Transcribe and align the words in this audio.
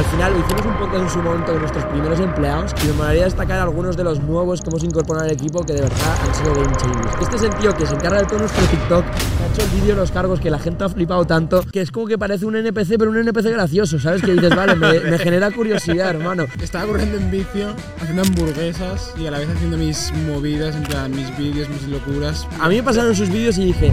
Al 0.00 0.06
final 0.06 0.32
hicimos 0.32 0.64
un 0.64 0.78
podcast 0.78 1.02
en 1.02 1.10
su 1.10 1.18
momento 1.18 1.52
con 1.52 1.60
nuestros 1.60 1.84
primeros 1.84 2.18
empleados 2.20 2.72
y 2.82 2.86
me 2.86 2.94
molaría 2.94 3.24
destacar 3.24 3.60
algunos 3.60 3.98
de 3.98 4.04
los 4.04 4.18
nuevos 4.18 4.62
que 4.62 4.70
hemos 4.70 4.82
incorporado 4.82 5.26
al 5.26 5.32
equipo 5.32 5.62
que 5.62 5.74
de 5.74 5.82
verdad 5.82 6.16
han 6.26 6.34
sido 6.34 6.54
game 6.54 6.74
changers. 6.74 7.14
Este 7.20 7.36
es 7.36 7.42
el 7.42 7.54
tío 7.56 7.74
que 7.74 7.84
se 7.84 7.94
encarga 7.96 8.20
de 8.20 8.24
todo 8.24 8.38
nuestro 8.38 8.64
TikTok, 8.64 9.04
que 9.04 9.44
ha 9.44 9.46
hecho 9.52 9.62
el 9.62 9.68
vídeo 9.78 9.94
de 9.96 10.00
los 10.00 10.10
cargos 10.10 10.40
que 10.40 10.48
la 10.48 10.58
gente 10.58 10.84
ha 10.84 10.88
flipado 10.88 11.26
tanto, 11.26 11.62
que 11.70 11.82
es 11.82 11.90
como 11.90 12.06
que 12.06 12.16
parece 12.16 12.46
un 12.46 12.56
NPC, 12.56 12.96
pero 12.96 13.10
un 13.10 13.18
NPC 13.18 13.50
gracioso, 13.52 13.98
¿sabes? 13.98 14.22
Que 14.22 14.32
dices, 14.32 14.56
vale, 14.56 14.74
me, 14.74 15.00
me 15.10 15.18
genera 15.18 15.50
curiosidad, 15.50 16.08
hermano. 16.08 16.46
Estaba 16.62 16.86
corriendo 16.86 17.18
en 17.18 17.30
vicio, 17.30 17.74
haciendo 18.00 18.22
hamburguesas 18.22 19.12
y 19.18 19.26
a 19.26 19.32
la 19.32 19.38
vez 19.40 19.50
haciendo 19.50 19.76
mis 19.76 20.14
movidas, 20.26 20.76
en 20.76 20.82
plan, 20.84 21.10
mis 21.10 21.36
vídeos, 21.36 21.68
mis 21.68 21.86
locuras. 21.88 22.48
A 22.58 22.70
mí 22.70 22.76
me 22.76 22.82
pasaron 22.82 23.14
sus 23.14 23.28
vídeos 23.28 23.58
y 23.58 23.66
dije, 23.66 23.92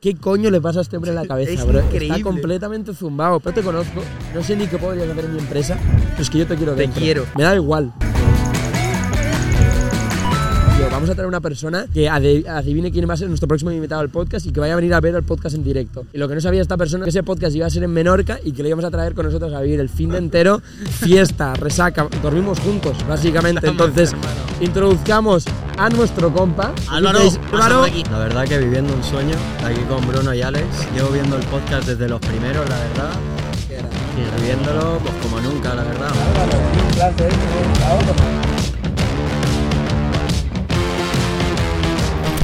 ¿qué 0.00 0.14
coño 0.16 0.50
le 0.50 0.60
pasa 0.60 0.78
a 0.80 0.82
este 0.82 0.96
hombre 0.96 1.10
en 1.10 1.16
la 1.16 1.26
cabeza, 1.28 1.52
Es 1.52 1.66
bro? 1.66 1.80
increíble. 1.80 2.16
Está 2.16 2.22
completamente 2.22 2.94
zumbado. 2.94 3.40
No 3.44 3.52
te 3.52 3.62
conozco, 3.62 4.00
no 4.34 4.42
sé 4.42 4.56
ni 4.56 4.66
qué 4.66 4.78
podrías 4.78 5.08
hacer 5.08 5.24
en 5.24 5.32
mi 5.34 5.38
empresa, 5.40 5.78
pero 6.10 6.22
es 6.22 6.30
que 6.30 6.38
yo 6.38 6.46
te 6.46 6.56
quiero 6.56 6.74
Te 6.74 6.82
dentro. 6.82 7.00
quiero. 7.00 7.24
Me 7.36 7.42
da 7.44 7.54
igual. 7.54 7.92
Tío, 10.78 10.88
vamos 10.92 11.10
a 11.10 11.14
traer 11.16 11.26
una 11.26 11.40
persona 11.40 11.86
que 11.92 12.08
adivine 12.08 12.92
quién 12.92 13.08
va 13.10 13.14
a 13.14 13.16
ser 13.16 13.26
nuestro 13.26 13.48
próximo 13.48 13.72
invitado 13.72 14.00
al 14.00 14.10
podcast 14.10 14.46
y 14.46 14.52
que 14.52 14.60
vaya 14.60 14.74
a 14.74 14.76
venir 14.76 14.94
a 14.94 15.00
ver 15.00 15.12
el 15.16 15.24
podcast 15.24 15.56
en 15.56 15.64
directo. 15.64 16.06
Y 16.12 16.18
lo 16.18 16.28
que 16.28 16.36
no 16.36 16.40
sabía 16.40 16.62
esta 16.62 16.76
persona 16.76 17.02
que 17.02 17.10
ese 17.10 17.24
podcast 17.24 17.56
iba 17.56 17.66
a 17.66 17.70
ser 17.70 17.82
en 17.82 17.90
Menorca 17.90 18.38
y 18.44 18.52
que 18.52 18.62
le 18.62 18.68
íbamos 18.68 18.84
a 18.84 18.90
traer 18.92 19.12
con 19.14 19.26
nosotros 19.26 19.52
a 19.54 19.60
vivir 19.60 19.80
el 19.80 19.88
fin 19.88 20.10
de 20.10 20.18
entero, 20.18 20.62
fiesta, 21.00 21.54
resaca, 21.54 22.06
dormimos 22.22 22.60
juntos, 22.60 22.96
básicamente. 23.08 23.66
Entonces, 23.66 24.14
introduzcamos 24.60 25.46
a 25.76 25.88
nuestro 25.88 26.32
compa. 26.32 26.72
Álvaro, 26.88 27.18
Álvaro. 27.52 27.86
La 28.12 28.18
verdad 28.20 28.44
que 28.44 28.58
viviendo 28.58 28.94
un 28.94 29.02
sueño, 29.02 29.34
aquí 29.64 29.80
con 29.88 30.06
Bruno 30.06 30.32
y 30.32 30.42
Alex, 30.42 30.64
llevo 30.94 31.08
viendo 31.08 31.38
el 31.38 31.44
podcast 31.46 31.88
desde 31.88 32.08
los 32.08 32.20
primeros, 32.20 32.68
la 32.68 32.78
verdad, 32.78 33.10
y 34.16 34.44
viéndolo 34.44 35.00
pues 35.00 35.14
como 35.24 35.40
nunca, 35.40 35.74
la 35.74 35.82
verdad. 35.82 36.12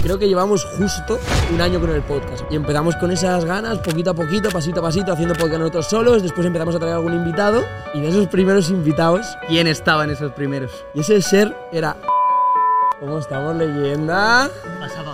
Creo 0.05 0.19
que 0.19 0.29
llevamos 0.29 0.67
justo 0.77 1.19
un 1.51 1.63
año 1.63 1.81
con 1.81 1.89
el 1.89 2.03
podcast 2.03 2.45
y 2.51 2.57
empezamos 2.57 2.95
con 2.97 3.11
esas 3.11 3.43
ganas, 3.47 3.79
poquito 3.79 4.11
a 4.11 4.15
poquito, 4.15 4.51
pasito 4.51 4.81
a 4.81 4.83
pasito, 4.83 5.11
haciendo 5.15 5.35
podcast 5.35 5.61
nosotros 5.61 5.87
solos. 5.87 6.23
Después 6.23 6.47
empezamos 6.47 6.75
a 6.75 6.79
traer 6.79 6.97
algún 6.97 7.15
invitado 7.15 7.65
y 7.95 8.03
de 8.03 8.09
esos 8.09 8.27
primeros 8.27 8.69
invitados, 8.69 9.27
¿Quién 9.49 9.67
estaba 9.67 10.05
en 10.05 10.11
esos 10.11 10.33
primeros? 10.33 10.85
y 10.93 11.01
ese 11.01 11.23
ser 11.23 11.57
era. 11.73 11.97
¿Cómo 13.01 13.19
estamos, 13.19 13.57
leyenda? 13.57 14.51
Muy 14.79 15.14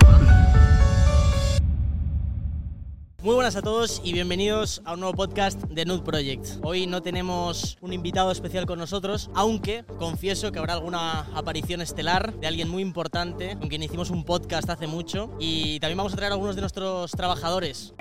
buenas 3.50 3.64
a 3.64 3.68
todos 3.68 4.00
y 4.04 4.12
bienvenidos 4.12 4.80
a 4.84 4.94
un 4.94 5.00
nuevo 5.00 5.16
podcast 5.16 5.60
de 5.64 5.84
Nude 5.84 6.04
Project. 6.04 6.46
Hoy 6.62 6.86
no 6.86 7.02
tenemos 7.02 7.78
un 7.80 7.92
invitado 7.92 8.30
especial 8.30 8.64
con 8.64 8.78
nosotros, 8.78 9.28
aunque 9.34 9.84
confieso 9.98 10.52
que 10.52 10.60
habrá 10.60 10.74
alguna 10.74 11.22
aparición 11.34 11.80
estelar 11.80 12.32
de 12.34 12.46
alguien 12.46 12.68
muy 12.68 12.80
importante 12.80 13.56
con 13.58 13.68
quien 13.68 13.82
hicimos 13.82 14.10
un 14.10 14.24
podcast 14.24 14.70
hace 14.70 14.86
mucho 14.86 15.34
y 15.40 15.80
también 15.80 15.96
vamos 15.96 16.12
a 16.12 16.16
traer 16.16 16.30
a 16.30 16.34
algunos 16.36 16.54
de 16.54 16.60
nuestros 16.60 17.10
trabajadores. 17.10 17.92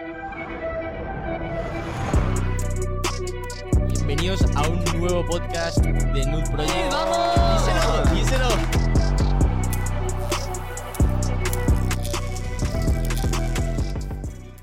Bienvenidos 3.87 4.41
a 4.55 4.69
un 4.69 4.83
nuevo 4.99 5.25
podcast 5.25 5.79
de 5.79 6.25
Nude 6.27 6.47
Project. 6.51 6.91
¡Vamos! 6.91 8.13
¡Díselo! 8.13 8.47
¡Díselo! 8.53 8.98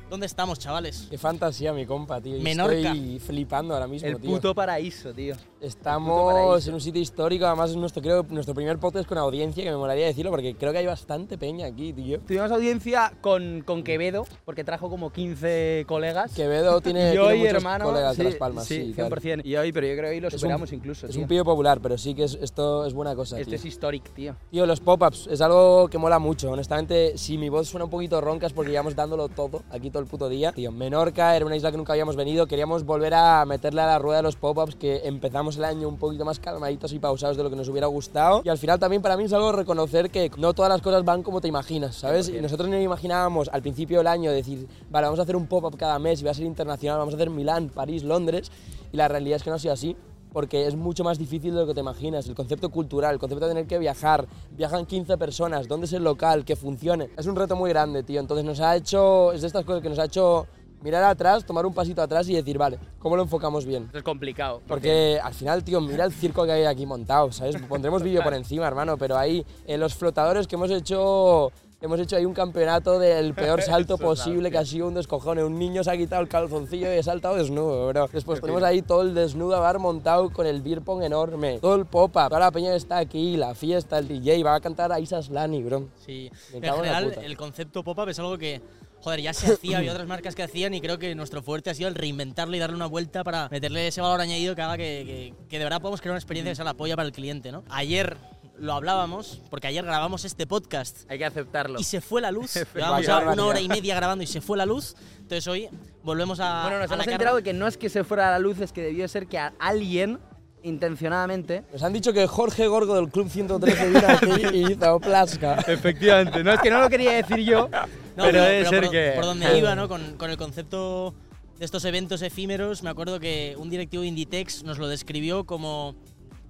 ¿Dónde 0.09 0.27
estamos, 0.27 0.61
chavales? 0.61 1.09
Qué 1.11 1.19
fantasía, 1.19 1.73
mi 1.73 1.85
compa, 1.85 2.21
tío. 2.21 2.41
Menorca. 2.41 2.77
Estoy 2.77 3.19
flipando 3.19 3.75
ahora 3.75 3.89
mismo, 3.89 4.07
El 4.09 4.21
tío. 4.21 4.31
puto 4.31 4.55
paraíso, 4.55 5.13
tío. 5.13 5.35
Estamos 5.61 6.67
en 6.69 6.75
un 6.75 6.81
sitio 6.81 7.01
histórico, 7.01 7.47
además 7.47 7.71
es 7.71 7.77
nuestro, 7.77 8.03
creo, 8.03 8.25
nuestro 8.29 8.55
primer 8.55 8.79
podcast 8.79 9.09
con 9.09 9.17
audiencia, 9.17 9.65
que 9.65 9.71
me 9.71 9.77
molaría 9.77 10.05
decirlo 10.07 10.31
porque 10.31 10.55
creo 10.55 10.71
que 10.73 10.79
hay 10.79 10.87
bastante 10.87 11.39
peña 11.39 11.67
aquí, 11.67 11.93
tío. 11.95 12.21
Tuvimos 12.21 12.51
audiencia 12.51 13.13
con, 13.23 13.63
con 13.65 13.83
Quevedo, 13.83 14.27
porque 14.45 14.65
trajo 14.65 14.91
como 14.91 15.11
15 15.13 15.85
colegas. 15.89 16.35
Quevedo 16.35 16.81
tiene, 16.83 17.01
y 17.09 17.11
tiene 17.13 17.27
hoy, 17.27 17.39
muchos 17.39 17.55
hermano, 17.55 17.85
colegas 17.87 18.17
de 18.17 18.23
sí, 18.25 18.29
Las 18.31 18.39
Palmas. 18.39 18.65
Sí, 18.67 18.93
claro. 18.95 19.17
100%. 19.17 19.41
Y 19.45 19.57
hoy, 19.57 19.73
pero 19.73 19.87
yo 19.87 19.95
creo 19.95 20.11
que 20.11 20.15
hoy 20.17 20.21
lo 20.21 20.29
Es 20.29 20.35
un- 20.35 20.41
superamos 20.41 20.73
incluso, 20.73 21.07
Es 21.07 21.13
tío. 21.13 21.23
un 21.23 21.29
pibe 21.29 21.45
popular, 21.45 21.81
pero 21.81 21.97
sí 21.97 22.15
que 22.15 22.25
es- 22.25 22.39
esto 22.41 22.85
es 22.85 22.93
buena 22.93 23.15
cosa, 23.15 23.37
tío. 23.37 23.55
es 23.55 23.65
histórico, 23.65 24.09
tío. 24.15 24.37
Tío, 24.51 24.67
los 24.67 24.81
pop-ups 24.81 25.27
es 25.31 25.41
algo 25.41 25.89
que 25.89 25.97
mola 25.97 26.19
mucho. 26.19 26.51
Honestamente, 26.51 27.17
si 27.17 27.39
mi 27.39 27.49
voz 27.49 27.69
suena 27.69 27.85
un 27.85 27.91
poquito 27.91 28.21
ronca 28.21 28.47
es 28.47 28.53
porque 28.53 28.73
llevamos 28.73 28.95
dándolo 28.95 29.29
todo 29.29 29.63
aquí 29.71 29.91
todo 29.91 30.03
el 30.03 30.09
puto 30.09 30.29
día. 30.29 30.53
Tío, 30.53 30.71
Menorca 30.71 31.35
era 31.35 31.47
una 31.47 31.57
isla 31.57 31.71
que 31.71 31.77
nunca 31.79 31.93
habíamos 31.95 32.17
venido. 32.17 32.47
Queríamos 32.47 32.85
volver 32.85 33.15
a 33.15 33.45
meterle 33.47 33.81
a 33.81 33.87
la 33.87 33.99
rueda 33.99 34.19
de 34.19 34.23
los 34.25 34.37
pop-ups 34.37 34.77
que 34.77 35.03
empezamos 35.05 35.46
el 35.55 35.65
año 35.65 35.89
un 35.89 35.99
poquito 35.99 36.25
más 36.25 36.41
calmaditos 36.41 36.93
y 36.93 36.99
pausados 36.99 37.37
de 37.37 37.45
lo 37.45 37.51
que 37.51 37.55
nos 37.55 37.69
hubiera 37.69 37.87
gustado. 37.87 38.43
Y 38.45 38.49
al 38.49 38.59
final 38.59 38.81
también 38.81 39.03
para 39.03 39.17
mí 39.17 39.25
es 39.25 39.33
algo 39.33 39.53
reconocer 39.53 40.11
que 40.11 40.29
no 40.37 40.53
todas 40.53 40.69
las 40.69 40.83
cosas 40.83 41.05
van 41.05 41.23
como 41.23 41.41
te 41.41 41.47
imaginas, 41.47 41.95
¿sabes? 41.95 42.29
Y 42.29 42.41
nosotros 42.41 42.69
no 42.69 42.81
imaginábamos 42.81 43.49
al 43.53 43.63
principio 43.63 43.99
del 43.99 44.09
año 44.09 44.33
decir, 44.33 44.67
vale, 44.91 45.05
vamos 45.07 45.21
a 45.21 45.23
hacer 45.23 45.37
un 45.37 45.47
pop-up 45.47 45.77
cada 45.77 46.01
mes 46.01 46.21
y 46.21 46.25
va 46.25 46.33
a 46.33 46.35
ser 46.35 46.47
internacional, 46.47 46.99
vamos 46.99 47.15
a 47.15 47.17
hacer 47.17 47.31
Milán, 47.31 47.69
París, 47.69 48.03
Londres. 48.03 48.51
Y 48.93 48.97
la 48.97 49.07
realidad 49.07 49.37
es 49.37 49.45
que 49.45 49.51
no 49.51 49.57
ha 49.57 49.61
sido 49.61 49.75
así 49.75 49.97
porque 50.37 50.67
es 50.67 50.77
mucho 50.77 51.03
más 51.03 51.17
difícil 51.19 51.55
de 51.55 51.61
lo 51.61 51.67
que 51.67 51.73
te 51.73 51.81
imaginas. 51.81 52.29
El 52.29 52.35
concepto 52.35 52.69
cultural, 52.69 53.15
el 53.15 53.19
concepto 53.19 53.47
de 53.47 53.53
tener 53.53 53.67
que 53.67 53.79
viajar, 53.79 54.27
viajan 54.51 54.85
15 54.85 55.17
personas, 55.17 55.67
dónde 55.67 55.87
es 55.87 55.95
el 55.95 56.05
local, 56.05 56.45
que 56.45 56.57
funcione. 56.57 57.09
Es 57.17 57.25
un 57.27 57.37
reto 57.37 57.57
muy 57.57 57.71
grande, 57.71 58.03
tío. 58.03 58.21
Entonces 58.21 58.45
nos 58.45 58.61
ha 58.61 58.77
hecho, 58.77 59.33
es 59.33 59.41
de 59.41 59.47
estas 59.47 59.65
cosas 59.65 59.81
que 59.81 59.89
nos 59.89 59.99
ha 59.99 60.05
hecho 60.05 60.47
mirar 60.83 61.05
atrás, 61.05 61.45
tomar 61.45 61.67
un 61.67 61.75
pasito 61.75 62.03
atrás 62.03 62.29
y 62.29 62.35
decir, 62.35 62.59
vale, 62.59 62.79
¿cómo 62.99 63.17
lo 63.17 63.23
enfocamos 63.23 63.65
bien? 63.67 63.91
Es 63.93 64.03
complicado. 64.03 64.63
Porque 64.67 65.19
al 65.23 65.35
final, 65.35 65.65
tío, 65.65 65.81
mira 65.81 66.05
el 66.05 66.13
circo 66.13 66.45
que 66.45 66.53
hay 66.53 66.65
aquí 66.65 66.87
montado, 66.87 67.33
¿sabes? 67.33 67.57
Pondremos 67.69 68.03
vídeo 68.03 68.23
por 68.23 68.35
encima, 68.35 68.67
hermano, 68.67 68.97
pero 68.97 69.17
ahí 69.17 69.45
en 69.67 69.81
los 69.81 69.95
flotadores 69.95 70.47
que 70.47 70.57
hemos 70.57 70.71
hecho... 70.71 71.53
Hemos 71.79 72.01
hecho 72.01 72.17
ahí 72.17 72.25
un 72.25 72.33
campeonato 72.33 72.99
del 72.99 73.35
peor 73.35 73.61
salto 73.63 73.99
posible, 73.99 74.51
que 74.51 74.57
ha 74.57 74.65
sido 74.65 74.89
un 74.89 74.95
descojone. 74.95 75.45
Un 75.45 75.59
niño 75.59 75.85
se 75.85 75.91
ha 75.91 75.97
quitado 75.97 76.23
el 76.23 76.29
calzoncillo 76.29 76.93
y 76.93 76.97
ha 76.97 77.03
saltado 77.03 77.37
desnudo, 77.37 77.89
bro. 77.89 78.09
Después 78.11 78.41
tenemos 78.41 78.63
ahí 78.63 78.81
todo 78.81 79.03
el 79.03 79.15
desnudo 79.15 79.61
bar 79.61 79.79
montado 79.79 80.31
con 80.33 80.47
el 80.47 80.63
beer 80.63 80.81
pong 80.81 81.03
enorme. 81.03 81.59
Todo 81.61 81.75
el 81.75 81.85
pop-up. 81.85 82.29
Toda 82.29 82.41
la 82.41 82.51
peña 82.51 82.75
está 82.75 82.97
aquí, 82.97 83.37
la 83.37 83.55
fiesta, 83.55 83.99
el 83.99 84.09
DJ. 84.09 84.43
Va 84.43 84.55
a 84.55 84.61
cantar 84.61 84.91
a 84.91 84.99
Isas 84.99 85.29
Lani, 85.29 85.63
bro. 85.63 85.89
Sí, 86.05 86.31
Me 86.53 86.57
en 86.57 86.63
cago 86.63 86.77
en 86.79 86.85
general 86.85 87.09
puta. 87.11 87.21
el 87.27 87.37
concepto 87.37 87.85
pop-up 87.85 88.09
es 88.09 88.19
algo 88.19 88.39
que, 88.39 88.63
joder, 89.01 89.21
ya 89.21 89.33
se 89.33 89.53
hacía, 89.55 89.79
había 89.79 89.93
otras 89.93 90.07
marcas 90.09 90.35
que 90.35 90.43
hacían 90.43 90.75
y 90.75 90.81
creo 90.81 90.99
que 90.99 91.15
nuestro 91.15 91.43
fuerte 91.43 91.71
ha 91.71 91.75
sido 91.75 91.89
el 91.89 91.95
reinventarlo 91.95 92.57
y 92.57 92.59
darle 92.59 92.77
una 92.77 92.87
vuelta 92.87 93.23
para 93.25 93.49
meterle 93.51 93.87
ese 93.89 94.01
valor 94.01 94.21
añadido 94.21 94.55
que 94.57 94.63
haga 94.63 94.77
que, 94.77 95.33
que- 95.39 95.49
que 95.49 95.59
de 95.59 95.65
verdad 95.65 95.81
podamos 95.81 96.01
crear 96.01 96.13
una 96.13 96.19
experiencia 96.19 96.51
que 96.53 96.57
sea 96.57 96.65
la 96.65 96.75
polla 96.75 96.97
para 96.97 97.07
el 97.07 97.13
cliente, 97.13 97.53
¿no? 97.53 97.63
Ayer 97.69 98.17
lo 98.59 98.73
hablábamos, 98.73 99.43
porque 99.51 99.67
ayer 99.67 99.85
grabamos 99.85 100.25
este 100.25 100.47
podcast 100.47 101.09
Hay 101.11 101.19
que 101.19 101.27
aceptarlo. 101.27 101.79
y 101.79 101.85
se 101.85 102.01
fue 102.01 102.21
la 102.23 102.31
luz. 102.31 102.55
Llevamos 102.75 103.07
ya 103.07 103.19
una 103.19 103.45
hora 103.45 103.61
y 103.61 103.69
media 103.69 103.95
grabando 103.95 104.25
y 104.25 104.27
se 104.27 104.41
fue 104.41 104.57
la 104.57 104.65
luz. 104.67 104.95
Entonces 105.19 105.47
hoy 105.47 105.69
volvemos 106.03 106.41
a. 106.41 106.63
Bueno, 106.63 106.79
nos 106.79 106.87
a 106.87 106.89
la 106.89 106.95
hemos 106.95 107.05
carga. 107.05 107.13
enterado 107.13 107.37
de 107.37 107.43
que 107.43 107.53
no 107.53 107.67
es 107.67 107.77
que 107.77 107.91
se 107.91 108.03
fuera 108.03 108.31
la 108.31 108.39
luz, 108.39 108.59
es 108.61 108.73
que 108.73 108.81
debió 108.81 109.07
ser 109.09 109.27
que 109.27 109.39
a 109.39 109.53
alguien, 109.59 110.19
intencionadamente, 110.67 111.63
Nos 111.73 111.83
han 111.83 111.93
dicho 111.93 112.13
que 112.13 112.27
Jorge 112.27 112.67
Gorgo 112.67 112.95
del 112.97 113.09
Club 113.09 113.29
113 113.31 113.89
vino 113.89 114.07
aquí 114.09 114.57
y 114.57 114.73
hizo 114.73 115.01
plasca. 115.01 115.55
Efectivamente, 115.67 116.43
no 116.43 116.53
es 116.53 116.61
que 116.61 116.71
no 116.71 116.81
lo 116.81 116.89
quería 116.89 117.13
decir 117.13 117.39
yo, 117.39 117.69
No, 118.17 118.25
pero 118.25 118.43
debe 118.43 118.67
ser 118.67 118.83
por, 118.83 118.91
que. 118.91 119.13
por 119.15 119.25
donde 119.25 119.59
iba, 119.59 119.75
¿no? 119.75 119.89
Con, 119.89 120.17
con 120.17 120.31
el 120.31 120.37
concepto 120.37 121.15
de 121.59 121.65
estos 121.65 121.85
eventos 121.85 122.21
efímeros, 122.23 122.83
me 122.83 122.91
acuerdo 122.91 123.21
que 123.21 123.55
un 123.59 123.71
directivo 123.71 124.03
de 124.03 124.09
Inditex 124.09 124.65
nos 124.65 124.79
lo 124.79 124.89
describió 124.89 125.45
como 125.45 125.95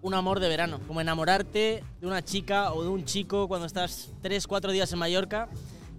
un 0.03 0.15
amor 0.15 0.41
de 0.41 0.49
verano, 0.49 0.81
como 0.87 1.01
enamorarte 1.01 1.83
de 2.01 2.07
una 2.07 2.25
chica 2.25 2.73
o 2.73 2.83
de 2.83 2.89
un 2.89 3.05
chico 3.05 3.49
cuando 3.49 3.67
estás 3.67 4.11
3, 4.23 4.47
4 4.47 4.73
días 4.73 4.93
en 4.93 4.99
Mallorca 4.99 5.49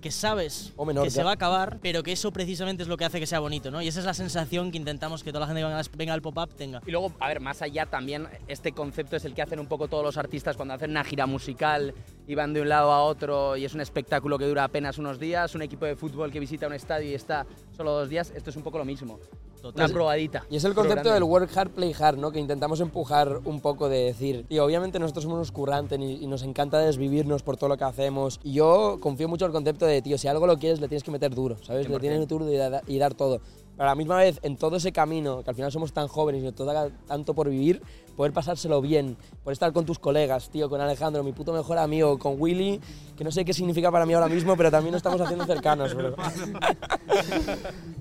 que 0.07 0.11
sabes 0.11 0.73
O 0.77 0.85
que 0.85 1.09
se 1.09 1.21
va 1.21 1.31
a 1.31 1.33
acabar, 1.33 1.79
pero 1.81 2.01
que 2.01 2.13
eso 2.13 2.31
precisamente 2.31 2.81
es 2.83 2.87
lo 2.87 2.95
que 2.95 3.03
hace 3.03 3.19
que 3.19 3.27
sea 3.27 3.39
bonito, 3.39 3.71
¿no? 3.71 3.81
Y 3.81 3.89
esa 3.89 3.99
es 3.99 4.05
la 4.05 4.13
sensación 4.13 4.71
que 4.71 4.77
intentamos 4.77 5.21
que 5.21 5.31
toda 5.31 5.41
la 5.41 5.47
gente 5.47 5.61
que 5.61 5.67
venga, 5.67 5.81
venga 5.97 6.13
al 6.13 6.21
pop-up 6.21 6.53
tenga. 6.55 6.81
Y 6.85 6.91
luego, 6.91 7.11
a 7.19 7.27
ver, 7.27 7.41
más 7.41 7.61
allá 7.61 7.85
también, 7.85 8.27
este 8.47 8.71
concepto 8.71 9.17
es 9.17 9.25
el 9.25 9.33
que 9.33 9.41
hacen 9.41 9.59
un 9.59 9.67
poco 9.67 9.89
todos 9.89 10.05
los 10.05 10.17
artistas 10.17 10.55
cuando 10.55 10.75
hacen 10.75 10.91
una 10.91 11.03
gira 11.03 11.25
musical 11.25 11.93
y 12.25 12.35
van 12.35 12.53
de 12.53 12.61
un 12.61 12.69
lado 12.69 12.91
a 12.93 13.03
otro 13.03 13.57
y 13.57 13.65
es 13.65 13.73
un 13.73 13.81
espectáculo 13.81 14.37
que 14.37 14.45
dura 14.45 14.63
apenas 14.63 14.97
unos 14.97 15.19
días, 15.19 15.55
un 15.55 15.61
equipo 15.61 15.85
de 15.85 15.97
fútbol 15.97 16.31
que 16.31 16.39
visita 16.39 16.67
un 16.67 16.73
estadio 16.73 17.09
y 17.09 17.13
está 17.13 17.45
solo 17.75 17.91
dos 17.91 18.07
días, 18.07 18.31
esto 18.33 18.49
es 18.49 18.55
un 18.55 18.63
poco 18.63 18.77
lo 18.77 18.85
mismo. 18.85 19.19
Total. 19.61 19.85
Una 19.85 19.93
probadita. 19.93 20.45
Y 20.49 20.55
es 20.57 20.63
el 20.63 20.73
concepto 20.73 21.11
del 21.11 21.23
work 21.23 21.49
hard, 21.55 21.71
play 21.71 21.93
hard, 21.99 22.17
¿no? 22.17 22.31
Que 22.31 22.39
intentamos 22.39 22.79
empujar 22.79 23.39
un 23.43 23.59
poco 23.59 23.89
de 23.89 24.03
decir, 24.05 24.45
tío, 24.47 24.63
obviamente 24.63 24.99
nosotros 24.99 25.23
somos 25.23 25.35
unos 25.37 25.51
currantes 25.51 25.99
y, 25.99 26.23
y 26.23 26.27
nos 26.27 26.43
encanta 26.43 26.79
desvivirnos 26.79 27.43
por 27.43 27.57
todo 27.57 27.69
lo 27.69 27.77
que 27.77 27.83
hacemos. 27.83 28.39
Y 28.43 28.53
yo 28.53 28.97
confío 29.01 29.27
mucho 29.27 29.45
en 29.45 29.49
el 29.49 29.53
concepto 29.53 29.85
de, 29.85 30.01
tío, 30.01 30.17
si 30.17 30.27
algo 30.27 30.47
lo 30.47 30.57
quieres, 30.57 30.79
le 30.79 30.87
tienes 30.87 31.03
que 31.03 31.11
meter 31.11 31.33
duro, 31.33 31.57
¿sabes? 31.63 31.89
Le 31.89 31.99
tienes 31.99 32.17
que 32.17 32.21
meter 32.21 32.27
duro 32.39 32.51
y, 32.51 32.55
da- 32.57 32.81
y 32.87 32.97
dar 32.97 33.13
todo. 33.13 33.41
pero 33.75 33.89
a 33.89 33.91
la 33.91 33.95
misma 33.95 34.17
vez, 34.17 34.39
en 34.43 34.57
todo 34.57 34.77
ese 34.77 34.91
camino, 34.91 35.43
que 35.43 35.49
al 35.49 35.55
final 35.55 35.71
somos 35.71 35.91
tan 35.91 36.07
jóvenes 36.07 36.43
y 36.43 36.51
toca 36.51 36.89
tanto 37.07 37.33
por 37.33 37.49
vivir, 37.49 37.81
poder 38.17 38.33
pasárselo 38.33 38.81
bien, 38.81 39.15
poder 39.43 39.53
estar 39.53 39.71
con 39.71 39.85
tus 39.85 39.99
colegas, 39.99 40.49
tío, 40.49 40.69
con 40.69 40.81
Alejandro, 40.81 41.23
mi 41.23 41.31
puto 41.31 41.53
mejor 41.53 41.77
amigo, 41.77 42.17
con 42.19 42.35
Willy, 42.41 42.81
que 43.15 43.23
no 43.23 43.31
sé 43.31 43.45
qué 43.45 43.53
significa 43.53 43.91
para 43.91 44.05
mí 44.05 44.13
ahora 44.13 44.27
mismo, 44.27 44.57
pero 44.57 44.69
también 44.71 44.91
nos 44.91 44.99
estamos 44.99 45.21
haciendo 45.21 45.45
cercanos, 45.45 45.93
bro. 45.93 46.15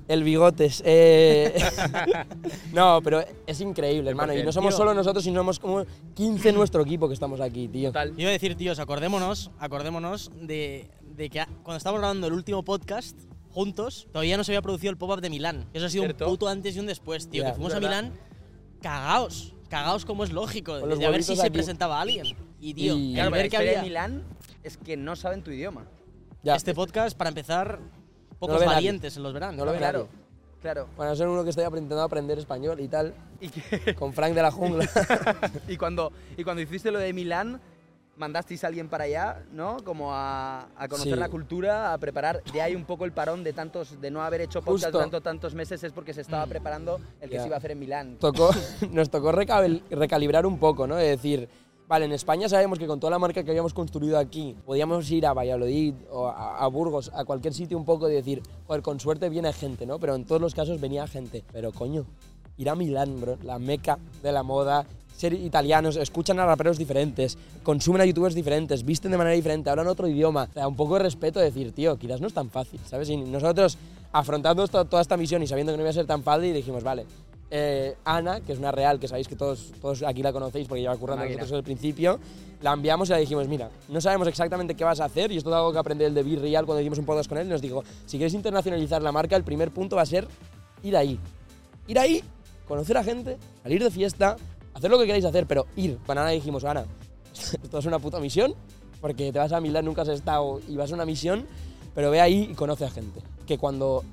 El 0.08 0.24
bigotes. 0.24 0.82
eh. 0.84 1.54
no, 2.72 3.00
pero 3.04 3.22
es 3.46 3.60
increíble, 3.60 4.10
hermano. 4.10 4.34
Y 4.34 4.42
no 4.42 4.52
somos 4.52 4.70
Tío. 4.70 4.78
solo 4.78 4.94
nosotros, 4.94 5.22
sino 5.22 5.40
somos 5.40 5.58
como 5.58 5.84
15 6.14 6.48
en 6.48 6.54
nuestro 6.54 6.82
equipo 6.82 7.08
que 7.08 7.14
estamos 7.14 7.40
aquí, 7.40 7.68
tío. 7.68 7.90
Iba 8.16 8.30
a 8.30 8.32
decir, 8.32 8.56
tíos, 8.56 8.78
acordémonos, 8.78 9.50
acordémonos 9.58 10.30
de, 10.40 10.88
de 11.14 11.28
que 11.30 11.44
cuando 11.62 11.76
estábamos 11.76 12.00
grabando 12.00 12.26
el 12.26 12.32
último 12.32 12.62
podcast 12.64 13.18
juntos, 13.50 14.06
todavía 14.12 14.36
no 14.36 14.44
se 14.44 14.52
había 14.52 14.62
producido 14.62 14.90
el 14.90 14.96
pop-up 14.96 15.20
de 15.20 15.30
Milán. 15.30 15.66
Eso 15.74 15.86
ha 15.86 15.90
sido 15.90 16.04
Cierto. 16.04 16.24
un 16.26 16.30
puto 16.32 16.48
antes 16.48 16.74
y 16.76 16.80
un 16.80 16.86
después, 16.86 17.28
tío. 17.28 17.44
Que 17.44 17.52
fuimos 17.52 17.74
a. 17.74 17.80
Milán 17.80 18.12
cagaos, 18.80 19.54
cagaos 19.68 20.04
como 20.04 20.24
es 20.24 20.32
lógico, 20.32 20.78
de 20.78 21.06
a 21.06 21.10
ver 21.10 21.22
si 21.22 21.36
se 21.36 21.50
presentaba 21.50 22.00
alguien. 22.00 22.26
Y, 22.60 22.74
tío, 22.74 22.96
Y- 22.96 23.14
Claro, 23.14 23.30
ver 23.30 23.40
que 23.42 23.46
historia 23.48 23.70
de 23.72 23.76
había 23.78 23.88
Milán 23.88 24.24
es 24.62 24.76
que 24.76 24.96
no 24.96 25.16
saben 25.16 25.42
tu 25.42 25.50
idioma. 25.50 25.86
Ya. 26.42 26.54
este 26.54 26.74
podcast, 26.74 27.16
para 27.16 27.28
empezar, 27.28 27.80
pocos 28.38 28.60
nadie. 28.60 28.74
valientes 28.74 29.16
en 29.16 29.22
los 29.24 29.32
veranos. 29.32 29.56
No 29.56 29.64
lo 29.64 29.76
claro, 29.76 29.98
nadie. 30.08 30.10
claro. 30.62 30.88
Bueno, 30.96 31.16
soy 31.16 31.26
uno 31.26 31.42
que 31.42 31.50
estoy 31.50 31.64
intentando 31.64 32.02
aprender 32.02 32.38
español 32.38 32.78
y 32.80 32.86
tal, 32.88 33.14
Y, 33.40 33.48
con 33.94 34.12
Frank 34.12 34.32
de 34.34 34.42
la 34.42 34.50
jungla. 34.52 34.88
y 35.68 35.76
cuando, 35.76 36.12
y 36.36 36.44
cuando 36.44 36.62
hiciste 36.62 36.90
lo 36.92 36.98
de 37.00 37.12
Milán, 37.12 37.60
mandasteis 38.16 38.64
a 38.64 38.68
alguien 38.68 38.88
para 38.88 39.04
allá, 39.04 39.42
¿no? 39.52 39.76
Como 39.84 40.12
a, 40.14 40.68
a 40.76 40.88
conocer 40.88 41.14
Sí. 41.14 41.18
la 41.20 41.28
cultura, 41.28 41.92
a 41.92 41.98
preparar. 41.98 42.42
De 42.52 42.62
ahí 42.62 42.74
un 42.74 42.84
poco 42.84 43.04
el 43.04 43.12
parón 43.12 43.44
de 43.44 43.52
tantos, 43.52 44.00
de 44.00 44.10
no 44.10 44.22
haber 44.22 44.40
hecho 44.40 44.62
podcast 44.62 44.92
tanto, 44.94 45.20
tantos 45.20 45.54
meses 45.54 45.82
es 45.84 45.92
porque 45.92 46.14
se 46.14 46.22
estaba 46.22 46.46
preparando 46.46 46.98
el 47.20 47.28
que 47.30 47.38
se 47.40 47.46
iba 47.46 47.56
a 47.56 47.58
hacer 47.58 47.72
en 47.72 47.78
Milán. 47.78 48.16
tocó, 48.18 48.50
nos 48.90 49.10
tocó 49.10 49.32
recal- 49.32 49.82
recalibrar 49.90 50.46
un 50.46 50.58
poco, 50.58 50.86
¿no? 50.86 50.96
De 50.96 51.08
decir, 51.08 51.48
vale, 51.88 52.06
en 52.06 52.12
España 52.12 52.48
sabemos 52.48 52.78
que 52.78 52.86
con 52.86 52.98
toda 52.98 53.10
la 53.10 53.18
marca 53.18 53.44
que 53.44 53.50
habíamos 53.50 53.74
construido 53.74 54.18
aquí, 54.18 54.56
podíamos 54.64 55.10
ir 55.10 55.26
a 55.26 55.34
Valladolid 55.34 55.94
o 56.10 56.26
a, 56.28 56.58
a 56.58 56.66
Burgos, 56.68 57.10
a 57.14 57.24
cualquier 57.24 57.52
sitio 57.54 57.76
un 57.76 57.84
poco 57.84 58.08
y 58.08 58.14
decir, 58.14 58.42
joder, 58.66 58.82
con 58.82 58.98
suerte 58.98 59.28
viene 59.28 59.52
gente, 59.52 59.84
¿no? 59.86 59.98
Pero 59.98 60.14
en 60.14 60.24
todos 60.24 60.40
los 60.40 60.54
casos 60.54 60.80
venía 60.80 61.06
gente. 61.06 61.44
Pero 61.52 61.70
coño, 61.72 62.06
ir 62.56 62.70
a 62.70 62.74
Milán, 62.74 63.20
bro, 63.20 63.36
la 63.42 63.58
meca 63.58 63.98
de 64.22 64.32
la 64.32 64.42
moda, 64.42 64.86
ser 65.16 65.32
italianos, 65.32 65.96
escuchan 65.96 66.38
a 66.38 66.46
raperos 66.46 66.78
diferentes, 66.78 67.38
consumen 67.62 68.02
a 68.02 68.04
youtubers 68.04 68.34
diferentes, 68.34 68.84
visten 68.84 69.10
de 69.10 69.18
manera 69.18 69.34
diferente, 69.34 69.70
hablan 69.70 69.86
otro 69.86 70.06
idioma. 70.06 70.48
O 70.50 70.52
sea, 70.52 70.68
un 70.68 70.76
poco 70.76 70.94
de 70.94 71.04
respeto 71.04 71.38
de 71.38 71.46
decir, 71.46 71.72
tío, 71.72 71.96
quizás 71.96 72.20
no 72.20 72.26
es 72.26 72.34
tan 72.34 72.50
fácil, 72.50 72.80
¿sabes? 72.86 73.08
Y 73.08 73.16
nosotros, 73.16 73.78
afrontando 74.12 74.66
toda 74.68 75.00
esta 75.00 75.16
misión 75.16 75.42
y 75.42 75.46
sabiendo 75.46 75.72
que 75.72 75.78
no 75.78 75.82
iba 75.82 75.90
a 75.90 75.94
ser 75.94 76.06
tan 76.06 76.22
fácil, 76.22 76.52
dijimos, 76.52 76.84
vale, 76.84 77.06
eh, 77.50 77.96
Ana, 78.04 78.40
que 78.40 78.52
es 78.52 78.58
una 78.58 78.72
real, 78.72 78.98
que 78.98 79.08
sabéis 79.08 79.28
que 79.28 79.36
todos, 79.36 79.72
todos 79.80 80.02
aquí 80.02 80.22
la 80.22 80.32
conocéis 80.32 80.66
porque 80.66 80.82
lleva 80.82 80.96
currando 80.96 81.22
Máquina. 81.22 81.42
nosotros 81.42 81.62
desde 81.62 81.72
el 81.72 81.78
principio, 81.78 82.18
la 82.60 82.72
enviamos 82.72 83.08
y 83.08 83.12
le 83.12 83.20
dijimos, 83.20 83.46
mira, 83.48 83.70
no 83.88 84.00
sabemos 84.00 84.26
exactamente 84.28 84.74
qué 84.74 84.84
vas 84.84 85.00
a 85.00 85.04
hacer, 85.04 85.30
y 85.32 85.36
esto 85.36 85.50
es 85.50 85.56
algo 85.56 85.72
que 85.72 85.78
aprendí 85.78 86.04
el 86.04 86.14
de 86.14 86.22
Be 86.22 86.36
Real 86.36 86.66
cuando 86.66 86.80
hicimos 86.80 86.98
un 86.98 87.06
podcast 87.06 87.28
con 87.28 87.38
él, 87.38 87.46
y 87.46 87.50
nos 87.50 87.62
dijo, 87.62 87.84
si 88.04 88.18
quieres 88.18 88.34
internacionalizar 88.34 89.00
la 89.00 89.12
marca, 89.12 89.36
el 89.36 89.44
primer 89.44 89.70
punto 89.70 89.96
va 89.96 90.02
a 90.02 90.06
ser 90.06 90.26
ir 90.82 90.96
ahí. 90.96 91.18
Ir 91.86 91.98
ahí, 91.98 92.22
conocer 92.66 92.96
a 92.96 93.04
gente, 93.04 93.38
salir 93.62 93.82
de 93.82 93.90
fiesta, 93.90 94.36
hacer 94.76 94.90
lo 94.90 94.98
que 94.98 95.06
queráis 95.06 95.24
hacer, 95.24 95.46
pero 95.46 95.66
ir. 95.76 95.98
Con 96.06 96.18
Ana 96.18 96.30
dijimos, 96.30 96.64
Ana, 96.64 96.84
esto 97.62 97.78
es 97.78 97.86
una 97.86 97.98
puta 97.98 98.20
misión, 98.20 98.54
porque 99.00 99.32
te 99.32 99.38
vas 99.38 99.52
a 99.52 99.60
Milán, 99.60 99.84
nunca 99.84 100.02
has 100.02 100.08
estado 100.08 100.60
y 100.68 100.76
vas 100.76 100.92
a 100.92 100.94
una 100.94 101.06
misión, 101.06 101.46
pero 101.94 102.10
ve 102.10 102.20
ahí 102.20 102.48
y 102.50 102.54
conoce 102.54 102.84
a 102.84 102.90
gente. 102.90 103.20
Que 103.46 103.58
cuando 103.58 104.04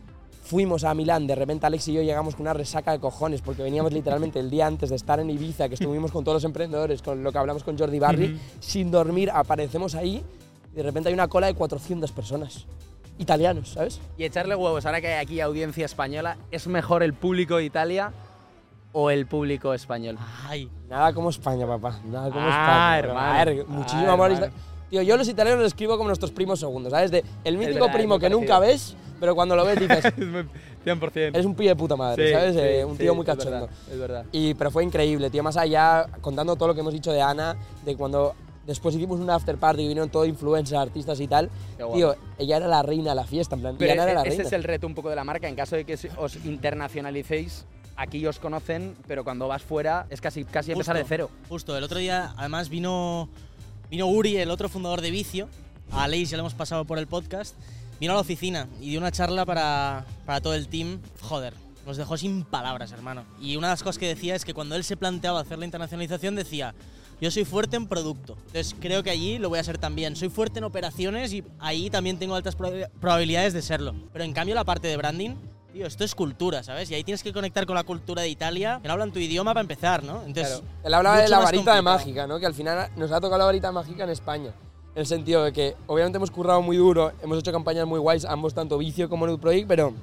fuimos 0.44 0.84
a 0.84 0.94
Milán, 0.94 1.28
de 1.28 1.36
repente 1.36 1.66
Alex 1.66 1.88
y 1.90 1.94
yo 1.94 2.02
llegamos 2.02 2.36
con 2.36 2.44
una 2.44 2.54
resaca 2.54 2.92
de 2.94 3.00
cojones, 3.00 3.42
porque 3.42 3.62
veníamos 3.62 3.92
literalmente 3.92 4.40
el 4.40 4.50
día 4.50 4.66
antes 4.66 4.90
de 4.90 4.96
estar 4.96 5.20
en 5.20 5.30
Ibiza, 5.30 5.68
que 5.68 5.76
estuvimos 5.76 6.12
con 6.12 6.24
todos 6.24 6.38
los 6.38 6.44
emprendedores, 6.46 7.02
con 7.02 7.24
lo 7.24 7.32
que 7.32 7.38
hablamos 7.38 7.64
con 7.64 7.78
Jordi 7.78 8.00
Barry, 8.00 8.40
sin 8.60 8.90
dormir, 8.90 9.32
aparecemos 9.32 9.96
ahí 9.96 10.24
y 10.72 10.76
de 10.76 10.84
repente 10.84 11.10
hay 11.10 11.14
una 11.14 11.28
cola 11.28 11.48
de 11.48 11.56
400 11.56 12.12
personas. 12.12 12.66
Italianos, 13.20 13.70
¿sabes? 13.70 14.02
Y 14.18 14.24
echarle 14.24 14.56
huevos, 14.56 14.86
ahora 14.86 15.00
que 15.00 15.08
hay 15.08 15.24
aquí 15.24 15.40
audiencia 15.40 15.86
española, 15.86 16.38
¿es 16.52 16.68
mejor 16.68 17.04
el 17.04 17.14
público 17.14 17.58
de 17.58 17.66
Italia 17.66 18.12
o 18.94 19.10
el 19.10 19.26
público 19.26 19.74
español? 19.74 20.18
Ay, 20.48 20.70
Nada 20.90 21.14
como 21.14 21.30
España, 21.30 21.68
papá. 21.68 22.00
Nada 22.06 22.30
como 22.30 22.40
Ah, 22.46 22.50
España. 22.50 23.00
hermano. 23.00 23.42
A 23.42 23.46
ver, 23.46 23.66
muchísimo 23.68 24.10
Ah, 24.10 24.14
amor. 24.14 24.32
hermano. 24.32 24.54
Tío, 24.90 25.02
yo 25.02 25.18
los 25.18 25.28
italianos 25.28 25.60
los 25.64 25.68
escribo 25.68 25.98
como 25.98 26.08
nuestros 26.10 26.32
primos 26.32 26.60
segundos, 26.60 26.92
¿sabes? 26.92 27.10
De 27.12 27.24
el 27.44 27.58
mítico 27.58 27.76
verdad, 27.80 27.90
es 27.90 27.96
primo 27.96 28.14
muy 28.16 28.20
que 28.22 28.30
nunca 28.30 28.60
ves, 28.60 28.96
pero 29.20 29.34
cuando 29.34 29.56
lo 29.56 29.66
ves 29.66 29.80
dices, 29.80 30.06
100%. 30.86 31.12
eres 31.16 31.46
un 31.46 31.56
pibe 31.56 31.70
de 31.70 31.76
puta 31.76 31.96
madre, 31.96 32.32
¿sabes? 32.32 32.56
Eh, 32.58 32.86
un 32.86 32.96
tío 32.98 33.16
muy 33.16 33.24
Es 33.24 33.28
cachondo. 33.36 33.52
verdad, 33.62 33.70
es 33.92 34.00
verdad. 34.00 34.26
Y, 34.32 34.54
pero 34.54 34.70
fue 34.70 34.84
increíble, 34.84 35.30
tío. 35.32 35.42
Más 35.42 35.58
allá, 35.58 36.06
contando 36.22 36.56
todo 36.56 36.68
lo 36.68 36.74
que 36.76 36.82
hemos 36.82 36.94
dicho 36.94 37.12
de 37.12 37.22
Ana, 37.24 37.56
de 37.84 37.96
cuando 37.96 38.36
después 38.68 38.94
hicimos 38.96 39.20
una 39.20 39.34
after 39.36 39.58
party 39.58 39.82
y 39.82 39.88
vinieron 39.88 40.10
todos 40.10 40.28
influencers, 40.28 40.80
artistas 40.80 41.20
y 41.20 41.28
tal. 41.28 41.50
Tío, 41.96 42.16
ella 42.38 42.58
era 42.58 42.68
la 42.68 42.84
reina 42.84 43.10
de 43.12 43.16
la 43.16 43.24
fiesta, 43.26 43.56
en 43.56 43.62
plan. 43.62 43.76
Pero 43.80 43.94
Diana 43.94 44.12
era 44.12 44.14
la 44.22 44.28
ese 44.28 44.30
reina. 44.38 44.44
es 44.48 44.54
el 44.54 44.64
reto 44.64 44.86
un 44.86 44.94
poco 44.94 45.10
de 45.10 45.16
la 45.16 45.24
marca. 45.24 45.48
En 45.48 45.56
caso 45.56 45.76
de 45.76 45.86
que 45.86 45.98
os 46.18 46.36
internacionalicéis, 46.46 47.66
aquí 47.96 48.26
os 48.26 48.40
conocen, 48.40 48.96
pero 49.08 49.24
cuando 49.24 49.48
vas 49.48 49.62
fuera 49.62 50.08
es 50.10 50.22
casi, 50.22 50.44
casi 50.46 50.72
empezar 50.72 50.96
de 50.96 51.02
Justo. 51.02 51.10
cero. 51.10 51.30
Justo, 51.50 51.78
el 51.78 51.84
otro 51.84 52.00
día 52.00 52.34
además 52.38 52.70
vino, 52.70 53.30
vino 53.90 54.08
Uri, 54.08 54.38
el 54.38 54.50
otro 54.50 54.70
fundador 54.70 55.02
de 55.02 55.12
Vicio, 55.12 55.48
a 55.92 56.04
Aleix 56.04 56.30
ya 56.30 56.38
le 56.38 56.42
hemos 56.42 56.54
pasado 56.54 56.86
por 56.86 56.98
el 56.98 57.08
podcast, 57.08 57.56
vino 58.00 58.14
a 58.14 58.16
la 58.16 58.22
oficina 58.22 58.68
y 58.82 58.90
dio 58.90 59.00
una 59.00 59.12
charla 59.12 59.46
para, 59.46 60.06
para 60.26 60.42
todo 60.42 60.56
el 60.56 60.68
team. 60.68 61.00
Joder, 61.22 61.54
nos 61.86 61.98
dejó 61.98 62.18
sin 62.18 62.44
palabras, 62.44 62.92
hermano. 62.92 63.26
Y 63.40 63.56
una 63.58 63.68
de 63.68 63.74
las 63.74 63.84
cosas 63.84 64.00
que 64.00 64.08
decía 64.08 64.36
es 64.36 64.44
que 64.46 64.54
cuando 64.54 64.76
él 64.76 64.84
se 64.84 64.98
planteaba 64.98 65.40
hacer 65.42 65.60
la 65.60 65.66
internacionalización 65.66 66.36
decía, 66.36 66.74
yo 67.22 67.30
soy 67.32 67.46
fuerte 67.46 67.78
en 67.78 67.88
producto, 67.88 68.36
entonces 68.48 68.76
creo 68.80 69.04
que 69.04 69.12
allí 69.12 69.38
lo 69.38 69.48
voy 69.50 69.60
a 69.60 69.64
ser 69.64 69.78
también. 69.78 70.16
Soy 70.16 70.30
fuerte 70.30 70.60
en 70.60 70.66
operaciones 70.66 71.32
y 71.32 71.44
ahí 71.60 71.90
también 71.90 72.18
tengo 72.18 72.36
altas 72.36 72.58
prob- 72.58 72.90
probabilidades 73.00 73.54
de 73.54 73.62
serlo. 73.62 73.94
Pero 74.12 74.26
en 74.26 74.34
cambio 74.34 74.56
la 74.56 74.64
parte 74.64 74.88
de 74.88 74.98
branding... 74.98 75.36
Tío, 75.74 75.88
esto 75.88 76.04
es 76.04 76.14
cultura, 76.14 76.62
¿sabes? 76.62 76.92
Y 76.92 76.94
ahí 76.94 77.04
tienes 77.04 77.24
que 77.24 77.34
conectar 77.34 77.66
con 77.66 77.74
la 77.76 77.84
cultura 77.84 78.22
de 78.22 78.30
Italia, 78.30 78.78
que 78.80 78.88
no 78.88 78.94
hablan 78.94 79.12
tu 79.12 79.18
idioma 79.18 79.56
para 79.56 79.62
empezar, 79.62 80.04
¿no? 80.04 80.22
Entonces, 80.24 80.60
Claro. 80.60 80.64
Él 80.84 80.94
hablaba 80.94 81.18
de 81.22 81.30
la 81.30 81.40
varita 81.40 81.76
de 81.76 81.82
mágica, 81.82 82.28
¿no? 82.28 82.40
Que 82.40 82.46
al 82.46 82.54
final 82.54 82.90
nos 82.96 83.12
ha 83.12 83.20
tocado 83.20 83.40
la 83.40 83.46
varita 83.46 83.72
mágica 83.72 84.04
en 84.04 84.12
España. 84.12 84.54
En 84.94 85.00
el 85.00 85.08
sentido 85.08 85.44
de 85.44 85.52
que, 85.52 85.76
obviamente, 85.88 86.18
hemos 86.18 86.30
currado 86.30 86.62
muy 86.62 86.78
duro, 86.78 87.12
hemos 87.24 87.40
hecho 87.40 87.52
campañas 87.52 87.88
muy 87.88 88.00
guays, 88.00 88.24
ambos, 88.26 88.54
tanto 88.54 88.78
Vicio 88.78 89.10
como 89.10 89.26
Nude 89.26 89.40
Project, 89.40 89.68
pero 89.68 89.94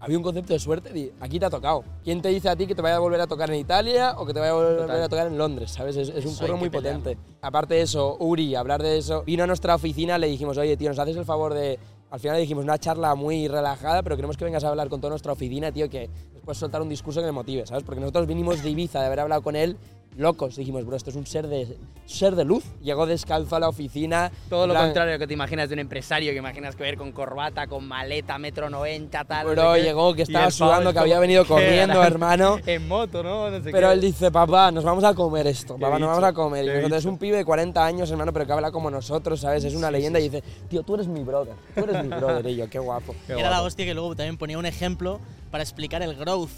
había 0.00 0.16
un 0.16 0.24
concepto 0.24 0.54
de 0.54 0.58
suerte 0.58 0.90
de 0.94 1.12
aquí 1.20 1.38
te 1.38 1.44
ha 1.44 1.50
tocado. 1.50 1.84
¿Quién 2.02 2.22
te 2.22 2.30
dice 2.30 2.48
a 2.48 2.56
ti 2.56 2.66
que 2.66 2.74
te 2.74 2.80
vaya 2.80 2.96
a 2.96 2.98
volver 2.98 3.20
a 3.20 3.26
tocar 3.26 3.50
en 3.50 3.56
Italia 3.56 4.14
o 4.16 4.24
que 4.24 4.32
te 4.32 4.40
vaya 4.40 4.52
a 4.52 4.54
volver 4.54 4.76
Total. 4.78 5.02
a 5.02 5.08
tocar 5.10 5.26
en 5.26 5.36
Londres? 5.36 5.72
¿Sabes? 5.72 5.94
Es, 5.96 6.08
es 6.08 6.24
un 6.24 6.34
curro 6.36 6.56
muy 6.56 6.70
pelear. 6.70 6.96
potente. 7.00 7.20
Aparte 7.42 7.74
de 7.74 7.82
eso, 7.82 8.16
Uri, 8.18 8.54
hablar 8.54 8.82
de 8.82 8.96
eso, 8.96 9.22
vino 9.24 9.44
a 9.44 9.46
nuestra 9.46 9.74
oficina, 9.74 10.16
le 10.16 10.28
dijimos, 10.28 10.56
oye, 10.56 10.74
tío, 10.78 10.88
nos 10.88 10.98
haces 10.98 11.16
el 11.16 11.26
favor 11.26 11.52
de. 11.52 11.78
Al 12.12 12.20
final 12.20 12.38
dijimos 12.38 12.64
una 12.64 12.76
charla 12.76 13.14
muy 13.14 13.48
relajada, 13.48 14.02
pero 14.02 14.16
queremos 14.16 14.36
que 14.36 14.44
vengas 14.44 14.62
a 14.64 14.68
hablar 14.68 14.90
con 14.90 15.00
toda 15.00 15.12
nuestra 15.12 15.32
oficina, 15.32 15.72
tío, 15.72 15.88
que 15.88 16.10
después 16.34 16.58
soltar 16.58 16.82
un 16.82 16.90
discurso 16.90 17.20
que 17.20 17.26
le 17.26 17.32
motive, 17.32 17.66
¿sabes? 17.66 17.84
Porque 17.84 18.02
nosotros 18.02 18.26
vinimos 18.26 18.62
de 18.62 18.68
Ibiza, 18.68 19.00
de 19.00 19.06
haber 19.06 19.20
hablado 19.20 19.40
con 19.40 19.56
él, 19.56 19.78
locos. 20.16 20.56
Dijimos, 20.56 20.84
bro, 20.84 20.96
esto 20.96 21.10
es 21.10 21.16
un 21.16 21.26
ser 21.26 21.46
de, 21.46 21.76
ser 22.06 22.34
de 22.36 22.44
luz. 22.44 22.64
Llegó 22.82 23.06
descalzo 23.06 23.56
a 23.56 23.60
la 23.60 23.68
oficina. 23.68 24.30
Todo 24.48 24.66
lo 24.66 24.74
contrario 24.74 25.18
que 25.18 25.26
te 25.26 25.34
imaginas 25.34 25.68
de 25.68 25.74
un 25.74 25.78
empresario, 25.78 26.32
que 26.32 26.38
imaginas 26.38 26.76
que 26.76 26.82
ver 26.82 26.96
con 26.96 27.12
corbata, 27.12 27.66
con 27.66 27.86
maleta, 27.86 28.36
metro 28.38 28.68
90, 28.68 29.24
tal. 29.24 29.46
no 29.46 29.52
Bro, 29.52 29.74
sé 29.74 29.82
llegó 29.82 30.14
que 30.14 30.20
Y 30.20 30.22
estaba 30.24 30.50
sudando, 30.50 30.90
es 30.90 30.94
que 30.94 31.00
había 31.00 31.18
venido 31.18 31.42
¿qué 31.44 31.48
corriendo, 31.48 32.00
harán? 32.00 32.12
hermano. 32.12 32.58
En 32.66 32.86
moto, 32.88 33.22
¿no? 33.22 33.50
No 33.50 33.62
sé 33.62 33.70
Pero 33.70 33.88
qué. 33.88 33.94
él 33.94 34.00
dice, 34.00 34.30
papá, 34.30 34.70
nos 34.70 34.84
vamos 34.84 35.04
a 35.04 35.14
comer 35.14 35.46
esto, 35.46 35.76
papá, 35.78 35.98
nos 35.98 36.08
vamos 36.08 36.24
a 36.24 36.32
comer. 36.32 36.64
Y 36.64 36.68
nosotros 36.68 36.98
es 36.98 37.04
un 37.06 37.18
pibe 37.18 37.36
de 37.38 37.44
40 37.44 37.84
años, 37.84 38.10
hermano, 38.10 38.32
pero 38.32 38.46
que 38.46 38.52
habla 38.52 38.70
como 38.70 38.90
nosotros, 38.90 39.40
¿sabes? 39.40 39.64
Es 39.64 39.74
una 39.74 39.90
leyenda 39.90 40.20
y 40.20 40.24
dice, 40.28 40.42
tío, 40.68 40.82
tú 40.82 40.94
eres 40.94 41.08
mi 41.08 41.22
brother, 41.22 41.54
tú 41.74 41.84
eres 41.84 42.02
mi 42.02 42.08
brother. 42.08 42.46
Y 42.46 42.56
yo, 42.56 42.68
qué 42.68 42.78
guapo. 42.78 43.14
Qué 43.26 43.32
Era 43.34 43.42
la 43.44 43.48
guapo. 43.56 43.66
hostia 43.66 43.84
que 43.86 43.94
luego 43.94 44.14
también 44.14 44.36
ponía 44.36 44.58
un 44.58 44.66
ejemplo 44.66 45.20
para 45.50 45.62
explicar 45.62 46.02
el 46.02 46.14
growth. 46.16 46.50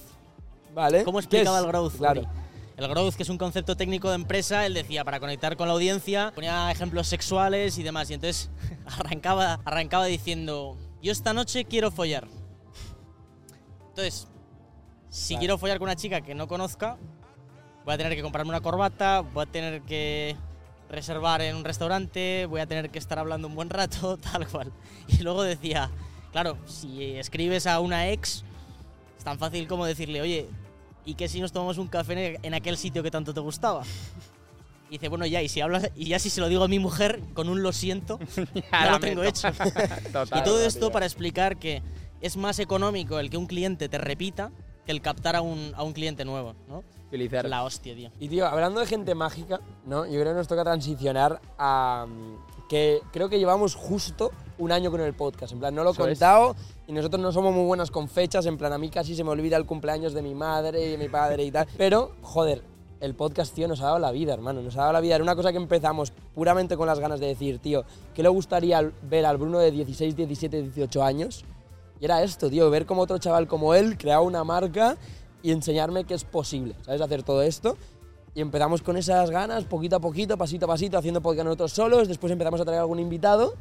¿Vale? 0.75 1.05
¿Cómo 1.05 1.19
¿Qué 1.19 1.25
explicaba 1.25 1.59
el 1.61 1.67
growth? 1.67 1.97
Claro. 1.97 2.21
Uri? 2.23 2.29
El 2.77 2.89
growth, 2.89 3.15
que 3.15 3.23
es 3.23 3.29
un 3.29 3.39
concepto 3.39 3.77
técnico 3.77 4.09
de 4.09 4.17
empresa, 4.17 4.67
él 4.67 4.75
decía 4.75 5.05
para 5.05 5.21
conectar 5.21 5.57
con 5.57 5.69
la 5.69 5.75
audiencia, 5.75 6.33
ponía 6.35 6.71
ejemplos 6.73 7.07
sexuales 7.07 7.79
y 7.79 7.85
demás. 7.85 8.11
Y 8.11 8.15
entonces 8.15 8.51
arrancaba, 8.87 9.61
arrancaba 9.65 10.07
diciendo: 10.07 10.77
Yo 11.01 11.13
esta 11.13 11.33
noche 11.33 11.65
quiero 11.65 11.91
follar. 11.93 12.27
Entonces, 13.91 14.27
si 15.09 15.35
Vale. 15.35 15.41
quiero 15.41 15.59
follar 15.59 15.79
con 15.79 15.87
una 15.87 15.95
chica 15.95 16.21
que 16.21 16.35
no 16.35 16.49
conozca, 16.49 16.99
voy 17.85 17.95
a 17.95 17.97
tener 17.97 18.17
que 18.17 18.23
comprarme 18.23 18.51
una 18.51 18.61
corbata, 18.61 19.21
voy 19.21 19.45
a 19.45 19.47
tener 19.47 19.83
que 19.83 20.37
reservar 20.89 21.43
en 21.43 21.55
un 21.55 21.65
restaurante, 21.65 22.47
voy 22.47 22.61
a 22.61 22.67
tener 22.67 22.91
que 22.91 22.99
estar 22.99 23.21
hablando 23.21 23.47
un 23.47 23.55
buen 23.55 23.71
rato, 23.71 24.17
tal 24.33 24.49
cual. 24.49 24.73
Y 25.07 25.19
luego 25.19 25.45
decía, 25.45 25.91
claro, 26.33 26.59
si 26.67 27.17
escribes 27.17 27.69
a 27.69 27.79
una 27.79 28.09
ex, 28.09 28.45
es 29.17 29.23
tan 29.23 29.39
fácil 29.39 29.69
como 29.69 29.87
decirle, 29.87 30.21
oye, 30.21 30.49
¿y 31.05 31.15
qué 31.15 31.29
si 31.29 31.41
nos 31.41 31.53
tomamos 31.53 31.79
un 31.79 31.89
café 31.89 32.39
en- 32.43 32.55
aquel 32.55 32.77
sitio 32.77 33.03
que 33.03 33.11
tanto 33.11 33.33
te 33.35 33.41
gustaba? 33.41 33.83
Y 34.89 34.93
dice, 34.99 35.09
bueno, 35.09 35.27
ya, 35.27 35.43
y 35.43 35.49
si 35.49 35.61
hablas, 35.61 35.91
y 35.97 36.07
ya 36.07 36.19
si 36.19 36.31
se 36.31 36.41
lo 36.41 36.49
digo 36.49 36.63
a 36.65 36.69
mi 36.69 36.79
mujer 36.79 37.21
con 37.35 37.49
un 37.49 37.63
lo 37.63 37.73
siento, 37.73 38.19
ya 38.73 38.91
lo 38.93 39.01
tengo 39.01 39.23
hecho. 39.23 39.49
Total, 40.13 40.41
y 40.41 40.45
todo 40.45 40.65
esto 40.65 40.87
tío. 40.87 40.93
para 40.93 41.07
explicar 41.07 41.57
que 41.57 41.83
es 42.21 42.37
más 42.37 42.59
económico 42.59 43.19
el 43.19 43.31
que 43.31 43.37
un 43.37 43.47
cliente 43.47 43.89
te 43.89 43.99
repita 43.99 44.51
que 44.87 44.93
el 44.93 45.01
captar 45.01 45.37
a 45.37 45.41
un, 45.41 45.73
a 45.75 45.83
un 45.83 45.93
cliente 45.95 46.25
nuevo, 46.25 46.55
¿no? 46.69 46.85
Utilizar. 47.09 47.47
La 47.49 47.63
hostia, 47.65 47.95
tío. 47.95 48.11
Y 48.21 48.29
tío, 48.29 48.47
hablando 48.47 48.81
de 48.81 48.87
gente 48.87 49.15
mágica, 49.15 49.61
¿no? 49.87 50.05
Yo 50.05 50.13
creo 50.21 50.33
que 50.33 50.39
nos 50.39 50.49
toca 50.49 50.63
transicionar 50.65 51.41
a 51.59 52.07
mm, 52.09 52.69
que 52.69 53.01
creo 53.13 53.29
que 53.29 53.39
llevamos 53.39 53.75
justo 53.75 54.31
un 54.59 54.73
año 54.73 54.91
con 54.91 55.01
el 55.01 55.15
podcast. 55.15 55.53
En 55.53 55.61
plan, 55.61 55.75
no 55.75 55.85
lo 55.85 55.91
he 55.91 55.93
es. 55.93 55.97
Y 56.87 56.93
nosotros 56.93 57.21
no 57.21 57.33
somos 57.33 57.55
muy 57.55 57.65
buenas 57.65 57.91
con 57.91 58.09
fechas. 58.09 58.47
En 58.47 58.59
plan, 58.59 58.73
a 58.73 58.79
mí 58.79 58.91
casi 58.91 59.15
se 59.15 59.25
me 59.25 59.31
olvida 59.31 59.57
el 59.57 59.67
cumpleaños 59.67 60.13
de 60.13 60.23
mi 60.23 60.35
madre 60.35 60.87
y 60.87 60.91
de 60.91 60.99
mi 60.99 61.09
padre 61.09 61.45
y 61.45 61.51
tal. 61.51 61.67
Pero, 61.77 62.13
joder, 62.23 62.63
el 63.01 63.15
podcast, 63.15 63.55
tío, 63.55 63.69
nos 63.69 63.81
ha 63.81 63.87
dado 63.87 63.99
la 63.99 64.13
vida, 64.13 64.35
hermano. 64.35 64.63
Nos 64.63 64.77
ha 64.77 64.81
dado 64.81 64.93
la 64.93 65.01
vida. 65.01 65.15
Era 65.15 65.25
una 65.25 65.37
cosa 65.37 65.51
que 65.51 65.59
empezamos 65.59 66.13
puramente 66.35 66.77
con 66.77 66.87
las 66.87 66.99
ganas 66.99 67.21
de 67.21 67.27
decir, 67.27 67.59
tío, 67.59 67.85
¿qué 68.15 68.23
le 68.23 68.29
gustaría 68.29 68.93
ver 69.03 69.27
al 69.27 69.37
Bruno 69.39 69.59
de 69.59 69.71
16, 69.71 70.17
17, 70.17 70.63
18 70.63 71.03
años? 71.03 71.45
Y 72.01 72.05
era 72.05 72.23
esto, 72.23 72.51
tío, 72.51 72.69
ver 72.71 72.87
como 72.87 73.03
otro 73.03 73.19
chaval 73.19 73.47
como 73.47 73.75
él 73.75 73.97
creaba 73.97 74.23
una 74.23 74.45
marca 74.45 74.97
y 75.43 75.53
enseñarme 75.53 76.05
que 76.05 76.15
es 76.15 76.25
posible, 76.25 76.75
¿sabes? 76.83 77.01
Hacer 77.01 77.23
todo 77.23 77.43
esto. 77.43 77.77
Y 78.35 78.41
empezamos 78.41 78.83
con 78.83 78.97
esas 78.97 79.31
ganas, 79.31 79.65
poquito 79.65 79.97
a 79.97 80.01
poquito, 80.01 80.37
pasito 80.37 80.65
a 80.65 80.69
pasito, 80.69 80.99
haciendo 80.99 81.21
podcast 81.21 81.45
nosotros 81.45 81.73
solos. 81.73 82.09
Después 82.09 82.33
empezamos 82.33 82.61
a 82.61 82.65
traer 82.65 82.81
algún 82.81 82.99
invitado. 82.99 83.55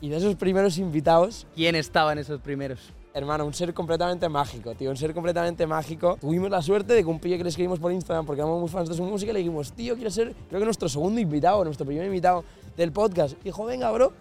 Y 0.00 0.08
de 0.08 0.16
esos 0.16 0.34
primeros 0.36 0.78
invitados, 0.78 1.46
¿Quién 1.54 1.74
estaba 1.74 2.12
en 2.12 2.18
esos 2.18 2.40
primeros? 2.40 2.92
hermano, 3.12 3.44
un 3.44 3.52
ser 3.52 3.74
completamente 3.74 4.28
mágico, 4.28 4.74
tío, 4.74 4.90
un 4.90 4.96
ser 4.96 5.12
completamente 5.12 5.66
mágico. 5.66 6.16
Tuvimos 6.20 6.50
la 6.50 6.62
suerte 6.62 6.92
de 6.94 7.02
que 7.02 7.08
un 7.08 7.18
pillo 7.18 7.36
que 7.36 7.42
le 7.42 7.48
escribimos 7.48 7.78
por 7.78 7.92
Instagram 7.92 8.24
porque 8.24 8.40
éramos 8.40 8.60
muy 8.60 8.68
fans 8.68 8.88
de 8.88 8.94
su 8.94 9.02
música, 9.02 9.32
le 9.32 9.40
dijimos, 9.40 9.72
tío, 9.72 9.94
quiero 9.94 10.10
ser, 10.10 10.34
creo 10.48 10.60
que 10.60 10.64
nuestro 10.64 10.88
segundo 10.88 11.20
invitado, 11.20 11.64
nuestro 11.64 11.86
primer 11.86 12.06
invitado 12.06 12.44
del 12.76 12.92
podcast. 12.92 13.36
Dijo, 13.42 13.64
venga, 13.64 13.90
bro, 13.90 14.12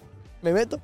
me 0.41 0.53
meto. 0.53 0.79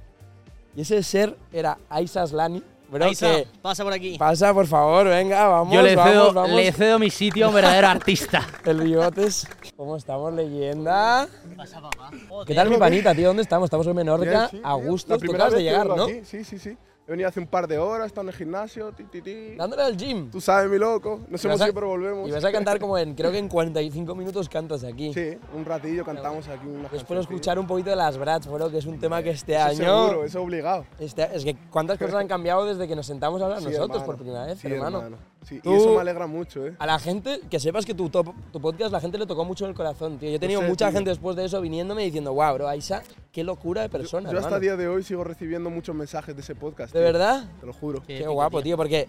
Y 0.75 0.81
ese 0.81 1.01
ser 1.03 1.35
era 1.51 1.77
Aisa 1.89 2.21
Aslani, 2.21 2.61
bro, 2.89 3.09
que 3.17 3.47
pasa 3.61 3.83
por 3.83 3.93
aquí. 3.93 4.17
pasa, 4.17 4.53
por 4.53 4.67
favor, 4.67 5.07
venga, 5.07 5.47
vamos, 5.47 5.73
Yo 5.73 5.81
le 5.81 5.95
vamos, 5.95 6.11
cedo, 6.11 6.33
vamos. 6.33 6.51
le 6.55 6.71
cedo 6.71 6.99
mi 6.99 7.09
sitio 7.09 7.45
a 7.45 7.49
un 7.49 7.55
verdadero 7.55 7.87
artista. 7.87 8.45
El 8.65 8.81
bigotes, 8.81 9.47
¿cómo 9.75 9.97
estamos, 9.97 10.33
leyenda? 10.33 11.27
Pasa, 11.55 11.81
papá. 11.81 12.11
¿Qué 12.45 12.53
tal, 12.55 12.69
mi 12.69 12.77
panita, 12.77 13.13
tío? 13.15 13.27
¿Dónde 13.27 13.43
estamos? 13.43 13.67
Estamos 13.67 13.87
en 13.87 13.95
Menorca, 13.95 14.29
Bien, 14.29 14.49
sí, 14.51 14.61
a 14.63 14.73
gusto. 14.73 15.13
Acabas 15.15 15.53
de 15.53 15.63
llegar, 15.63 15.87
¿no? 15.87 16.03
aquí, 16.03 16.21
Sí, 16.23 16.43
sí, 16.43 16.59
sí. 16.59 16.77
He 17.07 17.11
venido 17.11 17.29
hace 17.29 17.39
un 17.39 17.45
par 17.45 17.67
de 17.67 17.77
horas, 17.77 18.07
estado 18.07 18.23
en 18.23 18.29
el 18.29 18.35
gimnasio, 18.35 18.91
ti, 18.91 19.03
ti, 19.03 19.21
ti. 19.21 19.55
Dándole 19.55 19.83
al 19.83 19.95
gym. 19.95 20.31
Tú 20.31 20.41
sabes, 20.41 20.71
mi 20.71 20.79
loco. 20.79 21.19
No 21.29 21.35
Y 21.35 21.37
somos 21.37 21.59
vas 21.59 21.61
a- 21.61 21.65
siempre 21.65 21.73
pero 21.81 21.87
volvemos. 21.89 22.27
Y 22.27 22.31
vas 22.31 22.43
a 22.43 22.51
cantar 22.51 22.79
como 22.79 22.97
en, 22.97 23.13
creo 23.13 23.31
que 23.31 23.37
en 23.37 23.47
45 23.47 24.15
minutos 24.15 24.49
cantas 24.49 24.83
aquí. 24.83 25.13
Sí, 25.13 25.37
un 25.53 25.65
ratillo 25.65 26.03
cantamos 26.03 26.47
aquí 26.47 26.65
una 26.65 26.89
Después 26.89 27.19
escuchar 27.19 27.59
un 27.59 27.67
poquito 27.67 27.91
de 27.91 27.95
las 27.95 28.17
Brats, 28.17 28.47
bro, 28.47 28.71
que 28.71 28.79
es 28.79 28.85
un 28.87 28.99
tema 28.99 29.21
que 29.21 29.29
este 29.29 29.53
Eso 29.53 29.63
año... 29.65 29.77
Seguro, 30.07 30.23
eso 30.25 30.41
obligado. 30.41 30.85
este- 30.97 31.29
es 31.31 31.43
que 31.43 31.55
cuántas 31.69 31.99
cosas 31.99 32.15
han 32.15 32.27
cambiado 32.27 32.65
desde 32.65 32.87
que 32.87 32.95
nos 32.95 33.05
sentamos 33.05 33.39
a 33.39 33.45
hablar 33.45 33.59
Sí, 33.59 33.65
nosotros 33.65 33.89
hermano. 34.01 34.05
por 34.07 34.15
primera 34.17 34.45
vez, 34.47 34.57
Sí, 34.59 34.67
hermano. 34.67 35.03
Sí, 35.47 35.59
Tú- 35.61 35.71
Y 35.71 35.75
eso 35.77 35.93
me 35.93 36.01
alegra 36.01 36.25
mucho, 36.27 36.65
¿eh? 36.65 36.75
A 36.79 36.85
la 36.87 36.97
gente, 36.97 37.39
que 37.49 37.59
sepas 37.59 37.85
que 37.85 37.93
tu, 37.93 38.09
top- 38.09 38.33
tu 38.51 38.59
podcast, 38.59 38.91
la 38.91 38.99
gente 38.99 39.17
le 39.19 39.27
tocó 39.27 39.45
mucho 39.45 39.65
en 39.65 39.69
el 39.69 39.75
corazón, 39.77 40.17
tío. 40.17 40.29
Yo 40.29 40.35
he 40.37 40.39
tenido 40.39 40.61
sé, 40.61 40.67
mucha 40.67 40.87
tío. 40.87 40.97
gente 40.97 41.11
después 41.11 41.35
de 41.35 41.45
eso 41.45 41.61
viniéndome 41.61 42.03
diciendo, 42.03 42.33
wow, 42.33 42.55
bro, 42.55 42.67
Aisa, 42.67 43.03
qué 43.31 43.43
locura 43.43 43.83
de 43.83 43.89
persona, 43.89 44.23
Yo 44.31 44.37
hasta 44.39 44.47
hermano". 44.47 44.55
el 44.55 44.61
día 44.63 44.75
de 44.75 44.87
hoy 44.87 45.03
sigo 45.03 45.23
recibiendo 45.23 45.69
muchos 45.69 45.95
mensajes 45.95 46.35
de 46.35 46.41
ese 46.41 46.55
podcast. 46.55 46.91
¿De 46.93 46.99
tío. 46.99 47.05
verdad? 47.05 47.47
Te 47.59 47.65
lo 47.67 47.73
juro. 47.73 48.01
Qué 48.05 48.17
Qué 48.17 48.27
guapo, 48.27 48.57
tío. 48.57 48.63
tío, 48.71 48.77
porque 48.77 49.07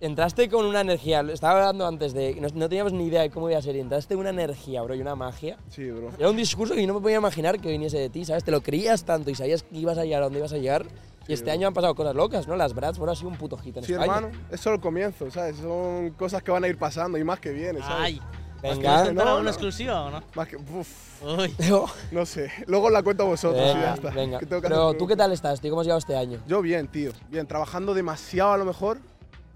entraste 0.00 0.48
con 0.48 0.66
una 0.66 0.80
energía. 0.80 1.22
lo 1.22 1.32
Estaba 1.32 1.60
hablando 1.60 1.86
antes 1.86 2.12
de. 2.12 2.34
No, 2.40 2.48
no 2.54 2.68
teníamos 2.68 2.92
ni 2.92 3.06
idea 3.06 3.22
de 3.22 3.30
cómo 3.30 3.48
iba 3.48 3.58
a 3.58 3.62
ser. 3.62 3.76
y 3.76 3.80
Entraste 3.80 4.14
con 4.14 4.22
una 4.22 4.30
energía, 4.30 4.82
bro, 4.82 4.94
y 4.94 5.00
una 5.00 5.14
magia. 5.14 5.56
Sí, 5.70 5.88
bro. 5.90 6.10
Era 6.18 6.28
un 6.30 6.36
discurso 6.36 6.74
que 6.74 6.80
yo 6.82 6.86
no 6.88 6.94
me 6.94 7.00
podía 7.00 7.16
imaginar 7.18 7.60
que 7.60 7.70
viniese 7.70 7.98
de 7.98 8.10
ti, 8.10 8.24
¿sabes? 8.24 8.42
Te 8.44 8.50
lo 8.50 8.60
creías 8.60 9.04
tanto 9.04 9.30
y 9.30 9.34
sabías 9.34 9.62
que 9.62 9.76
ibas 9.78 9.98
a 9.98 10.04
llegar 10.04 10.22
a 10.22 10.24
donde 10.24 10.40
ibas 10.40 10.52
a 10.52 10.58
llegar. 10.58 10.84
Y 11.28 11.32
este 11.32 11.50
año 11.50 11.66
han 11.68 11.74
pasado 11.74 11.94
cosas 11.94 12.14
locas, 12.14 12.46
¿no? 12.46 12.54
Las 12.56 12.72
Brats, 12.72 12.98
bro, 12.98 13.10
ha 13.10 13.16
sido 13.16 13.28
un 13.28 13.36
puto 13.36 13.56
hit 13.58 13.76
en 13.78 13.84
Sí, 13.84 13.92
España. 13.92 14.16
hermano. 14.16 14.38
Es 14.50 14.60
solo 14.60 14.76
el 14.76 14.80
comienzo, 14.80 15.30
¿sabes? 15.30 15.56
Son 15.56 16.10
cosas 16.10 16.42
que 16.42 16.50
van 16.52 16.62
a 16.64 16.68
ir 16.68 16.78
pasando 16.78 17.18
y 17.18 17.24
más 17.24 17.40
que 17.40 17.50
viene, 17.50 17.80
¿sabes? 17.80 17.96
Ay, 17.98 18.22
Venga. 18.62 18.76
¿quieres 18.76 18.78
contar 19.08 19.14
No, 19.14 19.22
alguna 19.22 19.42
no. 19.42 19.48
exclusiva 19.50 20.02
o 20.04 20.10
no? 20.10 20.22
Más 20.34 20.48
que. 20.48 20.56
Uf, 20.56 21.22
Uy. 21.22 21.54
no 22.12 22.24
sé. 22.26 22.52
Luego 22.66 22.90
la 22.90 23.02
cuento 23.02 23.24
a 23.24 23.26
vosotros 23.26 23.60
y 23.62 23.66
ya 23.66 23.74
venga, 23.74 23.94
está. 23.94 24.10
venga. 24.10 24.38
Que 24.38 24.46
tengo 24.46 24.62
que 24.62 24.68
Pero 24.68 24.86
hacer 24.88 24.98
tú, 24.98 25.06
¿qué 25.08 25.16
tal 25.16 25.32
estás, 25.32 25.60
tío? 25.60 25.70
¿Cómo 25.70 25.80
has 25.80 25.86
llevado 25.86 25.98
este 25.98 26.16
año? 26.16 26.38
Yo 26.46 26.62
bien, 26.62 26.86
tío. 26.88 27.10
Bien, 27.28 27.46
trabajando 27.46 27.92
demasiado 27.92 28.52
a 28.52 28.56
lo 28.58 28.64
mejor, 28.64 28.98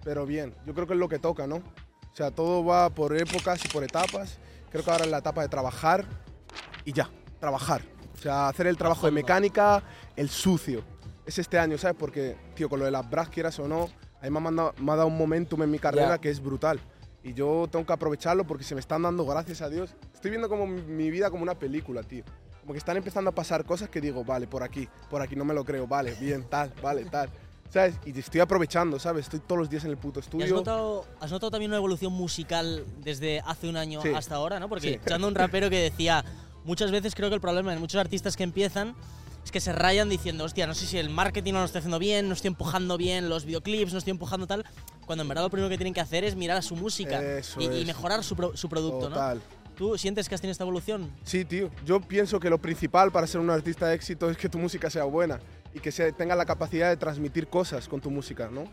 pero 0.02 0.26
bien. 0.26 0.54
Yo 0.66 0.74
creo 0.74 0.86
que 0.88 0.94
es 0.94 0.98
lo 0.98 1.08
que 1.08 1.18
toca, 1.20 1.46
¿no? 1.46 1.56
O 1.56 2.16
sea, 2.16 2.32
todo 2.32 2.64
va 2.64 2.90
por 2.90 3.16
épocas 3.16 3.64
y 3.64 3.68
por 3.68 3.84
etapas. 3.84 4.38
Creo 4.72 4.84
que 4.84 4.90
ahora 4.90 5.04
es 5.04 5.10
la 5.10 5.18
etapa 5.18 5.42
de 5.42 5.48
trabajar 5.48 6.04
y 6.84 6.92
ya, 6.92 7.08
trabajar. 7.38 7.82
O 8.14 8.18
sea, 8.22 8.48
hacer 8.48 8.66
el 8.66 8.76
trabajo 8.76 9.06
de 9.06 9.12
mecánica, 9.12 9.82
el 10.16 10.28
sucio. 10.28 10.82
Es 11.30 11.38
este 11.38 11.60
año, 11.60 11.78
¿sabes? 11.78 11.96
Porque, 11.96 12.36
tío, 12.56 12.68
con 12.68 12.80
lo 12.80 12.86
de 12.86 12.90
las 12.90 13.08
bras, 13.08 13.28
quieras 13.28 13.56
o 13.60 13.68
no, 13.68 13.88
a 14.20 14.28
mí 14.28 14.30
me 14.30 14.50
me 14.50 14.92
ha 14.92 14.96
dado 14.96 15.06
un 15.06 15.16
momentum 15.16 15.62
en 15.62 15.70
mi 15.70 15.78
carrera 15.78 16.08
Ya. 16.08 16.18
que 16.18 16.28
es 16.28 16.42
brutal. 16.42 16.80
Y 17.22 17.34
yo 17.34 17.68
tengo 17.70 17.86
que 17.86 17.92
aprovecharlo 17.92 18.44
porque 18.44 18.64
se 18.64 18.74
me 18.74 18.80
están 18.80 19.02
dando, 19.02 19.24
gracias 19.24 19.62
a 19.62 19.68
Dios. 19.68 19.94
Estoy 20.12 20.32
viendo 20.32 20.48
como 20.48 20.66
mi- 20.66 20.82
mi 20.82 21.08
vida 21.08 21.30
como 21.30 21.44
una 21.44 21.54
película, 21.54 22.02
tío. 22.02 22.24
Como 22.62 22.72
que 22.72 22.78
están 22.78 22.96
empezando 22.96 23.30
a 23.30 23.32
pasar 23.32 23.64
cosas 23.64 23.88
que 23.88 24.00
digo, 24.00 24.24
vale, 24.24 24.48
por 24.48 24.64
aquí, 24.64 24.88
por 25.08 25.22
aquí 25.22 25.36
no 25.36 25.44
me 25.44 25.54
lo 25.54 25.64
creo, 25.64 25.86
vale, 25.86 26.14
bien, 26.20 26.42
tal, 26.50 26.72
vale, 26.82 27.04
tal. 27.04 27.30
¿Sabes? 27.68 27.94
Y 28.04 28.18
estoy 28.18 28.40
aprovechando, 28.40 28.98
¿sabes? 28.98 29.26
Estoy 29.26 29.38
todos 29.38 29.60
los 29.60 29.70
días 29.70 29.84
en 29.84 29.90
el 29.92 29.98
puto 29.98 30.18
¿Y 30.18 30.22
has 30.22 30.26
estudio. 30.26 30.54
notado, 30.56 31.04
has 31.20 31.30
notado 31.30 31.52
también 31.52 31.70
una 31.70 31.78
evolución 31.78 32.12
musical 32.12 32.84
desde 33.04 33.38
hace 33.46 33.68
un 33.68 33.76
año 33.76 34.02
Sí. 34.02 34.08
hasta 34.08 34.34
ahora, 34.34 34.58
¿no? 34.58 34.68
Porque 34.68 34.88
Sí. 34.88 34.94
escuchando 34.94 35.28
un 35.28 35.36
rapero 35.36 35.70
que 35.70 35.78
decía, 35.78 36.24
muchas 36.64 36.90
veces 36.90 37.14
creo 37.14 37.28
que 37.28 37.36
el 37.36 37.40
problema 37.40 37.72
de 37.72 37.78
muchos 37.78 38.00
artistas 38.00 38.36
que 38.36 38.42
empiezan 38.42 38.96
es 39.50 39.52
que 39.52 39.58
se 39.60 39.72
rayan 39.72 40.08
diciendo, 40.08 40.44
hostia, 40.44 40.68
no 40.68 40.74
sé 40.74 40.86
si 40.86 40.96
el 40.96 41.10
marketing 41.10 41.54
no 41.54 41.58
lo 41.58 41.64
estoy 41.64 41.80
haciendo 41.80 41.98
bien, 41.98 42.28
no 42.28 42.34
estoy 42.34 42.48
empujando 42.48 42.96
bien 42.96 43.28
los 43.28 43.44
videoclips, 43.44 43.92
no 43.92 43.98
estoy 43.98 44.12
empujando 44.12 44.46
tal, 44.46 44.64
cuando 45.06 45.22
en 45.22 45.28
verdad 45.28 45.42
lo 45.42 45.50
primero 45.50 45.68
que 45.68 45.76
tienen 45.76 45.92
que 45.92 46.00
hacer 46.00 46.22
es 46.22 46.36
mirar 46.36 46.56
a 46.56 46.62
su 46.62 46.76
música 46.76 47.20
y, 47.58 47.84
mejorar 47.84 48.22
su, 48.22 48.36
pro- 48.36 48.56
su 48.56 48.68
producto, 48.68 49.08
Total. 49.08 49.38
¿no? 49.38 49.74
¿Tú 49.74 49.98
sientes 49.98 50.28
que 50.28 50.36
has 50.36 50.40
tenido 50.40 50.52
esta 50.52 50.62
evolución? 50.62 51.10
Sí, 51.24 51.44
tío. 51.44 51.68
Yo 51.84 52.00
pienso 52.00 52.38
que 52.38 52.48
lo 52.48 52.58
principal 52.58 53.10
para 53.10 53.26
ser 53.26 53.40
un 53.40 53.50
artista 53.50 53.88
de 53.88 53.96
éxito 53.96 54.30
es 54.30 54.36
que 54.36 54.48
tu 54.48 54.58
música 54.58 54.88
sea 54.88 55.02
buena 55.02 55.40
y 55.74 55.80
que 55.80 55.90
se 55.90 56.12
tenga 56.12 56.36
la 56.36 56.44
capacidad 56.46 56.88
de 56.88 56.96
transmitir 56.96 57.48
cosas 57.48 57.88
con 57.88 58.00
tu 58.00 58.08
música, 58.10 58.48
¿no? 58.52 58.64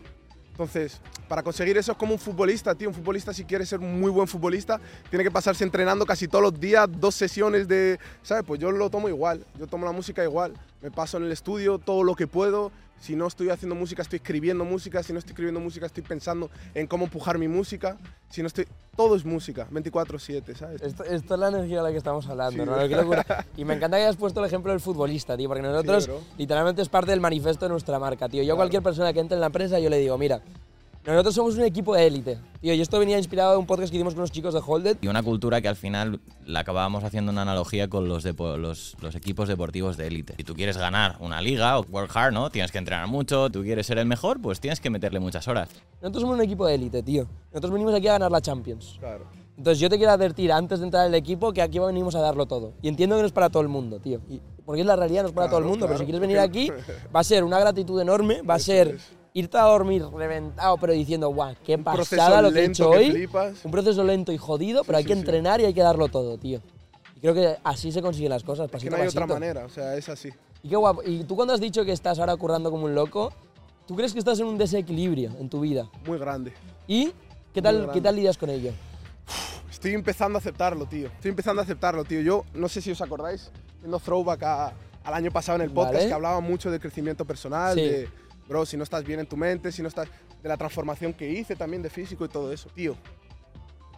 Entonces, 0.58 1.00
para 1.28 1.40
conseguir 1.40 1.78
eso 1.78 1.92
es 1.92 1.98
como 1.98 2.14
un 2.14 2.18
futbolista, 2.18 2.74
tío. 2.74 2.88
Un 2.88 2.94
futbolista, 2.94 3.32
si 3.32 3.44
quiere 3.44 3.64
ser 3.64 3.78
un 3.78 4.00
muy 4.00 4.10
buen 4.10 4.26
futbolista, 4.26 4.80
tiene 5.08 5.22
que 5.22 5.30
pasarse 5.30 5.62
entrenando 5.62 6.04
casi 6.04 6.26
todos 6.26 6.42
los 6.42 6.58
días, 6.58 6.88
dos 6.98 7.14
sesiones 7.14 7.68
de. 7.68 7.96
¿Sabes? 8.24 8.42
Pues 8.44 8.58
yo 8.58 8.72
lo 8.72 8.90
tomo 8.90 9.08
igual. 9.08 9.46
Yo 9.56 9.68
tomo 9.68 9.86
la 9.86 9.92
música 9.92 10.24
igual. 10.24 10.54
Me 10.82 10.90
paso 10.90 11.16
en 11.18 11.26
el 11.26 11.30
estudio 11.30 11.78
todo 11.78 12.02
lo 12.02 12.16
que 12.16 12.26
puedo. 12.26 12.72
Si 13.00 13.14
no 13.16 13.26
estoy 13.26 13.50
haciendo 13.50 13.74
música, 13.74 14.02
estoy 14.02 14.16
escribiendo 14.16 14.64
música. 14.64 15.02
Si 15.02 15.12
no 15.12 15.18
estoy 15.18 15.30
escribiendo 15.32 15.60
música, 15.60 15.86
estoy 15.86 16.02
pensando 16.02 16.50
en 16.74 16.86
cómo 16.86 17.04
empujar 17.04 17.38
mi 17.38 17.48
música. 17.48 17.96
Si 18.28 18.40
no 18.42 18.48
estoy. 18.48 18.66
Todo 18.96 19.14
es 19.14 19.24
música, 19.24 19.68
24-7, 19.70 20.56
¿sabes? 20.56 20.82
Esto, 20.82 21.04
esto 21.04 21.34
es 21.34 21.40
la 21.40 21.48
energía 21.48 21.76
de 21.76 21.82
la 21.84 21.90
que 21.92 21.98
estamos 21.98 22.26
hablando, 22.26 22.52
Sí, 22.54 22.58
hermano, 22.60 22.78
bro. 22.80 22.88
qué 22.88 22.96
locura. 22.96 23.46
Y 23.56 23.64
me 23.64 23.74
encanta 23.76 23.96
que 23.96 24.02
hayas 24.02 24.16
puesto 24.16 24.40
el 24.40 24.46
ejemplo 24.46 24.72
del 24.72 24.80
futbolista, 24.80 25.36
tío, 25.36 25.46
porque 25.48 25.62
nosotros 25.62 26.10
literalmente 26.36 26.82
es 26.82 26.88
parte 26.88 27.12
del 27.12 27.20
manifiesto 27.20 27.66
de 27.66 27.68
nuestra 27.70 28.00
marca, 28.00 28.28
tío. 28.28 28.42
Yo 28.42 28.54
a 28.54 28.56
Claro. 28.56 28.56
cualquier 28.56 28.82
persona 28.82 29.12
que 29.12 29.20
entre 29.20 29.36
en 29.36 29.40
la 29.40 29.46
empresa, 29.46 29.78
yo 29.78 29.88
le 29.88 29.98
digo, 29.98 30.18
mira, 30.18 30.40
nosotros 31.12 31.34
somos 31.34 31.54
un 31.56 31.62
equipo 31.64 31.94
de 31.94 32.06
élite. 32.06 32.38
Tío, 32.60 32.74
y 32.74 32.80
esto 32.80 32.98
venía 32.98 33.16
inspirado 33.18 33.52
de 33.52 33.58
un 33.58 33.66
podcast 33.66 33.90
que 33.90 33.96
hicimos 33.96 34.14
con 34.14 34.20
unos 34.20 34.32
chicos 34.32 34.52
de 34.54 34.60
Holded. 34.64 34.98
Y 35.00 35.06
una 35.08 35.22
cultura 35.22 35.60
que 35.60 35.68
al 35.68 35.76
final 35.76 36.20
la 36.44 36.60
acabábamos 36.60 37.04
haciendo 37.04 37.30
una 37.32 37.42
analogía 37.42 37.88
con 37.88 38.08
los, 38.08 38.24
depo- 38.24 38.56
los, 38.56 38.96
los 39.00 39.14
equipos 39.14 39.48
deportivos 39.48 39.96
de 39.96 40.06
élite. 40.08 40.34
Si 40.36 40.44
tú 40.44 40.54
quieres 40.54 40.76
ganar 40.76 41.16
una 41.20 41.40
liga 41.40 41.78
o 41.78 41.82
work 41.90 42.10
hard, 42.14 42.32
¿no? 42.32 42.50
Tienes 42.50 42.72
que 42.72 42.78
entrenar 42.78 43.06
mucho, 43.06 43.48
tú 43.50 43.62
quieres 43.62 43.86
ser 43.86 43.98
el 43.98 44.06
mejor, 44.06 44.40
pues 44.40 44.60
tienes 44.60 44.80
que 44.80 44.90
meterle 44.90 45.20
muchas 45.20 45.46
horas. 45.48 45.68
Nosotros 46.02 46.22
somos 46.22 46.36
un 46.36 46.42
equipo 46.42 46.66
de 46.66 46.74
élite, 46.74 47.02
tío. 47.02 47.26
Nosotros 47.52 47.72
venimos 47.72 47.94
aquí 47.94 48.08
a 48.08 48.12
ganar 48.12 48.30
la 48.32 48.40
Champions. 48.40 48.96
Claro. 48.98 49.24
Entonces 49.56 49.80
yo 49.80 49.88
te 49.88 49.96
quiero 49.96 50.12
advertir 50.12 50.52
antes 50.52 50.78
de 50.78 50.84
entrar 50.84 51.06
en 51.06 51.12
el 51.14 51.18
equipo 51.18 51.52
que 51.52 51.60
aquí 51.62 51.78
venimos 51.80 52.14
a 52.14 52.20
darlo 52.20 52.46
todo. 52.46 52.74
Y 52.80 52.88
entiendo 52.88 53.16
que 53.16 53.22
no 53.22 53.26
es 53.26 53.32
para 53.32 53.50
todo 53.50 53.62
el 53.62 53.68
mundo, 53.68 53.98
tío. 53.98 54.20
Y- 54.28 54.40
porque 54.64 54.82
es 54.82 54.86
la 54.86 54.96
realidad, 54.96 55.22
no 55.22 55.28
es 55.28 55.34
para 55.34 55.46
Claro, 55.48 55.56
todo 55.56 55.66
el 55.66 55.70
mundo. 55.70 55.86
pero 55.86 55.98
si 55.98 56.04
quieres 56.04 56.20
venir 56.20 56.38
aquí, 56.38 56.70
va 57.16 57.20
a 57.20 57.24
ser 57.24 57.42
una 57.42 57.58
gratitud 57.58 57.98
enorme, 58.00 58.42
va 58.42 58.54
a 58.54 58.58
ser 58.58 58.88
es. 58.88 59.12
Irte 59.34 59.56
a 59.58 59.62
dormir 59.62 60.04
reventado, 60.12 60.76
pero 60.78 60.92
diciendo, 60.92 61.28
guau, 61.30 61.54
qué 61.64 61.74
Un 61.76 61.84
pasada 61.84 62.42
lo 62.42 62.50
que 62.52 62.60
he 62.60 62.64
hecho 62.66 62.90
que 62.90 62.96
hoy. 62.98 63.10
flipas. 63.10 63.64
Un 63.64 63.70
proceso 63.70 64.02
lento 64.04 64.32
y 64.32 64.38
jodido, 64.38 64.84
pero 64.84 64.98
hay 64.98 65.04
sí, 65.04 65.08
que 65.08 65.14
sí. 65.14 65.20
entrenar 65.20 65.60
y 65.60 65.64
hay 65.66 65.74
que 65.74 65.82
darlo 65.82 66.08
todo, 66.08 66.38
tío. 66.38 66.60
Y 67.16 67.20
creo 67.20 67.34
que 67.34 67.56
así 67.64 67.92
se 67.92 68.00
consiguen 68.02 68.30
las 68.30 68.42
cosas, 68.42 68.66
Es 68.66 68.70
pasito 68.72 68.90
que 68.90 68.96
no 68.96 69.02
hay 69.02 69.06
a 69.06 69.10
otra 69.10 69.20
pasito. 69.22 69.34
manera, 69.34 69.64
o 69.64 69.68
sea, 69.68 69.96
es 69.96 70.08
así. 70.08 70.30
Y 70.62 70.68
qué 70.68 70.76
guapo. 70.76 71.02
Y 71.04 71.24
tú 71.24 71.36
cuando 71.36 71.54
has 71.54 71.60
dicho 71.60 71.84
que 71.84 71.92
estás 71.92 72.18
ahora 72.18 72.36
currando 72.36 72.70
como 72.70 72.84
un 72.86 72.94
loco, 72.94 73.32
¿tú 73.86 73.94
crees 73.96 74.12
que 74.12 74.18
estás 74.18 74.38
en 74.40 74.46
un 74.46 74.58
desequilibrio 74.58 75.32
en 75.38 75.48
tu 75.48 75.60
vida? 75.60 75.88
Muy 76.06 76.18
grande. 76.18 76.52
¿Y 76.86 77.12
qué 77.54 77.62
tal, 77.62 77.90
qué 77.92 78.00
tal 78.00 78.16
lidias 78.16 78.36
con 78.38 78.50
ello? 78.50 78.72
Estoy 79.70 79.92
empezando 79.94 80.38
a 80.38 80.40
aceptarlo, 80.40 80.86
tío. 80.86 81.06
Estoy 81.08 81.30
empezando 81.30 81.60
a 81.60 81.64
aceptarlo, 81.64 82.04
tío. 82.04 82.20
Yo 82.20 82.44
no 82.54 82.68
sé 82.68 82.80
si 82.80 82.90
os 82.90 83.00
acordáis, 83.00 83.50
viendo 83.80 83.98
throwback 84.00 84.42
a- 84.42 84.72
al 85.04 85.14
año 85.14 85.30
pasado 85.30 85.56
en 85.56 85.62
el 85.62 85.70
podcast, 85.70 85.94
Vale. 85.94 86.08
que 86.08 86.12
hablaba 86.14 86.40
mucho 86.40 86.70
de 86.70 86.80
crecimiento 86.80 87.24
personal, 87.24 87.74
Sí. 87.74 87.80
de, 87.82 88.08
bro, 88.48 88.66
si 88.66 88.76
no 88.76 88.82
estás 88.82 89.04
bien 89.04 89.20
en 89.20 89.26
tu 89.26 89.36
mente, 89.36 89.70
si 89.72 89.82
no 89.82 89.88
estás... 89.88 90.08
De 90.42 90.48
la 90.48 90.56
transformación 90.56 91.12
que 91.12 91.28
hice 91.28 91.56
también 91.56 91.82
de 91.82 91.90
físico 91.90 92.24
y 92.24 92.28
todo 92.28 92.52
eso. 92.52 92.70
Tío, 92.70 92.96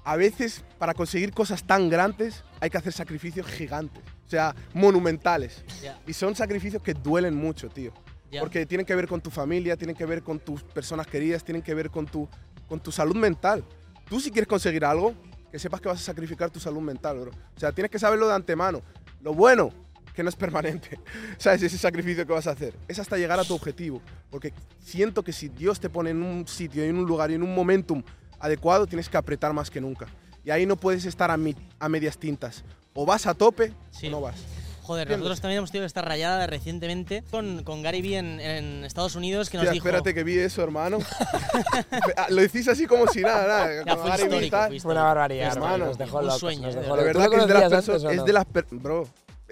a 0.04 0.16
veces 0.16 0.64
para 0.78 0.95
conseguir 0.95 1.33
cosas 1.33 1.62
tan 1.62 1.90
grandes 1.90 2.42
hay 2.61 2.71
que 2.71 2.78
hacer 2.78 2.95
sacrificios 2.95 3.47
gigantes, 3.47 4.02
o 4.26 4.30
sea, 4.30 4.54
monumentales. 4.73 5.62
Ya. 5.83 6.00
Y 6.07 6.14
son 6.14 6.35
sacrificios 6.35 6.83
que 6.83 6.95
duelen 6.95 7.35
mucho, 7.35 7.69
tío. 7.69 7.92
Ya. 8.30 8.40
Porque 8.40 8.64
tienen 8.64 8.87
que 8.87 8.95
ver 8.95 9.07
con 9.07 9.21
tu 9.21 9.30
familia, 9.30 9.76
tienen 9.76 9.95
que 9.95 10.07
ver 10.07 10.23
con 10.23 10.38
tus 10.38 10.62
personas 10.62 11.07
queridas, 11.07 11.45
tienen 11.45 11.62
que 11.62 11.75
ver 11.75 11.90
con 11.90 12.07
tu, 12.07 12.28
con 12.66 12.80
tu 12.80 12.90
salud 12.90 13.16
mental. 13.16 13.64
Tú 14.09 14.19
si 14.19 14.30
quieres 14.30 14.49
conseguir 14.49 14.85
algo, 14.85 15.14
que 15.50 15.59
sepas 15.59 15.80
que 15.80 15.88
vas 15.88 16.00
a 16.00 16.04
sacrificar 16.04 16.50
tu 16.50 16.61
salud 16.61 16.80
mental, 16.80 17.19
bro. 17.19 17.30
O 17.57 17.61
sea, 17.61 17.73
tienes 17.73 17.90
que 17.90 17.99
saberlo 17.99 18.28
de 18.28 18.35
antemano. 18.35 18.83
Lo 19.21 19.35
bueno, 19.35 19.73
que 20.21 20.25
no 20.25 20.29
es 20.29 20.37
permanente. 20.37 21.00
¿Sabes? 21.39 21.62
Ese 21.62 21.79
sacrificio 21.79 22.27
que 22.27 22.33
vas 22.35 22.47
a 22.47 22.50
hacer. 22.50 22.75
Es 22.89 22.99
hasta 22.99 23.17
llegar 23.17 23.41
a 23.41 23.45
tu 23.45 23.55
objetivo. 23.55 24.03
Porque 24.31 24.53
siento 24.85 25.23
que 25.23 25.33
si 25.33 25.49
Dios 25.49 25.81
te 25.81 25.89
pone 25.89 26.11
en 26.11 26.23
un 26.23 26.47
sitio, 26.47 26.85
en 26.85 26.97
un 26.97 27.07
lugar 27.07 27.31
y 27.31 27.35
en 27.35 27.43
un 27.43 27.55
momentum 27.55 28.03
adecuado, 28.39 28.87
tienes 28.87 29.09
que 29.09 29.17
apretar 29.17 29.53
más 29.55 29.71
que 29.71 29.81
nunca. 29.81 30.07
Y 30.45 30.50
ahí 30.50 30.67
no 30.67 30.77
puedes 30.77 31.07
estar 31.07 31.31
a, 31.31 31.37
mi- 31.39 31.57
a 31.79 31.89
medias 31.89 32.19
tintas. 32.19 32.65
O 32.93 33.07
vas 33.07 33.27
a 33.27 33.33
tope 33.35 33.73
Sí. 33.93 34.09
o 34.09 34.11
no 34.11 34.21
vas. 34.21 34.37
Joder, 34.83 35.03
¿Entiendes? 35.03 35.19
nosotros 35.21 35.41
también 35.41 35.59
hemos 35.59 35.71
tenido 35.71 35.87
esta 35.87 36.03
rayada 36.03 36.47
recientemente 36.49 37.23
con, 37.31 37.62
con 37.62 37.81
Gary 37.83 38.03
Vee 38.03 38.17
en, 38.17 38.41
en 38.41 38.85
Estados 38.85 39.15
Unidos 39.15 39.49
que 39.49 39.57
nos 39.57 39.65
Hostia, 39.65 39.73
dijo... 39.75 39.87
espérate 39.87 40.12
que 40.15 40.25
vi 40.25 40.37
eso, 40.39 40.62
hermano. 40.62 40.99
Ah, 42.17 42.27
Lo 42.31 42.43
hiciste 42.43 42.71
así 42.73 42.87
como 42.87 43.07
si 43.07 43.21
nada, 43.23 43.47
nada. 43.47 43.85
Ya 43.87 43.97
fue 43.97 44.11
Gary 44.11 44.23
Vee 44.25 44.29
y 44.29 44.45
histórico, 44.47 44.50
tal. 44.57 44.69
fue 44.71 44.81
Fue 44.81 44.93
una 44.93 45.00
histórico. 45.00 45.05
barbaridad, 45.05 45.53
Hermano. 45.53 45.87
Nos 45.87 45.99
dejó 45.99 46.19
un 46.19 46.25
locos. 46.27 46.41
sueño, 46.41 46.62
nos 46.67 46.75
de 46.75 46.81
dejó 46.81 46.97
verdad. 46.97 47.07
De 47.07 47.12
locos. 47.15 47.31
¿Tú 47.31 47.31
verdad 47.31 47.31
que 47.31 47.43
es 47.43 47.47
de 47.49 47.55
las 47.55 47.73
antes 47.89 47.89
o 48.05 48.11
es 48.11 48.17
de 48.25 48.27
no? 48.27 48.33
las 48.33 48.45
per- 48.47 48.67
bro, 48.73 49.09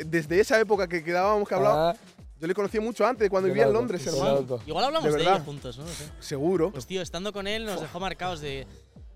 desde 0.07 0.41
esa 0.41 0.59
época 0.61 0.89
que 0.89 1.03
quedábamos 1.05 1.49
que 1.49 1.55
hablábamos, 1.55 1.97
Ah, 1.99 2.01
yo 2.41 2.47
le 2.47 2.55
conocí 2.55 2.79
mucho 2.79 3.05
antes, 3.07 3.25
de 3.25 3.31
cuando 3.31 3.49
vivía 3.49 3.65
en 3.65 3.73
Londres, 3.73 4.07
hermano. 4.07 4.61
Igual 4.67 4.85
hablamos 4.85 5.13
De 5.13 5.19
de, 5.25 5.41
juntos, 5.41 5.77
¿no? 5.79 5.85
No 5.85 5.91
sé. 5.91 6.05
Seguro. 6.21 6.71
Pues 6.71 6.87
tío, 6.87 7.03
estando 7.03 7.33
con 7.33 7.47
él 7.49 7.67
nos 7.67 7.81
dejó 7.81 7.99
marcados 8.01 8.41
de... 8.41 8.67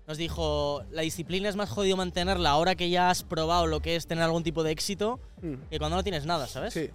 Nos 0.05 0.17
dijo, 0.17 0.83
la 0.91 1.03
disciplina 1.03 1.47
es 1.47 1.55
más 1.55 1.69
jodido 1.69 1.95
mantenerla 1.95 2.49
ahora 2.49 2.75
que 2.75 2.89
ya 2.89 3.09
has 3.09 3.23
probado 3.23 3.67
lo 3.67 3.79
que 3.79 3.95
es 3.95 4.05
tener 4.07 4.25
algún 4.25 4.43
tipo 4.43 4.61
de 4.63 4.71
éxito 4.71 5.19
Mm, 5.41 5.53
que 5.69 5.77
cuando 5.79 5.95
no 5.97 6.03
tienes 6.03 6.25
nada, 6.25 6.47
¿sabes? 6.47 6.73
Sí, 6.73 6.89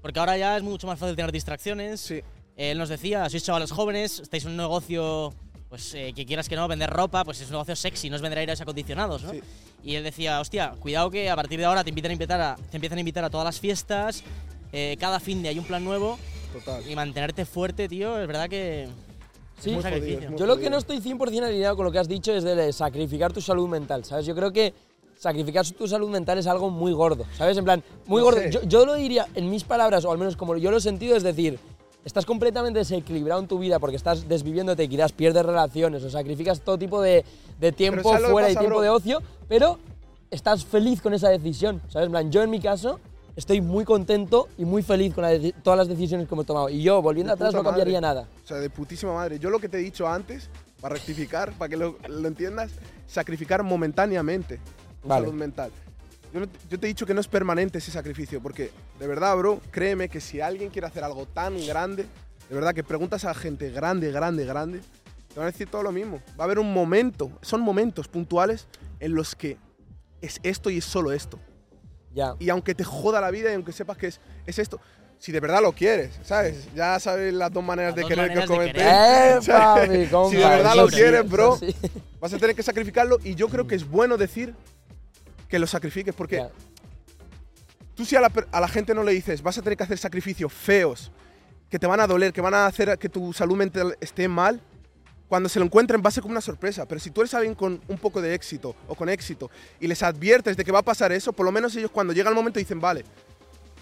Porque 0.00 0.18
ahora 0.20 0.36
ya 0.36 0.56
es 0.56 0.62
mucho 0.62 0.86
más 0.86 0.98
fácil 0.98 1.16
tener 1.16 1.32
distracciones. 1.32 2.00
sí. 2.00 2.20
Él 2.54 2.76
nos 2.78 2.90
decía, 2.90 3.28
sois 3.30 3.42
chavales 3.42 3.72
jóvenes, 3.72 4.20
estáis 4.20 4.44
en 4.44 4.50
un 4.50 4.56
negocio, 4.58 5.32
pues 5.72 5.94
eh, 5.94 6.12
que 6.14 6.26
quieras 6.26 6.50
que 6.50 6.54
no, 6.54 6.68
vender 6.68 6.90
ropa, 6.90 7.24
pues 7.24 7.40
es 7.40 7.46
un 7.46 7.52
negocio 7.52 7.74
sexy, 7.74 8.10
no 8.10 8.16
es 8.16 8.20
vender 8.20 8.40
aires 8.40 8.60
acondicionados, 8.60 9.22
¿no? 9.22 9.30
Sí. 9.30 9.40
Y 9.82 9.94
él 9.94 10.04
decía, 10.04 10.38
hostia, 10.38 10.74
cuidado 10.78 11.10
que 11.10 11.30
a 11.30 11.34
partir 11.34 11.58
de 11.58 11.64
ahora 11.64 11.82
te, 11.82 11.88
invitan 11.88 12.10
a 12.10 12.12
invitar 12.12 12.40
a, 12.42 12.56
te 12.70 12.76
empiezan 12.76 12.98
a 12.98 13.00
invitar 13.00 13.24
a 13.24 13.30
todas 13.30 13.46
las 13.46 13.58
fiestas, 13.58 14.22
eh, 14.70 14.98
cada 15.00 15.18
fin 15.18 15.42
de 15.42 15.48
hay 15.48 15.58
un 15.58 15.64
plan 15.64 15.82
nuevo 15.82 16.18
Total. 16.52 16.86
y 16.86 16.94
mantenerte 16.94 17.46
fuerte, 17.46 17.88
tío, 17.88 18.20
es 18.20 18.26
verdad 18.26 18.50
que 18.50 18.86
Sí, 19.62 19.70
es 19.70 19.76
un 19.76 19.82
Muy 19.82 19.82
jodido, 19.82 19.94
sacrificio. 19.94 20.24
es 20.24 20.30
muy 20.32 20.38
Yo 20.40 20.44
lo 20.44 20.58
que 20.58 20.68
no 20.68 20.76
estoy 20.76 20.98
100% 21.00 21.42
alineado 21.42 21.74
con 21.74 21.86
lo 21.86 21.90
que 21.90 22.00
has 22.00 22.08
dicho 22.08 22.34
es 22.34 22.44
de 22.44 22.70
sacrificar 22.74 23.32
tu 23.32 23.40
salud 23.40 23.66
mental, 23.66 24.04
¿sabes? 24.04 24.26
Yo 24.26 24.34
creo 24.34 24.52
que 24.52 24.74
sacrificar 25.18 25.66
tu 25.70 25.88
salud 25.88 26.10
mental 26.10 26.36
es 26.36 26.46
algo 26.46 26.68
muy 26.68 26.92
gordo, 26.92 27.24
¿sabes? 27.38 27.56
En 27.56 27.64
plan, 27.64 27.82
muy 28.04 28.18
No 28.18 28.26
gordo. 28.26 28.42
Yo, 28.50 28.62
yo 28.64 28.84
lo 28.84 28.92
diría 28.96 29.26
en 29.34 29.48
mis 29.48 29.64
palabras, 29.64 30.04
o 30.04 30.12
al 30.12 30.18
menos 30.18 30.36
como 30.36 30.54
yo 30.58 30.70
lo 30.70 30.76
he 30.76 30.80
sentido, 30.82 31.16
es 31.16 31.22
decir, 31.22 31.58
estás 32.04 32.26
completamente 32.26 32.78
desequilibrado 32.80 33.40
en 33.40 33.48
tu 33.48 33.58
vida 33.58 33.78
porque 33.78 33.96
estás 33.96 34.28
desviviéndote, 34.28 34.88
quizás 34.88 35.12
pierdes 35.12 35.44
relaciones 35.44 36.02
o 36.02 36.10
sacrificas 36.10 36.60
todo 36.60 36.78
tipo 36.78 37.00
de, 37.00 37.24
de 37.60 37.72
tiempo 37.72 38.02
¿sabes 38.10 38.22
lo 38.22 38.26
que 38.28 38.32
fuera 38.32 38.50
y 38.50 38.56
tiempo 38.56 38.76
bro? 38.76 38.82
de 38.82 38.90
ocio, 38.90 39.22
pero 39.48 39.78
estás 40.30 40.64
feliz 40.64 41.00
con 41.00 41.14
esa 41.14 41.28
decisión, 41.28 41.80
¿sabes? 41.88 42.08
Plan, 42.08 42.30
yo 42.30 42.42
en 42.42 42.50
mi 42.50 42.60
caso 42.60 42.98
estoy 43.36 43.60
muy 43.60 43.84
contento 43.84 44.48
y 44.58 44.64
muy 44.64 44.82
feliz 44.82 45.14
con 45.14 45.22
la 45.22 45.30
todas 45.62 45.78
las 45.78 45.88
decisiones 45.88 46.28
que 46.28 46.34
hemos 46.34 46.46
tomado. 46.46 46.68
Y 46.68 46.82
yo, 46.82 47.00
volviendo 47.00 47.30
De 47.30 47.34
atrás, 47.34 47.54
no 47.54 47.62
cambiaría 47.62 48.00
madre. 48.00 48.14
nada. 48.14 48.28
O 48.44 48.46
sea, 48.46 48.58
de 48.58 48.68
putísima 48.70 49.14
madre. 49.14 49.38
Yo 49.38 49.48
lo 49.50 49.58
que 49.58 49.68
te 49.68 49.78
he 49.78 49.80
dicho 49.80 50.06
antes, 50.08 50.48
para 50.80 50.94
rectificar, 50.94 51.52
para 51.52 51.68
que 51.68 51.76
lo, 51.76 51.96
lo 52.08 52.28
entiendas, 52.28 52.72
sacrificar 53.06 53.62
momentáneamente 53.62 54.58
Vale. 55.04 55.24
salud 55.26 55.38
mental. 55.38 55.70
Yo, 56.32 56.40
no 56.40 56.48
te- 56.48 56.58
yo 56.70 56.78
te 56.78 56.86
he 56.86 56.88
dicho 56.88 57.04
que 57.06 57.14
no 57.14 57.20
es 57.20 57.28
permanente 57.28 57.78
ese 57.78 57.90
sacrificio, 57.90 58.40
porque 58.42 58.70
de 58.98 59.06
verdad, 59.06 59.36
bro, 59.36 59.60
créeme 59.70 60.08
que 60.08 60.20
si 60.20 60.40
alguien 60.40 60.70
quiere 60.70 60.86
hacer 60.86 61.04
algo 61.04 61.26
tan 61.26 61.64
grande, 61.66 62.06
de 62.48 62.54
verdad 62.54 62.74
que 62.74 62.82
preguntas 62.82 63.24
a 63.24 63.34
gente 63.34 63.70
grande, 63.70 64.10
grande, 64.10 64.44
grande, 64.44 64.80
te 65.28 65.38
van 65.38 65.48
a 65.48 65.50
decir 65.52 65.68
todo 65.68 65.82
lo 65.82 65.92
mismo. 65.92 66.22
Va 66.38 66.44
a 66.44 66.46
haber 66.46 66.58
un 66.58 66.72
momento, 66.72 67.30
son 67.42 67.60
momentos 67.60 68.08
puntuales 68.08 68.66
en 69.00 69.14
los 69.14 69.34
que 69.34 69.56
es 70.20 70.38
esto 70.42 70.70
y 70.70 70.78
es 70.78 70.84
solo 70.84 71.12
esto. 71.12 71.38
Ya. 72.14 72.34
Y 72.38 72.50
aunque 72.50 72.74
te 72.74 72.84
joda 72.84 73.20
la 73.20 73.30
vida 73.30 73.50
y 73.50 73.54
aunque 73.54 73.72
sepas 73.72 73.96
que 73.96 74.08
es, 74.08 74.20
es 74.46 74.58
esto, 74.58 74.80
si 75.18 75.32
de 75.32 75.40
verdad 75.40 75.62
lo 75.62 75.72
quieres, 75.72 76.10
¿sabes? 76.24 76.68
Ya 76.74 76.98
sabes 77.00 77.32
las 77.32 77.52
dos 77.52 77.62
maneras 77.64 77.90
Las 77.92 77.96
de 77.96 78.02
dos 78.02 78.08
querer 78.10 78.32
que 78.32 78.38
os 78.40 78.46
comenté. 78.46 78.72
querer. 78.72 78.92
¡Eh, 78.92 79.38
si 80.30 80.36
de 80.36 80.44
verdad 80.44 80.74
lo 80.76 80.88
quieres, 80.88 81.28
bro, 81.30 81.58
vas 82.20 82.32
a 82.34 82.38
tener 82.38 82.54
que 82.56 82.62
sacrificarlo 82.62 83.18
y 83.22 83.34
yo 83.34 83.48
creo 83.48 83.66
que 83.66 83.74
es 83.76 83.88
bueno 83.88 84.16
decir 84.16 84.54
que 85.52 85.58
lo 85.58 85.66
sacrifiques 85.66 86.14
porque 86.14 86.36
tú 87.94 88.06
si 88.06 88.16
a 88.16 88.20
la, 88.22 88.30
per- 88.30 88.48
a 88.50 88.58
la 88.58 88.68
gente 88.68 88.94
no 88.94 89.02
le 89.02 89.12
dices 89.12 89.42
vas 89.42 89.58
a 89.58 89.62
tener 89.62 89.76
que 89.76 89.84
hacer 89.84 89.98
sacrificios 89.98 90.50
feos, 90.50 91.12
que 91.68 91.78
te 91.78 91.86
van 91.86 92.00
a 92.00 92.06
doler, 92.06 92.32
que 92.32 92.40
van 92.40 92.54
a 92.54 92.64
hacer 92.64 92.98
que 92.98 93.10
tu 93.10 93.34
salud 93.34 93.54
mental 93.54 93.94
esté 94.00 94.28
mal, 94.28 94.62
cuando 95.28 95.50
se 95.50 95.58
lo 95.58 95.66
encuentren 95.66 96.00
va 96.02 96.08
a 96.08 96.10
ser 96.10 96.22
como 96.22 96.32
una 96.32 96.40
sorpresa. 96.40 96.86
Pero 96.86 97.00
si 97.00 97.10
tú 97.10 97.20
eres 97.20 97.34
alguien 97.34 97.54
con 97.54 97.82
un 97.86 97.98
poco 97.98 98.22
de 98.22 98.32
éxito 98.34 98.74
o 98.88 98.94
con 98.94 99.10
éxito 99.10 99.50
y 99.78 99.86
les 99.88 100.02
adviertes 100.02 100.56
de 100.56 100.64
que 100.64 100.72
va 100.72 100.78
a 100.78 100.82
pasar 100.82 101.12
eso, 101.12 101.34
por 101.34 101.44
lo 101.44 101.52
menos 101.52 101.76
ellos 101.76 101.90
cuando 101.90 102.14
llega 102.14 102.30
el 102.30 102.34
momento 102.34 102.58
dicen, 102.58 102.80
vale, 102.80 103.04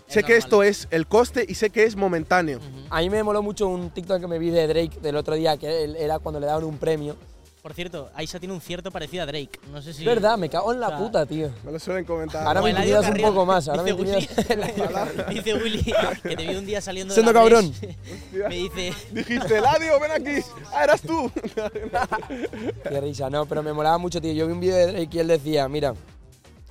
sé 0.08 0.24
que 0.24 0.36
esto 0.36 0.64
es 0.64 0.88
el 0.90 1.06
coste 1.06 1.44
y 1.48 1.54
sé 1.54 1.70
que 1.70 1.84
es 1.84 1.94
momentáneo. 1.94 2.58
A 2.90 2.98
mí 3.00 3.10
me 3.10 3.22
moló 3.22 3.42
mucho 3.42 3.68
un 3.68 3.90
TikTok 3.90 4.20
que 4.20 4.26
me 4.26 4.40
vi 4.40 4.50
de 4.50 4.66
Drake 4.66 4.98
del 5.00 5.14
otro 5.14 5.36
día, 5.36 5.56
que 5.56 5.84
era 5.98 6.18
cuando 6.18 6.40
le 6.40 6.46
daban 6.46 6.64
un 6.64 6.78
premio. 6.78 7.16
Por 7.62 7.74
cierto, 7.74 8.08
Aisha 8.14 8.38
tiene 8.38 8.54
un 8.54 8.60
cierto 8.62 8.90
parecido 8.90 9.22
a 9.22 9.26
Drake. 9.26 9.60
No 9.70 9.82
sé 9.82 9.92
si. 9.92 10.00
Es 10.00 10.06
verdad, 10.06 10.38
me 10.38 10.48
cago 10.48 10.72
en 10.72 10.80
la 10.80 10.86
O 10.86 10.90
sea, 10.90 10.98
puta, 10.98 11.26
tío. 11.26 11.50
Me 11.62 11.72
lo 11.72 11.78
suelen 11.78 12.06
comentar. 12.06 12.46
Ahora 12.46 12.62
me 12.62 12.70
intimidas 12.70 13.06
un 13.10 13.16
poco 13.20 13.44
más, 13.44 13.68
ahora 13.68 13.82
me 13.82 13.90
intimidas. 13.90 14.28
Dice 15.28 15.54
Willy 15.54 15.94
que 16.22 16.36
te 16.36 16.46
vi 16.46 16.54
un 16.54 16.64
día 16.64 16.80
saliendo 16.80 17.12
Siendo 17.12 17.32
de 17.32 17.34
la 17.34 17.40
cabrón. 17.40 17.74
Me 18.48 18.54
dice, 18.54 18.94
Dijiste, 19.12 19.58
Eladio, 19.58 20.00
ven 20.00 20.10
aquí. 20.10 20.46
Ah, 20.72 20.84
eras 20.84 21.02
tú. 21.02 21.30
Qué 22.82 23.00
risa, 23.00 23.28
no, 23.28 23.44
pero 23.44 23.62
me 23.62 23.72
molaba 23.74 23.98
mucho, 23.98 24.20
tío. 24.22 24.32
Yo 24.32 24.46
vi 24.46 24.52
un 24.54 24.60
vídeo 24.60 24.76
de 24.76 24.86
Drake 24.92 25.08
y 25.12 25.18
él 25.18 25.26
decía, 25.26 25.68
mira, 25.68 25.94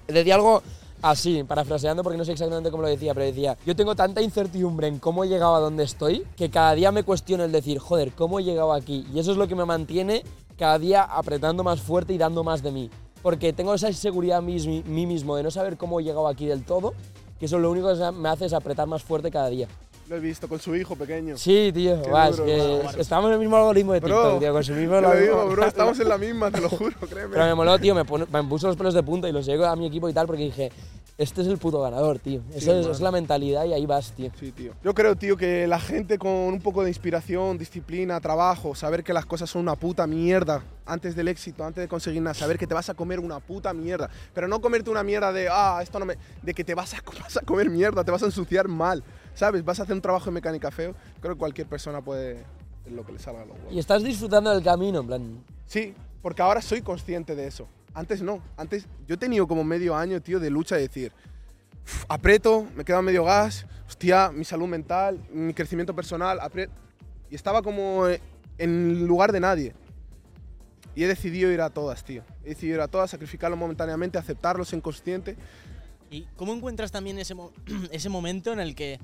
decía 0.08 0.36
algo 0.36 0.64
así, 1.04 1.44
parafraseando 1.44 2.02
porque 2.02 2.18
no 2.18 2.26
sé 2.26 2.32
exactamente 2.32 2.72
cómo 2.72 2.84
lo 2.84 2.90
decía, 2.90 3.14
pero 3.14 3.26
decía, 3.28 3.58
yo 3.66 3.76
tengo 3.76 3.96
tanta 3.96 4.22
incertidumbre 4.22 4.88
en 4.88 5.00
cómo 5.00 5.24
he 5.24 5.28
llegado 5.28 5.56
a 5.56 5.60
donde 5.60 5.84
estoy 5.84 6.26
que 6.36 6.50
cada 6.50 6.74
día 6.74 6.92
me 6.92 7.04
cuestiono 7.04 7.44
el 7.44 7.52
decir, 7.52 7.78
joder, 7.78 8.12
¿cómo 8.12 8.40
he 8.40 8.44
llegado 8.44 8.74
aquí? 8.74 9.06
Y 9.14 9.20
eso 9.20 9.32
es 9.32 9.38
lo 9.38 9.48
que 9.48 9.56
me 9.56 9.66
mantiene 9.66 10.24
cada 10.60 10.78
día 10.78 11.04
apretando 11.04 11.64
más 11.64 11.82
fuerte 11.82 12.14
y 12.14 12.18
dando 12.18 12.44
más 12.44 12.62
de 12.62 12.72
mí. 12.72 12.92
Porque 13.24 13.54
tengo 13.54 13.74
esa 13.74 13.88
inseguridad 13.88 14.42
mí, 14.42 14.84
mí 14.86 15.06
mismo 15.06 15.36
de 15.36 15.44
no 15.44 15.52
saber 15.52 15.78
cómo 15.78 16.00
he 16.00 16.04
llegado 16.04 16.28
aquí 16.28 16.46
del 16.46 16.64
todo, 16.64 16.94
que 17.40 17.46
eso 17.46 17.58
lo 17.58 17.72
único 17.72 17.88
que 17.92 18.12
me 18.12 18.30
hace 18.30 18.46
es 18.46 18.54
apretar 18.54 18.88
más 18.88 19.02
fuerte 19.02 19.32
cada 19.32 19.50
día. 19.50 19.68
Lo 20.10 20.16
he 20.16 20.20
visto 20.20 20.48
con 20.48 20.60
su 20.60 20.76
hijo 20.76 20.96
pequeño. 20.96 21.38
Sí, 21.38 21.72
tío, 21.72 21.96
es 21.96 22.42
que 22.42 22.82
estamos 23.00 23.28
en 23.28 23.34
el 23.34 23.40
mismo 23.40 23.58
algoritmo 23.58 23.94
de 23.94 24.02
TikTok, 24.02 24.24
Bro, 24.24 24.40
tío, 24.40 24.54
con 24.54 24.64
su 24.64 24.74
mismo 24.74 24.96
Te 24.96 25.02
lo 25.02 25.16
digo, 25.16 25.48
bro, 25.50 25.66
estamos 25.66 26.00
en 26.00 26.10
la 26.10 26.18
misma, 26.18 26.50
te 26.50 26.62
lo 26.62 26.70
juro, 26.70 26.96
créeme. 27.10 27.34
Pero 27.34 27.46
me 27.46 27.54
moló, 27.54 27.78
tío, 27.78 27.94
me 27.94 28.04
puso 28.06 28.68
los 28.68 28.76
pelos 28.76 28.96
de 28.96 29.04
punta 29.04 29.30
y 29.30 29.32
los 29.32 29.46
llego 29.46 29.66
a 29.66 29.76
mi 29.76 29.86
equipo 29.86 30.10
y 30.10 30.14
tal 30.14 30.26
porque 30.26 30.44
dije, 30.44 30.72
este 31.20 31.42
es 31.42 31.48
el 31.48 31.58
puto 31.58 31.82
ganador, 31.82 32.18
tío. 32.18 32.42
Esa 32.56 32.80
es, 32.80 33.02
la 33.02 33.12
mentalidad 33.12 33.66
y 33.66 33.74
ahí 33.74 33.86
vas, 33.86 34.14
tío. 34.14 34.32
Sí, 34.40 34.54
tío. 34.54 34.72
Yo 34.82 34.94
creo, 34.94 35.18
tío, 35.18 35.36
que 35.36 35.68
la 35.68 35.78
gente 35.78 36.18
con 36.18 36.32
un 36.32 36.62
poco 36.62 36.82
de 36.82 36.90
inspiración, 36.90 37.58
disciplina, 37.58 38.22
trabajo, 38.22 38.74
saber 38.74 39.04
que 39.04 39.12
las 39.12 39.26
cosas 39.26 39.50
son 39.50 39.64
una 39.64 39.76
puta 39.76 40.08
mierda 40.08 40.64
antes 40.86 41.18
del 41.18 41.28
éxito, 41.28 41.66
antes 41.66 41.82
de 41.82 41.90
conseguir 41.90 42.22
nada, 42.22 42.34
saber 42.34 42.58
que 42.58 42.66
te 42.66 42.74
vas 42.74 42.90
a 42.90 42.94
comer 42.94 43.20
una 43.20 43.42
puta 43.42 43.74
mierda. 43.74 44.10
Pero 44.34 44.48
no 44.48 44.62
comerte 44.62 44.90
una 44.90 45.04
mierda 45.04 45.34
de, 45.34 45.50
ah, 45.52 45.82
esto 45.84 46.00
no 46.00 46.06
me. 46.06 46.16
de 46.42 46.54
que 46.54 46.64
te 46.64 46.74
vas 46.74 46.94
a, 46.94 47.02
vas 47.22 47.36
a 47.36 47.42
comer 47.42 47.70
mierda, 47.70 48.02
te 48.06 48.12
vas 48.12 48.24
a 48.24 48.28
ensuciar 48.28 48.70
mal, 48.70 49.04
¿sabes? 49.34 49.66
Vas 49.66 49.82
a 49.82 49.84
hacer 49.84 49.96
un 49.96 50.02
trabajo 50.02 50.28
de 50.28 50.32
mecánica 50.32 50.72
feo. 50.72 50.96
Creo 51.20 51.34
que 51.34 51.40
cualquier 51.40 51.68
persona 51.68 52.02
puede 52.02 52.46
lo 52.90 53.06
que 53.06 53.12
le 53.12 53.20
salga 53.20 53.42
a 53.42 53.46
los 53.46 53.58
huevos. 53.58 53.74
Y 53.74 53.80
estás 53.80 54.06
disfrutando 54.06 54.52
del 54.52 54.64
camino, 54.64 55.02
en 55.02 55.08
plan. 55.08 55.44
Sí, 55.66 55.94
porque 56.22 56.42
ahora 56.42 56.62
soy 56.62 56.82
consciente 56.82 57.36
de 57.36 57.46
eso. 57.46 57.68
Antes 57.94 58.22
no. 58.22 58.42
Antes 58.58 58.86
yo 59.08 59.16
he 59.16 59.18
tenido 59.18 59.48
como 59.48 59.64
medio 59.64 59.96
año, 59.96 60.22
tío, 60.22 60.40
de 60.40 60.50
lucha 60.50 60.76
de 60.76 60.84
decir, 60.84 61.12
"Uf, 61.86 62.06
aprieto, 62.08 62.68
me 62.76 62.86
queda 62.86 63.02
medio 63.02 63.24
gas, 63.24 63.66
hostia, 63.88 64.32
mi 64.32 64.46
salud 64.46 64.68
mental, 64.68 65.20
mi 65.32 65.54
crecimiento 65.54 65.96
personal, 65.96 66.40
aprieto. 66.40 66.74
Y 67.30 67.36
estaba 67.36 67.62
como 67.62 68.08
eh, 68.08 68.22
en 68.58 69.06
lugar 69.08 69.32
de 69.32 69.40
nadie. 69.40 69.74
Y 70.96 71.04
he 71.04 71.08
decidido 71.08 71.52
ir 71.52 71.62
a 71.62 71.70
todas, 71.70 72.04
tío. 72.04 72.24
He 72.44 72.50
decidido 72.50 72.76
ir 72.76 72.82
a 72.82 72.88
todas, 72.88 73.12
sacrificarlo 73.12 73.56
momentáneamente, 73.56 74.18
aceptarlo, 74.18 74.66
ser 74.66 74.82
consciente. 74.82 75.38
¿y 76.12 76.26
cómo 76.36 76.54
encuentras 76.54 76.92
también 76.92 77.20
ese, 77.20 77.36
mo- 77.36 77.52
ese 77.92 78.10
momento 78.10 78.52
en 78.52 78.60
el 78.60 78.74
que 78.76 79.00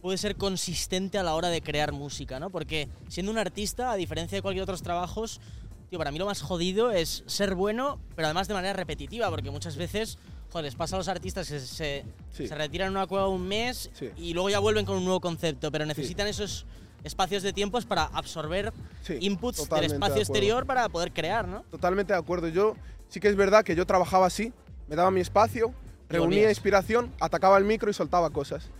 puedes 0.00 0.20
ser 0.20 0.36
consistente 0.36 1.18
a 1.18 1.22
la 1.22 1.34
hora 1.34 1.48
de 1.48 1.60
crear 1.62 1.92
música, 1.92 2.38
¿no? 2.40 2.50
Porque 2.50 2.88
siendo 3.08 3.32
un 3.32 3.38
artista, 3.38 3.90
a 3.90 3.96
diferencia 3.96 4.36
de 4.36 4.42
cualquier 4.42 4.62
otros 4.62 4.82
trabajos, 4.82 5.40
tío, 5.90 5.98
para 5.98 6.10
mí 6.10 6.18
lo 6.18 6.26
más 6.26 6.40
jodido 6.42 6.90
es 6.90 7.22
ser 7.26 7.54
bueno, 7.54 7.98
pero 8.16 8.26
además 8.26 8.48
de 8.48 8.54
manera 8.54 8.72
repetitiva, 8.74 9.30
porque 9.30 9.50
muchas 9.50 9.76
veces, 9.76 10.18
joder, 10.50 10.64
les 10.64 10.74
pasa 10.74 10.96
a 10.96 10.98
los 10.98 11.08
artistas 11.08 11.48
que 11.48 11.60
se, 11.60 12.04
Sí. 12.32 12.48
se 12.48 12.54
retiran 12.54 12.88
en 12.88 12.92
una 12.96 13.06
cueva 13.06 13.28
un 13.28 13.46
mes 13.46 13.90
Sí. 13.94 14.10
y 14.16 14.34
luego 14.34 14.50
ya 14.50 14.58
vuelven 14.58 14.86
con 14.86 14.96
un 14.96 15.04
nuevo 15.04 15.20
concepto, 15.20 15.70
pero 15.70 15.86
necesitan 15.86 16.26
esos 16.26 16.66
espacios 17.04 17.42
de 17.42 17.52
tiempos 17.52 17.84
para 17.84 18.04
absorber 18.04 18.72
inputs 19.20 19.68
del 19.68 19.80
de 19.80 19.86
espacio 19.86 20.22
exterior 20.22 20.64
para 20.66 20.88
poder 20.88 21.12
crear, 21.12 21.46
¿no? 21.46 21.60
Totalmente 21.70 22.12
de 22.14 22.18
acuerdo. 22.18 22.48
Yo 22.48 22.76
sí 23.08 23.20
que 23.20 23.28
es 23.28 23.36
verdad 23.36 23.62
que 23.62 23.76
yo 23.76 23.84
trabajaba 23.86 24.26
así, 24.26 24.52
me 24.88 24.96
daba 24.96 25.10
mi 25.10 25.20
espacio, 25.20 25.74
reunía 26.08 26.48
inspiración, 26.48 27.12
atacaba 27.20 27.58
el 27.58 27.64
micro 27.64 27.90
y 27.90 27.94
soltaba 27.94 28.30
cosas. 28.30 28.70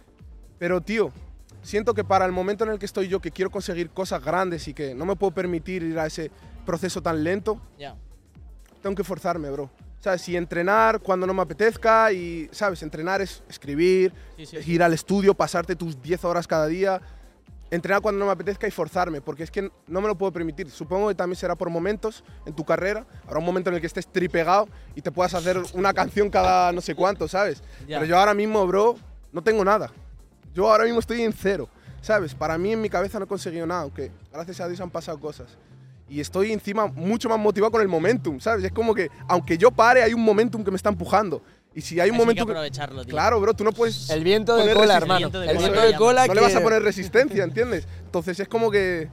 Pero 0.58 0.80
tío, 0.80 1.12
siento 1.62 1.92
que 1.92 2.02
para 2.02 2.24
el 2.24 2.32
momento 2.32 2.64
en 2.64 2.70
el 2.70 2.78
que 2.78 2.86
estoy 2.86 3.08
yo, 3.08 3.20
que 3.20 3.30
quiero 3.30 3.50
conseguir 3.50 3.90
cosas 3.90 4.24
grandes 4.24 4.68
y 4.68 4.74
que 4.74 4.94
no 4.94 5.04
me 5.04 5.16
puedo 5.16 5.32
permitir 5.32 5.82
ir 5.82 5.98
a 5.98 6.06
ese 6.06 6.30
proceso 6.64 7.02
tan 7.02 7.22
lento, 7.24 7.60
Ya. 7.78 7.94
tengo 8.82 8.96
que 8.96 9.04
forzarme, 9.04 9.50
bro. 9.50 9.70
¿Sabes? 10.00 10.28
Y 10.28 10.36
entrenar 10.36 11.00
cuando 11.00 11.26
no 11.26 11.32
me 11.32 11.40
apetezca 11.40 12.12
y, 12.12 12.48
¿sabes? 12.52 12.82
Entrenar 12.82 13.22
es 13.22 13.42
escribir, 13.48 14.12
Sí, 14.36 14.44
sí, 14.44 14.56
es 14.58 14.64
sí. 14.66 14.72
ir 14.72 14.82
al 14.82 14.92
estudio, 14.92 15.32
pasarte 15.32 15.74
tus 15.76 16.00
10 16.02 16.24
horas 16.26 16.46
cada 16.46 16.66
día. 16.66 17.00
Entrenar 17.70 18.02
cuando 18.02 18.18
no 18.20 18.26
me 18.26 18.32
apetezca 18.32 18.68
y 18.68 18.70
forzarme, 18.70 19.22
porque 19.22 19.42
es 19.44 19.50
que 19.50 19.70
no 19.88 20.00
me 20.02 20.06
lo 20.06 20.16
puedo 20.18 20.30
permitir. 20.30 20.70
Supongo 20.70 21.08
que 21.08 21.14
también 21.14 21.36
será 21.36 21.56
por 21.56 21.70
momentos 21.70 22.22
en 22.44 22.52
tu 22.54 22.64
carrera. 22.64 23.06
Habrá 23.26 23.38
un 23.38 23.46
momento 23.46 23.70
en 23.70 23.76
el 23.76 23.80
que 23.80 23.86
estés 23.86 24.06
tripegado 24.06 24.68
y 24.94 25.00
te 25.00 25.10
puedas 25.10 25.32
hacer 25.32 25.60
una 25.72 25.94
canción 25.94 26.28
cada 26.28 26.70
no 26.72 26.82
sé 26.82 26.94
cuánto, 26.94 27.26
¿sabes? 27.26 27.62
Ya. 27.88 27.98
Pero 27.98 28.04
yo 28.04 28.18
ahora 28.18 28.34
mismo, 28.34 28.66
bro, 28.66 28.96
no 29.32 29.42
tengo 29.42 29.64
nada. 29.64 29.90
Yo 30.52 30.70
ahora 30.70 30.84
mismo 30.84 31.00
estoy 31.00 31.22
en 31.22 31.32
cero, 31.32 31.66
¿sabes? 32.02 32.34
Para 32.34 32.58
mí 32.58 32.72
en 32.74 32.80
mi 32.82 32.90
cabeza 32.90 33.18
no 33.18 33.24
he 33.24 33.28
conseguido 33.28 33.66
nada, 33.66 33.80
aunque 33.80 34.12
gracias 34.30 34.60
a 34.60 34.68
Dios 34.68 34.80
han 34.82 34.90
pasado 34.90 35.18
cosas. 35.18 35.56
Y 36.08 36.20
estoy 36.20 36.52
encima 36.52 36.86
mucho 36.86 37.28
más 37.28 37.38
motivado 37.38 37.70
con 37.72 37.80
el 37.80 37.88
momentum, 37.88 38.38
¿sabes? 38.38 38.64
Es 38.64 38.72
como 38.72 38.94
que, 38.94 39.08
aunque 39.28 39.56
yo 39.56 39.70
pare, 39.70 40.02
hay 40.02 40.12
un 40.12 40.22
momentum 40.22 40.62
que 40.62 40.70
me 40.70 40.76
está 40.76 40.90
empujando. 40.90 41.42
Y 41.74 41.80
si 41.80 41.98
hay 41.98 42.10
un 42.10 42.14
Así 42.16 42.20
que 42.20 42.24
momento 42.24 42.46
que... 42.46 42.52
aprovecharlo, 42.52 43.04
tío. 43.04 43.10
Claro, 43.12 43.40
bro, 43.40 43.54
tú 43.54 43.64
no 43.64 43.72
puedes... 43.72 44.10
El 44.10 44.22
viento 44.22 44.54
de 44.54 44.60
poner 44.62 44.76
cola, 44.76 44.96
hermano. 44.96 45.18
viento 45.18 45.40
de 45.40 45.46
El 45.50 45.56
cola, 45.56 45.68
viento 45.68 45.86
de 45.86 45.94
cola 45.96 46.26
no 46.26 46.34
le 46.34 46.40
vas 46.42 46.54
a 46.54 46.58
que- 46.58 46.64
poner 46.64 46.82
resistencia, 46.82 47.42
¿entiendes? 47.42 47.88
Entonces 48.04 48.38
es 48.38 48.46
como 48.48 48.70
que 48.70 49.08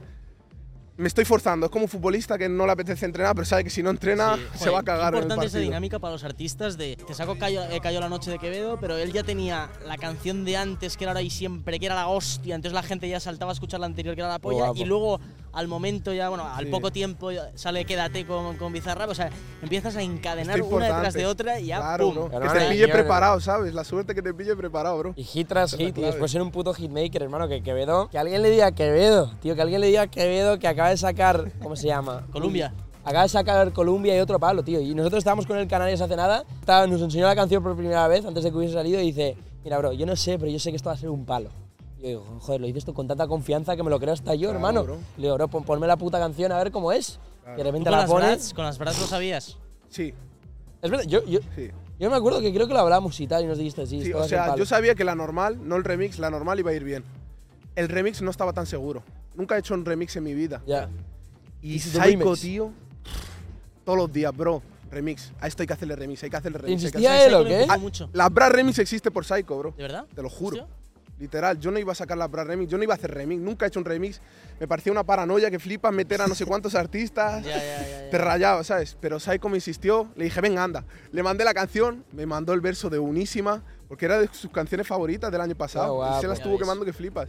me 0.98 1.08
estoy 1.08 1.24
forzando. 1.24 1.66
Es 1.66 1.72
como 1.72 1.86
un 1.86 1.88
futbolista 1.88 2.36
que 2.38 2.48
no 2.48 2.66
le 2.66 2.72
apetece 2.72 3.06
entrenar, 3.06 3.34
pero 3.34 3.46
sabe 3.46 3.64
que 3.64 3.70
si 3.70 3.82
no 3.82 3.90
entrena 3.90 4.36
Sí. 4.36 4.42
se 4.52 4.58
Joder, 4.58 4.74
va 4.74 4.78
a 4.80 4.82
cagar 4.84 5.12
Qué 5.14 5.18
en 5.18 5.24
el 5.24 5.30
importante 5.30 5.46
esa 5.46 5.58
dinámica 5.58 5.98
para 5.98 6.12
los 6.12 6.22
artistas 6.22 6.76
de 6.76 6.94
te 6.96 7.14
saco 7.14 7.36
cayó, 7.38 7.64
eh, 7.64 7.80
Cayó 7.82 7.98
la 7.98 8.10
noche 8.10 8.30
de 8.30 8.38
Quevedo, 8.38 8.78
pero 8.78 8.96
él 8.98 9.12
ya 9.12 9.24
tenía 9.24 9.70
la 9.86 9.96
canción 9.96 10.44
de 10.44 10.58
antes 10.58 10.96
que 10.96 11.04
era 11.04 11.12
ahora 11.12 11.22
y 11.22 11.30
siempre, 11.30 11.80
que 11.80 11.86
era 11.86 11.94
la 11.96 12.06
hostia, 12.08 12.54
entonces 12.54 12.74
la 12.74 12.82
gente 12.84 13.08
ya 13.08 13.18
saltaba 13.18 13.50
a 13.50 13.54
escuchar 13.54 13.80
la 13.80 13.86
anterior 13.86 14.14
que 14.14 14.20
era 14.20 14.28
la 14.30 14.38
polla 14.38 14.66
guapo. 14.66 14.78
y 14.80 14.84
luego 14.84 15.18
al 15.52 15.68
momento 15.68 16.12
ya, 16.12 16.28
bueno, 16.28 16.44
al 16.46 16.64
Sí. 16.64 16.70
poco 16.70 16.90
tiempo 16.90 17.28
sale 17.54 17.84
Quédate 17.84 18.26
con, 18.26 18.56
con 18.56 18.72
Bizarrap, 18.72 19.10
o 19.10 19.14
sea, 19.14 19.30
empiezas 19.62 19.96
a 19.96 20.02
encadenar 20.02 20.60
una 20.62 20.86
detrás 20.86 21.14
de 21.14 21.26
otra 21.26 21.60
y 21.60 21.66
ya 21.66 21.78
Claro, 21.78 22.06
pum. 22.06 22.14
bro. 22.14 22.30
Que 22.30 22.36
Hermano, 22.36 22.58
te 22.60 22.68
pille 22.70 22.88
preparado, 22.88 23.40
¿sabes? 23.40 23.74
La 23.74 23.84
suerte 23.84 24.14
que 24.14 24.22
te 24.22 24.32
pille 24.32 24.56
preparado, 24.56 24.98
bro. 24.98 25.12
Y 25.16 25.24
hit 25.24 25.48
tras 25.48 25.74
hit, 25.76 25.96
y 25.98 26.00
después 26.00 26.30
ser 26.30 26.40
un 26.42 26.50
puto 26.50 26.72
hitmaker, 26.74 27.22
hermano, 27.22 27.48
que 27.48 27.62
Quevedo. 27.62 28.08
Que 28.10 28.18
alguien 28.18 28.42
le 28.42 28.50
diga 28.50 28.66
a 28.68 28.72
Quevedo, 28.72 29.32
tío, 29.40 29.54
que 29.54 29.62
alguien 29.62 29.80
le 29.80 29.88
diga 29.88 30.02
a 30.02 30.06
Quevedo 30.06 30.58
que 30.58 30.68
acaba 30.68 30.88
de 30.90 30.96
sacar. 30.96 31.52
¿Cómo 31.62 31.76
se 31.76 31.86
llama? 31.86 32.26
Colombia. 32.32 32.72
Acaba 33.04 33.24
de 33.24 33.28
sacar 33.28 33.72
Columbia 33.72 34.16
y 34.16 34.20
otro 34.20 34.38
palo, 34.38 34.62
tío. 34.62 34.80
Y 34.80 34.94
nosotros 34.94 35.18
estábamos 35.18 35.44
con 35.46 35.58
el 35.58 35.66
Canarias 35.66 36.00
hace 36.00 36.14
nada. 36.16 36.44
estaba- 36.60 36.86
nos 36.86 37.00
enseñó 37.02 37.26
la 37.26 37.34
canción 37.34 37.62
por 37.62 37.74
primera 37.76 38.06
vez 38.08 38.24
antes 38.24 38.44
de 38.44 38.50
que 38.50 38.56
hubiese 38.56 38.74
salido 38.74 39.00
y 39.00 39.06
dice: 39.06 39.36
Mira, 39.64 39.76
bro, 39.78 39.92
yo 39.92 40.06
no 40.06 40.14
sé, 40.16 40.38
pero 40.38 40.50
yo 40.50 40.58
sé 40.60 40.70
que 40.70 40.76
esto 40.76 40.88
va 40.88 40.94
a 40.94 40.98
ser 40.98 41.10
un 41.10 41.24
palo. 41.26 41.50
Y 42.02 42.06
yo 42.06 42.08
digo, 42.08 42.36
joder, 42.40 42.60
lo 42.60 42.66
dices 42.66 42.84
tú 42.84 42.92
con 42.94 43.06
tanta 43.06 43.28
confianza 43.28 43.76
que 43.76 43.82
me 43.84 43.90
lo 43.90 44.00
creo 44.00 44.12
hasta 44.12 44.34
yo, 44.34 44.48
Claro, 44.50 44.54
hermano. 44.56 44.82
bro. 44.82 44.96
Le 45.16 45.22
digo, 45.22 45.34
bro, 45.36 45.46
pon- 45.48 45.62
ponme 45.64 45.86
la 45.86 45.96
puta 45.96 46.18
canción 46.18 46.50
a 46.50 46.58
ver 46.58 46.72
cómo 46.72 46.90
es. 46.90 47.20
Y 47.46 47.50
de 47.50 47.56
¿Tú 47.58 47.62
repente 47.62 47.84
con 47.84 47.92
la 47.92 47.98
las, 47.98 48.10
pones. 48.10 48.28
brats, 48.28 48.54
con 48.54 48.64
las 48.64 48.78
brats 48.78 49.00
lo 49.00 49.06
sabías? 49.06 49.56
Sí, 49.88 50.12
Es 50.80 50.90
verdad, 50.90 51.04
yo, 51.06 51.24
yo, 51.26 51.38
sí. 51.54 51.70
yo 52.00 52.10
me 52.10 52.16
acuerdo 52.16 52.40
que 52.40 52.52
creo 52.52 52.66
que 52.66 52.72
lo 52.74 52.80
hablamos 52.80 53.20
y 53.20 53.26
tal 53.28 53.44
y 53.44 53.46
nos 53.46 53.56
dijiste, 53.58 53.86
sí, 53.86 54.02
Sí, 54.02 54.12
o 54.12 54.24
sea, 54.24 54.46
palo". 54.46 54.56
yo 54.58 54.66
sabía 54.66 54.96
que 54.96 55.04
la 55.04 55.14
normal, 55.14 55.58
no 55.62 55.76
el 55.76 55.84
remix, 55.84 56.18
la 56.18 56.28
normal 56.30 56.58
iba 56.58 56.72
a 56.72 56.74
ir 56.74 56.82
bien. 56.82 57.04
El 57.76 57.88
remix 57.88 58.20
no 58.20 58.30
estaba 58.32 58.52
tan 58.52 58.66
seguro. 58.66 59.02
Nunca 59.36 59.54
he 59.54 59.60
hecho 59.60 59.74
un 59.74 59.84
remix 59.84 60.16
en 60.16 60.24
mi 60.24 60.34
vida. 60.34 60.60
Ya. 60.66 60.88
Y 61.60 61.74
This 61.74 61.86
is 61.86 61.92
the 61.92 62.02
Psycho, 62.02 62.34
tío, 62.36 62.72
todos 63.84 63.96
los 63.98 64.12
días, 64.12 64.36
bro, 64.36 64.60
remix. 64.90 65.32
A 65.40 65.46
esto 65.46 65.62
hay 65.62 65.68
que 65.68 65.72
hacerle 65.74 65.94
remix, 65.94 66.22
hay 66.24 66.30
que 66.30 66.36
hacerle 66.36 66.58
remix. 66.58 66.82
insistía 66.82 67.24
él 67.26 67.34
o 67.34 67.44
qué? 67.44 67.64
Ah, 67.68 67.78
mucho. 67.78 68.08
La 68.12 68.28
Bra 68.28 68.48
Remix 68.48 68.78
existe 68.80 69.10
por 69.12 69.24
Psycho, 69.24 69.56
bro. 69.56 69.70
¿De 69.76 69.82
verdad? 69.84 70.04
Te 70.12 70.20
lo 70.22 70.28
juro. 70.28 70.56
Hostia. 70.62 70.76
Literal, 71.22 71.56
yo 71.60 71.70
no 71.70 71.78
iba 71.78 71.92
a 71.92 71.94
sacar 71.94 72.18
la 72.18 72.26
Bra 72.26 72.42
Remix, 72.42 72.68
yo 72.68 72.76
no 72.78 72.82
iba 72.82 72.94
a 72.94 72.96
hacer 72.96 73.14
remix, 73.14 73.40
nunca 73.40 73.64
he 73.64 73.68
hecho 73.68 73.78
un 73.78 73.84
remix. 73.84 74.20
Me 74.58 74.66
parecía 74.66 74.90
una 74.90 75.04
paranoia 75.04 75.52
que 75.52 75.60
flipas 75.60 75.94
meter 75.94 76.20
a 76.20 76.26
no 76.26 76.34
sé 76.34 76.44
cuántos 76.44 76.74
artistas. 76.74 77.44
Ya, 77.44 77.56
ya, 77.58 77.86
ya. 77.86 78.10
Te 78.10 78.18
rayaba, 78.18 78.64
¿sabes? 78.64 78.98
Pero 79.00 79.20
Psycho 79.20 79.48
me 79.48 79.56
insistió, 79.56 80.08
le 80.16 80.24
dije, 80.24 80.40
venga, 80.40 80.64
anda. 80.64 80.84
Le 81.12 81.22
mandé 81.22 81.44
la 81.44 81.54
canción, 81.54 82.04
me 82.10 82.26
mandó 82.26 82.54
el 82.54 82.60
verso 82.60 82.90
de 82.90 82.98
Unísima, 82.98 83.62
porque 83.86 84.06
era 84.06 84.18
de 84.18 84.28
sus 84.32 84.50
canciones 84.50 84.84
favoritas 84.84 85.30
del 85.30 85.40
año 85.40 85.54
pasado. 85.54 85.94
Guapo. 85.94 86.18
y 86.18 86.20
se 86.22 86.26
las 86.26 86.38
Ya 86.38 86.42
estuvo 86.42 86.58
quemando 86.58 86.84
que 86.84 86.92
flipas. 86.92 87.28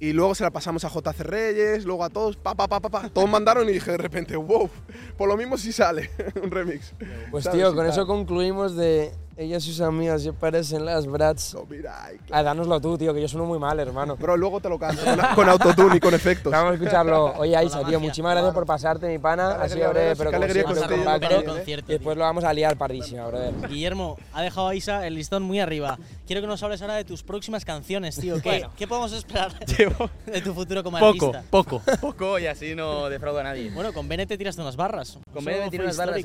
Y 0.00 0.12
luego 0.12 0.34
se 0.34 0.42
la 0.42 0.50
pasamos 0.50 0.84
a 0.84 0.88
JC 0.88 1.20
Reyes, 1.20 1.84
luego 1.84 2.02
a 2.02 2.10
todos, 2.10 2.36
pa, 2.36 2.56
pa, 2.56 2.66
pa, 2.66 2.80
pa, 2.80 2.88
pa. 2.88 3.08
Todos 3.08 3.30
mandaron 3.30 3.68
y 3.68 3.72
dije 3.72 3.92
de 3.92 3.98
repente, 3.98 4.34
wow, 4.36 4.68
por 5.16 5.28
lo 5.28 5.36
mismo 5.36 5.56
sí 5.56 5.72
sale 5.72 6.10
un 6.42 6.50
remix. 6.50 6.92
Pues 7.30 7.44
¿Sabes? 7.44 7.60
tío, 7.60 7.72
con 7.72 7.86
eso 7.86 8.04
concluimos 8.04 8.74
de 8.74 9.12
ellas 9.36 9.66
y 9.66 9.72
sus 9.72 9.80
amigas 9.82 10.22
se 10.22 10.32
parecen 10.32 10.84
las 10.84 11.06
brats. 11.06 11.54
No, 11.54 11.64
mira, 11.68 12.04
ay, 12.04 12.16
Ah, 12.30 12.42
dánoslo 12.42 12.80
tú, 12.80 12.96
tío, 12.96 13.12
que 13.12 13.20
yo 13.20 13.28
sueno 13.28 13.44
muy 13.46 13.58
mal, 13.58 13.78
hermano. 13.78 14.16
Bro, 14.16 14.36
luego 14.36 14.60
te 14.60 14.68
lo 14.68 14.78
canto 14.78 15.02
con, 15.04 15.18
con 15.34 15.48
autotune 15.48 15.96
y 15.96 16.00
con 16.00 16.14
efectos. 16.14 16.50
Vamos 16.52 16.72
a 16.72 16.74
escucharlo. 16.74 17.34
Oye, 17.36 17.54
Aisa, 17.56 17.80
Con 17.80 17.88
tío, 17.88 18.00
muchísimas 18.00 18.32
gracias 18.32 18.54
por 18.54 18.64
pasarte, 18.66 19.08
mi 19.08 19.18
pana. 19.18 19.56
Qué 19.58 19.64
Ha 19.64 19.68
sido 19.68 19.90
breve, 19.90 20.16
pero 20.16 20.30
alegría 20.30 20.62
siempre, 20.64 20.96
que 20.96 21.04
con. 21.04 21.32
¿eh? 21.32 21.44
concierto, 21.44 21.92
Y 21.92 21.94
después 21.94 22.16
lo 22.16 22.24
vamos 22.24 22.44
a 22.44 22.52
liar 22.52 22.76
pardísima, 22.76 23.26
brother. 23.26 23.52
Guillermo, 23.68 24.16
ha 24.32 24.42
dejado 24.42 24.68
a 24.68 24.74
Isa 24.74 25.06
el 25.06 25.14
listón 25.14 25.42
muy 25.42 25.60
arriba. 25.60 25.98
Quiero 26.26 26.40
que 26.40 26.48
nos 26.48 26.62
hables 26.62 26.80
ahora 26.82 26.94
de 26.94 27.04
tus 27.04 27.22
próximas 27.22 27.64
canciones, 27.64 28.16
tío. 28.16 28.36
¿Qué, 28.40 28.48
Bueno. 28.48 28.70
¿qué 28.76 28.86
podemos 28.88 29.12
esperar 29.12 29.52
de 30.26 30.40
tu 30.40 30.54
futuro 30.54 30.82
como 30.82 30.98
poco, 30.98 31.26
artista? 31.26 31.44
poco, 31.50 31.82
poco 32.00 32.38
y 32.38 32.46
así 32.46 32.74
no 32.74 33.08
defraudo 33.08 33.40
a 33.40 33.42
nadie. 33.44 33.70
Bueno, 33.70 33.92
con 33.92 34.08
Bene 34.08 34.26
te 34.26 34.38
tiraste 34.38 34.62
unas 34.62 34.76
barras. 34.76 35.18
Con 35.32 35.44
Bene 35.44 35.64
me 35.64 35.70
fue 35.70 35.84
unas 35.84 35.96
barras. 35.96 36.24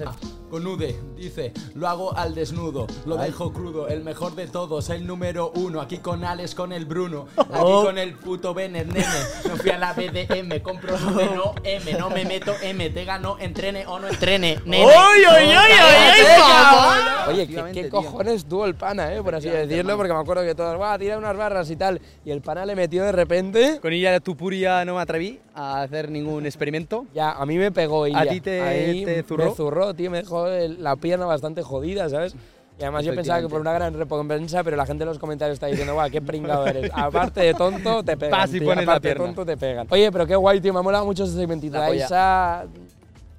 Con 0.52 0.68
Ude, 0.68 1.00
dice, 1.16 1.54
lo 1.76 1.88
hago 1.88 2.14
al 2.18 2.36
desnudo, 2.36 2.86
lo 3.06 3.16
dejo 3.16 3.54
crudo, 3.54 3.88
el 3.88 4.04
mejor 4.04 4.36
de 4.36 4.48
todos, 4.48 4.90
el 4.90 5.08
número 5.08 5.50
uno, 5.56 5.80
aquí 5.80 6.00
con 6.00 6.26
Alex, 6.26 6.56
con 6.56 6.74
el 6.74 6.86
Bruno, 6.86 7.28
aquí 7.38 7.48
Oh. 7.54 7.86
con 7.86 7.98
el 7.98 8.16
puto 8.16 8.54
Bennett, 8.54 8.88
nene, 8.88 9.06
no 9.48 9.56
fui 9.56 9.72
a 9.72 9.78
la 9.78 9.94
BDM, 9.94 10.62
compro 10.62 10.96
Ude, 10.96 11.30
no 11.34 11.56
M, 11.64 11.94
no 11.94 12.10
me 12.10 12.26
meto 12.26 12.54
M, 12.62 12.90
te 12.90 13.06
gano, 13.06 13.38
entrene 13.40 13.88
o 13.88 13.98
no 13.98 14.10
entrene, 14.10 14.60
nene. 14.66 14.86
¡Uy, 14.86 14.92
uy, 14.92 15.26
uy, 15.26 15.48
uy, 15.48 16.22
uy, 16.22 16.26
cabrón! 16.38 17.12
Oye, 17.30 17.48
¿qué, 17.72 17.88
cojones 17.88 18.44
tuvo 18.44 18.66
el 18.66 18.76
pana, 18.76 19.16
eh? 19.16 19.24
Por 19.24 19.36
así 19.36 19.48
decirlo, 19.48 19.96
porque 19.96 20.12
me 20.12 20.20
acuerdo 20.20 20.44
que 20.44 20.54
todos, 20.54 20.78
va, 20.78 20.98
tira 21.00 21.18
unas 21.18 21.38
barras 21.38 21.70
y 21.70 21.78
tal. 21.78 22.02
Y 22.26 22.32
el 22.32 22.42
pana 22.42 22.66
le 22.66 22.76
metió 22.76 23.06
de 23.06 23.14
repente. 23.14 23.80
Con 23.82 23.94
ella 23.94 24.20
Tupuria 24.20 24.84
no 24.84 24.96
me 24.96 25.02
atreví 25.02 25.40
a 25.62 25.82
hacer 25.84 26.10
ningún 26.10 26.46
experimento. 26.46 27.06
Ya, 27.14 27.32
a 27.32 27.46
mí 27.46 27.58
me 27.58 27.72
pegó 27.72 28.06
ella. 28.06 28.28
ti 28.28 28.42
te- 28.42 28.62
Ahí 28.62 29.06
te 29.06 29.18
Me 29.18 29.24
zurró? 29.24 29.56
zurró, 29.56 29.94
tío, 29.94 30.10
me 30.12 30.18
dejó 30.20 30.48
el- 30.48 30.82
la 30.84 30.96
pierna 30.96 31.26
bastante 31.26 31.62
jodida, 31.62 32.10
¿sabes? 32.10 32.36
Y 32.80 32.84
además 32.84 33.06
yo 33.06 33.14
pensaba 33.14 33.40
que 33.42 33.48
por 33.48 33.62
una 33.62 33.74
gran 33.74 33.94
recompensa, 33.94 34.64
pero 34.64 34.76
la 34.76 34.86
gente 34.88 35.04
en 35.04 35.10
los 35.10 35.20
comentarios 35.20 35.54
está 35.56 35.68
diciendo, 35.68 35.94
guau, 35.94 36.10
qué 36.10 36.20
pringado 36.22 36.66
eres. 36.66 36.90
Aparte 36.96 37.42
de 37.42 37.54
tonto, 37.54 38.02
te 38.04 38.18
pegan. 38.18 38.40
Vas 38.40 38.50
y 38.54 38.60
tío, 38.60 38.68
pones 38.70 38.86
la 38.86 38.92
Aparte 38.94 39.08
de 39.10 39.14
pierna. 39.16 39.26
tonto, 39.36 39.46
te 39.46 39.58
pegan. 39.58 39.88
Oye, 39.92 40.12
pero 40.12 40.26
qué 40.26 40.36
guay, 40.36 40.60
tío, 40.62 40.74
me 40.74 40.80
ha 40.80 40.82
molado 40.82 41.06
mucho 41.06 41.26
este 41.26 41.36
segmentito. 41.38 41.78
La 41.78 41.88
polla. 41.88 42.06
Esa, 42.06 42.66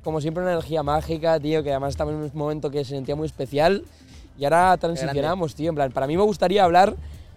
como 0.05 0.21
siempre, 0.21 0.43
una 0.45 0.53
energía 0.53 0.83
mágica, 0.85 1.41
tío, 1.41 1.63
que 1.65 1.71
además 1.71 1.91
estamos 1.91 2.15
en 2.15 2.21
un 2.21 2.31
momento 2.35 2.71
que 2.71 2.85
se 2.85 2.91
sentía 2.95 3.17
muy 3.17 3.27
especial. 3.27 3.83
Y 4.39 4.45
ahora 4.45 4.77
transicionamos, 4.77 5.55
tío. 5.57 5.71
En 5.71 5.75
plan, 5.75 5.91
para 5.91 6.07
mí 6.07 6.17
me 6.17 6.23
gustaría 6.23 6.63
hablar. 6.63 6.95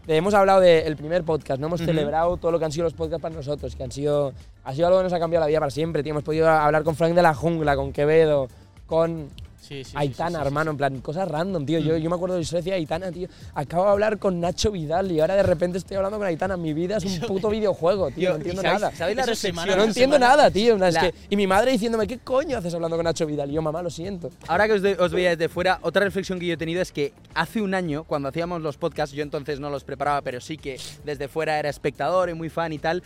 Hemos 0.08 0.34
hablado 0.34 0.60
del 0.60 0.96
primer 0.96 1.24
podcast, 1.24 1.60
¿no? 1.60 1.68
Hemos 1.68 1.82
celebrado 1.82 2.38
todo 2.38 2.52
lo 2.52 2.60
que 2.60 2.65
han 2.65 2.72
sido 2.72 2.84
los 2.84 2.94
podcasts 2.94 3.22
para 3.22 3.36
nosotros, 3.36 3.76
que 3.76 3.84
han 3.84 3.91
sido. 3.91 4.34
Ha 4.63 4.74
sido 4.74 4.88
algo 4.88 5.00
que 5.00 5.04
nos 5.04 5.13
ha 5.13 5.20
cambiado 5.20 5.41
la 5.41 5.48
vida 5.48 5.60
para 5.60 5.72
siempre, 5.72 6.04
tío. 6.04 6.12
Hemos 6.12 6.24
podido 6.24 6.50
hablar 6.50 6.84
con 6.84 6.96
Frank 6.96 7.13
de 7.13 7.22
la 7.22 7.34
Jungla, 7.34 7.76
con 7.76 7.91
Quevedo, 7.91 8.48
con 8.88 9.30
Sí, 9.67 9.84
sí, 9.84 9.93
Aitana, 9.95 10.39
sí, 10.41 10.45
hermano, 10.45 10.71
en 10.71 10.78
plan, 10.78 11.01
cosas 11.01 11.28
random, 11.28 11.65
tío. 11.65 11.80
Yo, 11.80 11.97
yo 11.97 12.10
me 12.10 12.15
acuerdo 12.15 12.38
de 12.38 12.62
de 12.62 12.73
Aitana, 12.73 13.12
tío. 13.12 13.28
Acabo 13.54 13.86
de 13.86 13.91
hablar 13.91 14.19
con 14.19 14.39
Nacho 14.39 14.71
Vidal 14.71 15.12
y 15.12 15.19
ahora 15.19 15.36
de 15.36 15.43
repente 15.43 15.78
estoy 15.80 15.97
hablando 15.97 16.17
con 16.17 16.28
Aitana. 16.28 16.56
Mi 16.56 16.73
vida 16.73 16.97
es 16.97 17.06
un 17.06 17.19
puto 17.28 17.49
videojuego, 17.49 18.12
tío. 18.12 18.30
No 18.32 18.36
entiendo 18.36 18.62
¿sabéis- 18.62 18.80
nada. 18.82 18.95
¿Sabéis 18.95 19.17
la 19.17 19.25
reflexión? 19.25 19.78
No 19.78 19.84
entiendo 19.84 20.19
nada, 20.19 20.51
tío. 20.51 20.75
es 20.86 20.97
que- 20.97 21.13
y 21.30 21.36
mi 21.36 21.47
madre 21.47 21.71
diciéndome, 21.71 22.06
¿qué 22.08 22.19
coño 22.19 22.58
haces 22.58 22.73
hablando 22.75 22.95
con 22.95 23.04
Nacho 23.06 23.25
Vidal? 23.25 23.49
Y 23.49 23.54
yo, 23.54 23.62
mamá, 23.62 23.82
lo 23.82 23.89
siento. 23.89 24.30
Ahora 24.47 24.67
que 24.67 24.73
os, 24.73 24.82
de- 24.82 24.93
os 24.99 25.12
veía 25.12 25.32
desde 25.32 25.49
fuera, 25.49 25.80
otra 25.82 26.04
reflexión 26.04 26.39
que 26.39 26.45
yo 26.45 26.54
he 26.54 26.58
tenido 26.58 26.82
es 26.82 26.91
que 26.91 27.13
hace 27.34 27.62
un 27.62 27.73
año, 27.73 28.04
cuando 28.04 28.30
hacíamos 28.30 28.62
los 28.62 28.78
podcasts, 28.78 29.15
yo 29.15 29.23
entonces 29.23 29.60
no 29.60 29.69
los 29.69 29.84
preparaba, 29.84 30.21
pero 30.21 30.39
sí 30.41 30.58
que 30.58 30.80
desde 31.04 31.28
fuera 31.28 31.58
era 31.60 31.69
espectador 31.69 32.30
y 32.30 32.34
muy 32.34 32.49
fan 32.49 32.71
y 32.73 32.80
tal. 32.80 33.01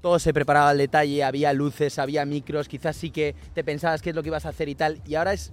Todo 0.00 0.18
se 0.18 0.34
preparaba 0.34 0.68
al 0.68 0.78
detalle, 0.78 1.24
había 1.24 1.52
luces, 1.54 1.98
había 1.98 2.26
micros, 2.26 2.68
quizás 2.68 2.94
sí 2.94 3.10
que 3.10 3.34
te 3.54 3.64
pensabas 3.64 4.02
qué 4.02 4.10
es 4.10 4.16
lo 4.16 4.22
que 4.22 4.28
ibas 4.28 4.44
a 4.44 4.50
hacer 4.50 4.68
y 4.68 4.74
tal. 4.74 5.00
Y 5.06 5.14
ahora 5.14 5.32
es 5.32 5.50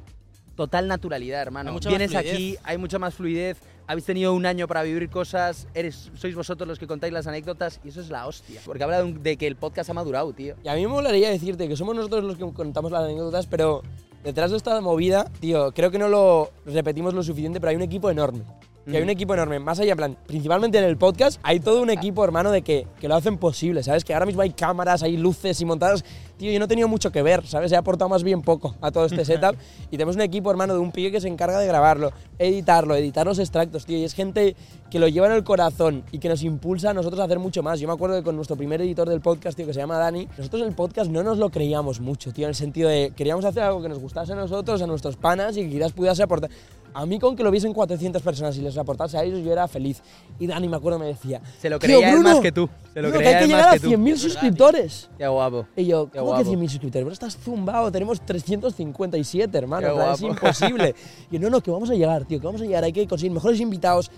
total 0.55 0.87
naturalidad, 0.87 1.41
hermano. 1.41 1.71
Vienes 1.89 2.11
aquí, 2.15 2.55
hay 2.63 2.77
mucha 2.77 2.99
más 2.99 3.13
fluidez, 3.13 3.57
habéis 3.87 4.05
tenido 4.05 4.33
un 4.33 4.45
año 4.45 4.67
para 4.67 4.83
vivir 4.83 5.09
cosas, 5.09 5.67
eres, 5.73 6.11
sois 6.15 6.35
vosotros 6.35 6.67
los 6.67 6.77
que 6.79 6.87
contáis 6.87 7.11
las 7.13 7.27
anécdotas 7.27 7.79
y 7.83 7.89
eso 7.89 8.01
es 8.01 8.09
la 8.09 8.27
hostia. 8.27 8.61
Porque 8.65 8.83
habla 8.83 8.97
de, 8.99 9.03
un- 9.03 9.23
de 9.23 9.37
que 9.37 9.47
el 9.47 9.55
podcast 9.55 9.89
ha 9.89 9.93
madurado, 9.93 10.31
tío. 10.33 10.55
Y 10.63 10.67
a 10.67 10.75
mí 10.75 10.81
me 10.81 10.87
molaría 10.87 11.29
decirte 11.29 11.67
que 11.67 11.75
somos 11.75 11.95
nosotros 11.95 12.23
los 12.23 12.37
que 12.37 12.45
contamos 12.53 12.91
las 12.91 13.03
anécdotas, 13.03 13.47
pero 13.47 13.81
detrás 14.23 14.51
de 14.51 14.57
esta 14.57 14.79
movida, 14.81 15.25
tío, 15.39 15.71
creo 15.73 15.89
que 15.91 15.97
no 15.99 16.07
lo 16.09 16.51
repetimos 16.65 17.13
lo 17.13 17.23
suficiente, 17.23 17.59
pero 17.59 17.71
hay 17.71 17.75
un 17.75 17.81
equipo 17.81 18.09
enorme. 18.09 18.43
Que 18.91 18.97
hay 18.97 19.03
un 19.03 19.09
equipo 19.09 19.33
enorme. 19.33 19.59
Más 19.59 19.79
allá, 19.79 19.95
plan, 19.95 20.17
principalmente 20.27 20.77
en 20.77 20.83
el 20.83 20.97
podcast, 20.97 21.39
hay 21.43 21.59
todo 21.59 21.81
un 21.81 21.89
equipo, 21.89 22.23
hermano, 22.23 22.51
de 22.51 22.61
que, 22.61 22.87
que 22.99 23.07
lo 23.07 23.15
hacen 23.15 23.37
posible, 23.37 23.83
¿sabes? 23.83 24.03
Que 24.03 24.13
ahora 24.13 24.25
mismo 24.25 24.41
hay 24.41 24.51
cámaras, 24.51 25.01
hay 25.01 25.17
luces 25.17 25.59
y 25.61 25.65
montadas. 25.65 26.03
Tío, 26.37 26.51
yo 26.51 26.59
no 26.59 26.65
he 26.65 26.67
tenido 26.67 26.87
mucho 26.87 27.11
que 27.11 27.21
ver, 27.21 27.45
¿sabes? 27.47 27.71
He 27.71 27.75
aportado 27.75 28.09
más 28.09 28.23
bien 28.23 28.41
poco 28.41 28.75
a 28.81 28.91
todo 28.91 29.05
este 29.05 29.23
setup. 29.25 29.55
y 29.85 29.91
tenemos 29.91 30.15
un 30.15 30.21
equipo, 30.21 30.51
hermano, 30.51 30.73
de 30.73 30.79
un 30.79 30.91
pibe 30.91 31.11
que 31.11 31.21
se 31.21 31.27
encarga 31.27 31.59
de 31.59 31.67
grabarlo, 31.67 32.11
editarlo, 32.37 32.95
editar 32.95 33.25
los 33.25 33.39
extractos, 33.39 33.85
tío. 33.85 33.97
Y 33.97 34.03
es 34.03 34.13
gente 34.13 34.55
que 34.89 34.99
lo 34.99 35.07
lleva 35.07 35.27
en 35.27 35.33
el 35.33 35.43
corazón 35.43 36.03
y 36.11 36.19
que 36.19 36.27
nos 36.27 36.43
impulsa 36.43 36.89
a 36.89 36.93
nosotros 36.93 37.21
a 37.21 37.25
hacer 37.25 37.39
mucho 37.39 37.63
más. 37.63 37.79
Yo 37.79 37.87
me 37.87 37.93
acuerdo 37.93 38.17
que 38.17 38.23
con 38.23 38.35
nuestro 38.35 38.57
primer 38.57 38.81
editor 38.81 39.07
del 39.07 39.21
podcast, 39.21 39.55
tío, 39.55 39.65
que 39.65 39.73
se 39.73 39.79
llama 39.79 39.97
Dani, 39.97 40.27
nosotros 40.37 40.63
el 40.63 40.73
podcast 40.73 41.09
no 41.09 41.23
nos 41.23 41.37
lo 41.37 41.49
creíamos 41.49 41.99
mucho, 42.01 42.33
tío, 42.33 42.45
en 42.45 42.49
el 42.49 42.55
sentido 42.55 42.89
de 42.89 43.13
queríamos 43.15 43.45
hacer 43.45 43.63
algo 43.63 43.81
que 43.81 43.89
nos 43.89 43.99
gustase 43.99 44.33
a 44.33 44.35
nosotros, 44.35 44.81
a 44.81 44.87
nuestros 44.87 45.15
panas 45.15 45.55
y 45.57 45.63
que 45.63 45.69
quizás 45.69 45.93
pudiese 45.93 46.23
aportar. 46.23 46.49
A 46.93 47.05
mí 47.05 47.19
con 47.19 47.35
que 47.35 47.43
lo 47.43 47.51
viesen 47.51 47.73
400 47.73 48.21
personas 48.21 48.57
y 48.57 48.61
les 48.61 48.77
aportase 48.77 49.17
a 49.17 49.23
ellos 49.23 49.43
yo 49.43 49.51
era 49.51 49.67
feliz. 49.67 50.01
Y 50.39 50.47
Dani 50.47 50.67
me 50.67 50.77
acuerdo 50.77 50.99
me 50.99 51.05
decía, 51.05 51.41
Se 51.59 51.69
lo 51.69 51.79
"Tío, 51.79 51.87
creía 51.87 52.09
él 52.09 52.15
Bruno, 52.15 52.29
más 52.33 52.39
que 52.41 52.51
tú. 52.51 52.69
Se 52.93 53.01
lo 53.01 53.07
Bruno, 53.09 53.11
que 53.11 53.17
creía 53.23 53.29
hay 53.29 53.35
que 53.35 53.43
él 53.43 53.49
llegar 53.49 53.69
a 53.69 53.73
que 53.73 53.79
tú. 53.79 53.87
100.000 53.89 54.17
suscriptores. 54.17 55.09
Qué 55.17 55.27
guapo. 55.27 55.65
Y 55.75 55.85
yo, 55.85 56.09
Qué 56.11 56.19
¿cómo 56.19 56.35
que 56.37 56.43
guapo. 56.43 56.57
100.000 56.57 56.69
suscriptores? 56.69 57.05
Pero 57.05 57.13
estás 57.13 57.37
zumbado, 57.37 57.91
tenemos 57.91 58.19
357, 58.25 59.57
hermano. 59.57 59.93
Plan, 59.95 60.13
es 60.13 60.21
imposible. 60.21 60.95
Y 61.31 61.35
yo, 61.35 61.39
no, 61.39 61.49
no, 61.49 61.61
que 61.61 61.71
vamos 61.71 61.89
a 61.89 61.93
llegar, 61.93 62.25
tío, 62.25 62.39
que 62.39 62.45
vamos 62.45 62.61
a 62.61 62.65
llegar. 62.65 62.83
Hay 62.83 62.91
que 62.93 63.07
conseguir 63.07 63.31
mejores 63.31 63.59
invitados, 63.59 64.11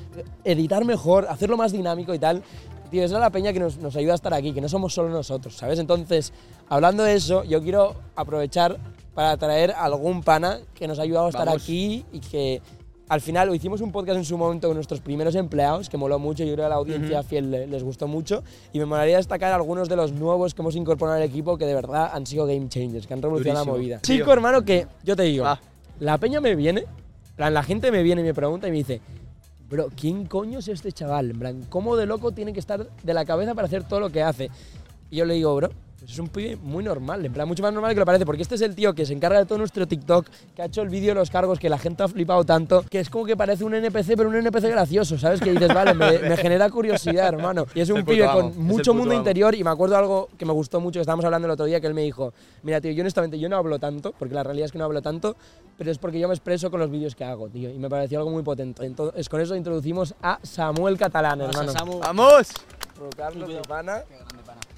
editar 0.43 0.83
mejor, 0.83 1.27
hacerlo 1.29 1.57
más 1.57 1.71
dinámico 1.71 2.13
y 2.13 2.19
tal. 2.19 2.41
Tío, 2.89 3.03
esa 3.03 3.15
es 3.15 3.21
la 3.21 3.29
peña 3.29 3.53
que 3.53 3.59
nos, 3.59 3.77
nos 3.77 3.95
ayuda 3.95 4.13
a 4.13 4.15
estar 4.15 4.33
aquí, 4.33 4.51
que 4.53 4.61
no 4.61 4.69
somos 4.69 4.93
solo 4.93 5.09
nosotros, 5.09 5.55
¿sabes? 5.55 5.79
Entonces, 5.79 6.31
hablando 6.69 7.03
de 7.03 7.15
eso, 7.15 7.43
yo 7.43 7.61
quiero 7.61 7.95
aprovechar 8.15 8.77
para 9.13 9.37
traer 9.37 9.71
algún 9.71 10.23
pana 10.23 10.59
que 10.73 10.87
nos 10.87 10.99
ha 10.99 11.03
ayudado 11.03 11.27
a 11.27 11.29
estar 11.29 11.45
Vamos. 11.45 11.61
aquí 11.61 12.05
y 12.11 12.19
que 12.19 12.61
al 13.09 13.21
final 13.21 13.53
hicimos 13.53 13.81
un 13.81 13.91
podcast 13.91 14.17
en 14.17 14.25
su 14.25 14.37
momento 14.37 14.67
con 14.67 14.75
nuestros 14.75 15.01
primeros 15.01 15.35
empleados, 15.35 15.89
que 15.89 15.97
moló 15.97 16.17
mucho, 16.19 16.43
yo 16.43 16.53
creo 16.53 16.63
que 16.63 16.65
a 16.65 16.69
la 16.69 16.75
audiencia 16.75 17.21
fiel 17.21 17.51
le- 17.51 17.67
les 17.67 17.83
gustó 17.83 18.07
mucho, 18.07 18.43
y 18.71 18.79
me 18.79 18.85
molaría 18.85 19.17
destacar 19.17 19.51
algunos 19.53 19.87
de 19.89 19.95
los 19.95 20.13
nuevos 20.13 20.53
que 20.55 20.61
hemos 20.61 20.75
incorporado 20.75 21.17
al 21.17 21.23
equipo 21.23 21.57
que 21.57 21.65
de 21.65 21.75
verdad 21.75 22.09
han 22.11 22.25
sido 22.25 22.45
game 22.47 22.69
changers, 22.69 23.05
que 23.05 23.13
han 23.13 23.21
revolucionado 23.21 23.65
la 23.65 23.71
Durísimo. 23.71 23.83
movida. 23.83 23.99
Tío. 23.99 24.15
Chico, 24.17 24.33
hermano, 24.33 24.63
que 24.63 24.87
yo 25.03 25.15
te 25.15 25.23
digo, 25.23 25.45
Ah. 25.45 25.59
la 25.99 26.17
peña 26.17 26.39
me 26.41 26.55
viene, 26.55 26.81
en 26.81 27.35
plan, 27.35 27.53
la 27.53 27.61
gente 27.61 27.91
me 27.91 28.01
viene 28.01 28.21
y 28.21 28.23
me 28.23 28.33
pregunta 28.33 28.67
y 28.67 28.71
me 28.71 28.77
dice, 28.77 29.01
bro, 29.69 29.89
¿quién 29.95 30.25
coño 30.25 30.59
es 30.59 30.67
este 30.69 30.91
chaval? 30.91 31.31
En 31.31 31.39
plan, 31.39 31.65
¿cómo 31.69 31.95
de 31.97 32.05
loco 32.07 32.31
tiene 32.31 32.53
que 32.53 32.59
estar 32.61 32.87
de 32.89 33.13
la 33.13 33.25
cabeza 33.25 33.53
para 33.53 33.67
hacer 33.67 33.83
todo 33.83 33.99
lo 33.99 34.09
que 34.11 34.23
hace? 34.23 34.49
Y 35.11 35.17
yo 35.17 35.25
le 35.25 35.35
digo, 35.35 35.53
bro, 35.55 35.69
pues 36.03 36.11
es 36.11 36.19
un 36.19 36.27
pibe 36.27 36.57
muy 36.57 36.83
normal, 36.83 37.25
en 37.25 37.31
plan, 37.31 37.47
mucho 37.47 37.63
más 37.63 37.71
normal 37.71 37.93
que 37.93 37.99
lo 38.01 38.05
parece, 38.05 38.25
porque 38.25 38.41
este 38.41 38.55
es 38.55 38.61
el 38.61 38.75
tío 38.75 38.93
que 38.93 39.05
se 39.05 39.13
encarga 39.13 39.39
de 39.39 39.45
todo 39.45 39.57
nuestro 39.57 39.87
TikTok, 39.87 40.27
que 40.53 40.61
ha 40.61 40.65
hecho 40.65 40.81
el 40.81 40.89
vídeo 40.89 41.09
de 41.09 41.15
los 41.15 41.29
cargos, 41.29 41.59
que 41.59 41.69
la 41.69 41.77
gente 41.77 42.03
ha 42.03 42.09
flipado 42.09 42.43
tanto, 42.43 42.83
que 42.89 42.99
es 42.99 43.09
como 43.09 43.23
que 43.23 43.37
parece 43.37 43.63
un 43.63 43.73
NPC, 43.73 44.17
pero 44.17 44.27
un 44.27 44.35
NPC 44.35 44.63
gracioso, 44.63 45.17
¿sabes? 45.17 45.39
Que 45.39 45.51
dices, 45.51 45.73
vale, 45.73 45.93
me, 45.93 46.19
me 46.19 46.35
genera 46.43 46.69
curiosidad, 46.69 47.29
hermano. 47.29 47.67
Y 47.73 47.79
es 47.79 47.89
un 47.89 48.03
pibe 48.03 48.25
amo, 48.25 48.51
con 48.51 48.65
mucho 48.65 48.93
mundo 48.93 49.11
amo. 49.11 49.19
interior, 49.19 49.55
y 49.55 49.63
me 49.63 49.69
acuerdo 49.69 49.95
algo 49.95 50.27
que 50.37 50.45
me 50.45 50.51
gustó 50.51 50.81
mucho, 50.81 50.99
que 50.99 51.03
estábamos 51.03 51.23
hablando 51.23 51.45
el 51.45 51.51
otro 51.51 51.65
día, 51.67 51.79
que 51.79 51.87
él 51.87 51.93
me 51.93 52.01
dijo, 52.01 52.33
mira, 52.63 52.81
tío, 52.81 52.91
yo 52.91 52.99
honestamente, 52.99 53.39
yo 53.39 53.47
no 53.47 53.55
hablo 53.55 53.79
tanto, 53.79 54.11
porque 54.19 54.35
la 54.35 54.43
realidad 54.43 54.65
es 54.65 54.71
que 54.73 54.79
no 54.79 54.83
hablo 54.83 55.01
tanto, 55.01 55.37
pero 55.77 55.89
es 55.89 55.97
porque 55.99 56.19
yo 56.19 56.27
me 56.27 56.33
expreso 56.33 56.69
con 56.69 56.81
los 56.81 56.91
vídeos 56.91 57.15
que 57.15 57.23
hago, 57.23 57.47
tío, 57.47 57.69
y 57.69 57.79
me 57.79 57.89
pareció 57.89 58.19
algo 58.19 58.29
muy 58.29 58.43
potente. 58.43 58.85
Entonces, 58.85 59.29
con 59.29 59.39
eso 59.39 59.55
introducimos 59.55 60.15
a 60.21 60.37
Samuel 60.43 60.97
Catalán, 60.97 61.39
hermano. 61.39 61.71
Samu. 61.71 61.99
¡Vamos! 61.99 62.49
Carlos, 63.15 63.47
mi 63.47 63.55
pana. 63.67 64.03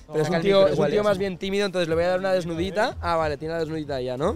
Pero 0.08 0.22
es 0.22 0.30
un 0.30 0.42
tío, 0.42 0.68
es 0.68 0.78
un 0.78 1.04
más 1.04 1.18
bien 1.18 1.38
tímido, 1.38 1.66
entonces 1.66 1.90
le 1.90 1.96
voy 1.96 2.04
a 2.04 2.10
dar 2.10 2.20
una 2.20 2.34
desnudita. 2.34 2.98
Ah, 3.02 3.16
vale, 3.16 3.38
tiene 3.38 3.54
la 3.54 3.60
desnudita 3.60 4.02
ya, 4.02 4.18
¿no? 4.18 4.36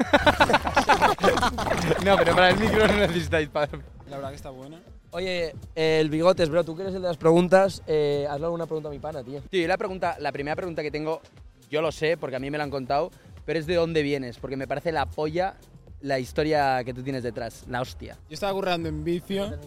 No, 2.04 2.16
pero 2.16 2.34
para 2.34 2.50
el 2.50 2.58
micro 2.58 2.86
no 2.86 2.94
necesitáis 2.94 3.48
para... 3.48 3.70
La 4.08 4.16
verdad 4.16 4.30
que 4.30 4.36
está 4.36 4.50
buena. 4.50 4.80
Oye, 5.12 5.54
eh, 5.74 5.98
el 6.00 6.08
bigotes, 6.08 6.48
bro, 6.48 6.64
tú 6.64 6.74
que 6.74 6.82
eres 6.82 6.94
el 6.94 7.02
de 7.02 7.08
las 7.08 7.16
preguntas, 7.16 7.82
eh, 7.86 8.26
hazle 8.28 8.46
alguna 8.46 8.66
pregunta 8.66 8.88
a 8.88 8.92
mi 8.92 8.98
pana, 8.98 9.22
tío. 9.22 9.40
Tío, 9.42 9.62
yo 9.62 9.68
la, 9.68 9.76
pregunta, 9.76 10.16
la 10.18 10.32
primera 10.32 10.56
pregunta 10.56 10.82
que 10.82 10.90
tengo, 10.90 11.20
yo 11.70 11.82
lo 11.82 11.92
sé 11.92 12.16
porque 12.16 12.36
a 12.36 12.38
mí 12.38 12.50
me 12.50 12.58
la 12.58 12.64
han 12.64 12.70
contado, 12.70 13.10
pero 13.44 13.58
es 13.58 13.66
de 13.66 13.74
dónde 13.74 14.02
vienes, 14.02 14.38
porque 14.38 14.56
me 14.56 14.66
parece 14.66 14.92
la 14.92 15.06
polla 15.06 15.56
la 16.00 16.18
historia 16.18 16.82
que 16.84 16.94
tú 16.94 17.02
tienes 17.02 17.22
detrás, 17.22 17.64
la 17.68 17.80
hostia. 17.80 18.16
Yo 18.28 18.34
estaba 18.34 18.52
currando 18.52 18.88
en 18.88 19.04
vicio. 19.04 19.58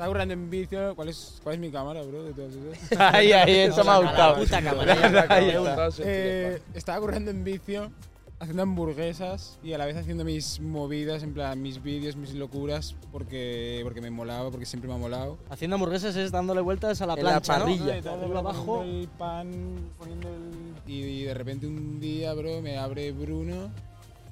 Estaba 0.00 0.14
currando 0.14 0.32
en 0.32 0.48
vicio. 0.48 0.96
¿Cuál 0.96 1.10
es, 1.10 1.40
cuál 1.42 1.56
es 1.56 1.60
mi 1.60 1.70
cámara, 1.70 2.00
bro? 2.00 2.22
De 2.22 2.32
todas 2.32 2.54
esas? 2.54 2.98
Ahí, 3.14 3.32
ahí, 3.32 3.54
eso 3.54 3.84
me 3.84 3.90
ha 3.90 3.98
gustado. 3.98 4.36
puta 4.36 4.62
cámara. 4.62 5.26
Ahí 5.28 5.48
está. 5.50 5.88
Eh, 5.98 6.62
estaba 6.72 7.00
currando 7.00 7.30
en 7.30 7.44
vicio, 7.44 7.90
haciendo 8.38 8.62
hamburguesas 8.62 9.58
y 9.62 9.74
a 9.74 9.78
la 9.78 9.84
vez 9.84 9.98
haciendo 9.98 10.24
mis 10.24 10.58
movidas, 10.58 11.22
en 11.22 11.34
plan 11.34 11.60
mis 11.60 11.82
vídeos, 11.82 12.16
mis 12.16 12.32
locuras, 12.32 12.96
porque, 13.12 13.80
porque 13.82 14.00
me 14.00 14.10
molaba, 14.10 14.50
porque 14.50 14.64
siempre 14.64 14.88
me 14.88 14.94
ha 14.94 14.98
molado. 14.98 15.36
Haciendo 15.50 15.74
hamburguesas 15.74 16.16
es 16.16 16.32
dándole 16.32 16.62
vueltas 16.62 17.02
a 17.02 17.06
la 17.06 17.12
En 17.12 17.22
la 17.22 17.42
plancha, 17.42 17.58
¿no? 17.58 17.64
parrilla. 17.66 18.38
Abajo. 18.38 18.76
Poniendo 18.78 19.00
el 19.02 19.08
pan, 19.08 19.90
poniendo 19.98 20.28
el... 20.28 20.90
Y, 20.90 21.02
y 21.02 21.22
de 21.24 21.34
repente 21.34 21.66
un 21.66 22.00
día, 22.00 22.32
bro, 22.32 22.62
me 22.62 22.78
abre 22.78 23.12
Bruno, 23.12 23.70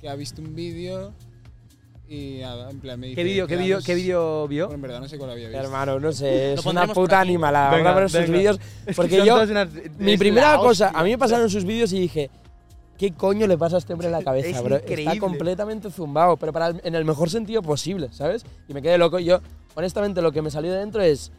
que 0.01 0.09
ha 0.09 0.15
visto 0.15 0.41
un 0.41 0.55
vídeo 0.55 1.13
y 2.09 2.41
en 2.43 2.81
plan 2.81 2.99
me 2.99 3.09
dice... 3.09 3.17
¿Qué 3.17 3.25
vídeo, 3.25 3.47
qué 3.47 3.57
vídeo, 3.57 3.77
quedamos- 3.79 3.85
qué 3.87 3.95
vídeo 3.95 4.49
vio? 4.49 4.67
Bueno, 4.67 4.75
en 4.77 4.83
verdad 4.83 5.01
no 5.01 5.09
sé 5.09 5.19
cuál 5.19 5.31
había 5.31 5.49
visto. 5.49 5.63
Hermano, 5.65 6.01
no 6.01 6.13
sé, 6.13 6.53
es 6.55 6.65
una 6.67 6.87
puta 6.87 7.21
animalada. 7.21 7.71
Vamos 7.71 7.87
a 7.87 7.95
Venga, 7.95 8.09
sus 8.09 8.21
venga. 8.21 8.39
vídeos. 8.39 8.57
Es 8.59 8.87
que 8.87 8.95
Porque 8.95 9.25
yo, 9.27 9.43
unas- 9.43 9.69
mi 9.99 10.17
primera 10.17 10.57
cosa, 10.57 10.87
hostia. 10.87 11.01
a 11.01 11.05
mí 11.05 11.11
me 11.11 11.19
pasaron 11.19 11.51
sus 11.51 11.65
vídeos 11.65 11.93
y 11.93 12.01
dije, 12.01 12.31
¿qué 12.97 13.13
coño 13.13 13.47
le 13.47 13.59
pasa 13.59 13.77
a 13.77 13.79
este 13.81 13.93
hombre 13.93 14.07
en 14.09 14.13
la 14.13 14.23
cabeza, 14.23 14.49
Es 14.59 14.63
bro? 14.63 14.77
Está 14.77 15.19
completamente 15.19 15.91
zumbado, 15.91 16.37
pero 16.37 16.53
para 16.53 16.69
el- 16.69 16.81
en 16.83 16.95
el 16.95 17.05
mejor 17.05 17.29
sentido 17.31 17.61
posible, 17.63 18.09
¿sabes? 18.13 18.45
Y 18.69 18.75
me 18.75 18.81
quedé 18.83 18.97
loco. 18.99 19.19
Y 19.19 19.25
yo, 19.27 19.41
honestamente, 19.75 20.23
lo 20.23 20.33
que 20.33 20.41
me 20.43 20.51
salió 20.51 20.73
de 20.73 20.79
dentro 20.79 21.03
es, 21.03 21.31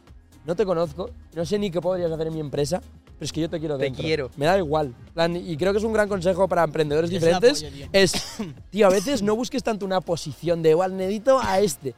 no 0.46 0.54
te 0.56 0.64
conozco, 0.64 1.10
no 1.34 1.44
sé 1.44 1.58
ni 1.58 1.70
qué 1.70 1.80
podrías 1.80 2.10
hacer 2.12 2.28
en 2.28 2.34
mi 2.34 2.40
empresa, 2.40 2.80
pero 3.20 3.26
es 3.26 3.32
que 3.32 3.42
yo 3.42 3.50
te 3.50 3.60
quiero 3.60 3.76
Te 3.76 3.84
dentro. 3.84 4.02
quiero. 4.02 4.30
Me 4.38 4.46
da 4.46 4.56
igual. 4.56 4.94
plan, 5.12 5.36
Y 5.36 5.54
creo 5.58 5.72
que 5.72 5.78
es 5.78 5.84
un 5.84 5.92
gran 5.92 6.08
consejo 6.08 6.48
para 6.48 6.64
emprendedores 6.64 7.10
Es 7.10 7.20
diferentes. 7.20 7.66
es, 7.92 8.12
tío, 8.70 8.86
a 8.86 8.90
veces 8.90 9.20
no 9.20 9.36
busques 9.36 9.62
tanto 9.62 9.84
una 9.84 10.00
posición 10.00 10.62
de, 10.62 10.70
igual, 10.70 10.96
necesito 10.96 11.38
a 11.38 11.60
este. 11.60 11.94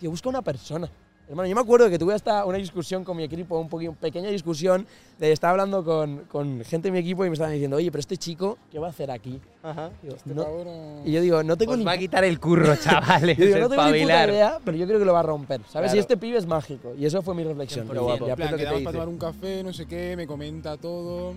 Tío, 0.00 0.10
busca 0.10 0.30
una 0.30 0.40
persona. 0.40 0.88
Hermano, 1.28 1.48
yo 1.48 1.56
me 1.56 1.60
acuerdo 1.60 1.90
que 1.90 1.98
tuve 1.98 2.14
hasta 2.14 2.44
una 2.44 2.56
discusión 2.56 3.02
con 3.02 3.16
mi 3.16 3.24
equipo, 3.24 3.58
un 3.58 3.68
poquito, 3.68 3.92
pequeña 3.94 4.30
discusión, 4.30 4.86
de 5.18 5.32
estaba 5.32 5.50
hablando 5.52 5.84
con, 5.84 6.18
con 6.30 6.62
gente 6.64 6.86
de 6.88 6.92
mi 6.92 6.98
equipo 6.98 7.24
y 7.24 7.28
me 7.28 7.32
estaban 7.32 7.52
diciendo, 7.52 7.76
oye, 7.78 7.90
pero 7.90 7.98
este 7.98 8.16
chico, 8.16 8.58
¿qué 8.70 8.78
va 8.78 8.86
a 8.86 8.90
hacer 8.90 9.10
aquí? 9.10 9.40
Ajá. 9.62 9.90
Digo, 10.02 10.14
Este 10.14 10.34
no- 10.34 10.44
pavo 10.44 10.64
no- 10.64 11.02
y 11.04 11.10
yo 11.10 11.20
digo, 11.20 11.42
no 11.42 11.56
tengo 11.56 11.72
Os 11.72 11.78
ni 11.78 11.84
va 11.84 11.92
a 11.92 11.98
quitar 11.98 12.22
el 12.22 12.38
curro, 12.38 12.76
chavales. 12.80 13.36
yo 13.36 13.44
digo, 13.44 13.58
no 13.58 13.68
tengo 13.68 13.84
ni 13.90 14.02
puta 14.02 14.26
idea, 14.28 14.60
pero 14.64 14.76
yo 14.76 14.86
creo 14.86 15.00
que 15.00 15.04
lo 15.04 15.12
va 15.14 15.20
a 15.20 15.24
romper. 15.24 15.60
¿Sabes? 15.68 15.72
Claro. 15.90 15.96
Y 15.96 15.98
este 15.98 16.16
pibe 16.16 16.38
es 16.38 16.46
mágico. 16.46 16.94
Y 16.96 17.04
eso 17.06 17.20
fue 17.22 17.34
mi 17.34 17.42
reflexión. 17.42 17.88
Pero 17.88 18.04
guapo. 18.04 18.24
plan, 18.26 18.36
que 18.36 18.54
te 18.54 18.56
quedamos 18.58 18.82
para 18.82 18.92
tomar 18.92 19.08
un 19.08 19.18
café, 19.18 19.64
no 19.64 19.72
sé 19.72 19.86
qué, 19.86 20.14
me 20.16 20.28
comenta 20.28 20.76
todo. 20.76 21.34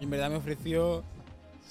Y 0.00 0.04
en 0.04 0.10
verdad 0.10 0.30
me 0.30 0.36
ofreció 0.36 1.02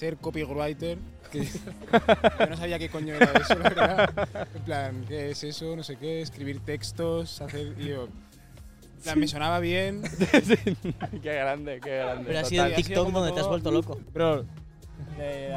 ser 0.00 0.16
copywriter. 0.16 0.98
Que 1.30 1.44
yo 2.40 2.46
no 2.48 2.56
sabía 2.56 2.78
qué 2.78 2.88
coño 2.88 3.14
era 3.14 3.30
eso, 3.32 3.54
la 3.56 3.68
verdad. 3.68 4.28
En 4.54 4.62
plan, 4.62 5.04
¿qué 5.06 5.30
es 5.30 5.44
eso? 5.44 5.76
No 5.76 5.82
sé 5.82 5.96
qué, 5.96 6.22
escribir 6.22 6.60
textos, 6.60 7.40
hacer. 7.40 7.74
Y 7.78 7.88
yo. 7.88 8.04
En 8.04 9.02
plan, 9.02 9.20
me 9.20 9.28
sonaba 9.28 9.60
bien. 9.60 10.02
qué 11.22 11.34
grande, 11.34 11.80
qué 11.82 11.96
grande. 11.98 12.24
Pero 12.26 12.38
ha 12.38 12.42
Total, 12.42 12.46
sido 12.46 12.64
el 12.64 12.74
TikTok 12.74 13.12
donde 13.12 13.32
te 13.32 13.40
has 13.40 13.46
vuelto 13.46 13.70
loco. 13.70 14.00
Bro. 14.12 14.46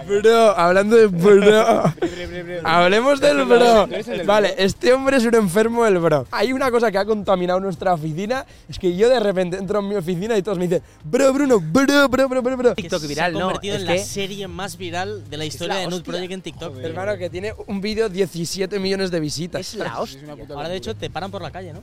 Bro, 0.07 0.57
hablando 0.57 0.95
de 0.95 1.07
bro. 1.07 1.83
Hablemos 2.63 3.19
del 3.21 3.45
bro. 3.45 3.87
Vale, 4.25 4.55
este 4.57 4.93
hombre 4.93 5.17
es 5.17 5.25
un 5.25 5.35
enfermo 5.35 5.85
del 5.85 5.97
bro. 5.99 6.27
Hay 6.31 6.51
una 6.51 6.69
cosa 6.71 6.91
que 6.91 6.97
ha 6.97 7.05
contaminado 7.05 7.59
nuestra 7.59 7.93
oficina, 7.93 8.45
es 8.67 8.77
que 8.77 8.95
yo 8.95 9.09
de 9.09 9.19
repente 9.19 9.57
entro 9.57 9.79
en 9.79 9.87
mi 9.87 9.95
oficina 9.95 10.37
y 10.37 10.41
todos 10.41 10.57
me 10.57 10.67
dicen, 10.67 10.83
bro, 11.03 11.31
Bruno, 11.33 11.59
bro, 11.59 12.09
bro, 12.09 12.27
bro, 12.27 12.41
bro, 12.41 12.57
bro. 12.57 12.75
TikTok 12.75 13.01
viral, 13.07 13.31
se 13.31 13.37
ha 13.37 13.39
no, 13.39 13.45
convertido 13.45 13.75
es 13.75 13.81
en 13.81 13.87
la 13.87 13.97
serie 13.99 14.47
más 14.47 14.77
viral 14.77 15.29
de 15.29 15.37
la 15.37 15.45
historia 15.45 15.75
la 15.75 15.81
de 15.81 15.87
Nude. 15.87 16.03
Project 16.03 16.31
en 16.31 16.41
TikTok. 16.41 16.73
Joder. 16.73 16.85
Hermano, 16.85 17.17
que 17.17 17.29
tiene 17.29 17.53
un 17.67 17.79
vídeo 17.79 18.09
17 18.09 18.79
millones 18.79 19.11
de 19.11 19.19
visitas. 19.19 19.61
Es 19.61 19.75
la 19.75 19.99
hostia. 19.99 20.35
Ahora, 20.49 20.69
de 20.69 20.75
hecho, 20.75 20.95
te 20.95 21.09
paran 21.09 21.31
por 21.31 21.41
la 21.41 21.51
calle, 21.51 21.73
¿no? 21.73 21.81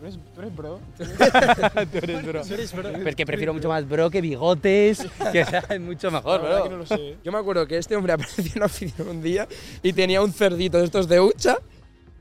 ¿Tú 0.00 0.06
eres, 0.06 0.18
tú 0.34 0.40
eres 0.40 0.56
bro? 0.56 0.80
Tú 0.96 2.54
eres 2.54 2.72
bro. 2.72 2.90
Pero 2.90 3.08
es 3.10 3.16
que 3.16 3.26
prefiero 3.26 3.52
mucho 3.52 3.68
más 3.68 3.86
bro 3.86 4.08
que 4.10 4.20
bigotes, 4.20 5.06
que 5.32 5.44
sea 5.44 5.64
mucho 5.80 6.10
mejor, 6.10 6.40
bro. 6.40 6.68
no 6.70 6.76
lo 6.78 6.86
sé. 6.86 7.16
Yo 7.22 7.30
me 7.30 7.38
acuerdo 7.38 7.66
que 7.66 7.76
este 7.76 7.96
hombre 7.96 8.12
apareció 8.14 8.52
en 8.54 8.60
la 8.60 8.66
oficina 8.66 9.10
un 9.10 9.22
día 9.22 9.46
y 9.82 9.92
tenía 9.92 10.22
un 10.22 10.32
cerdito 10.32 10.78
de 10.78 10.84
estos 10.84 11.06
de 11.06 11.20
hucha. 11.20 11.58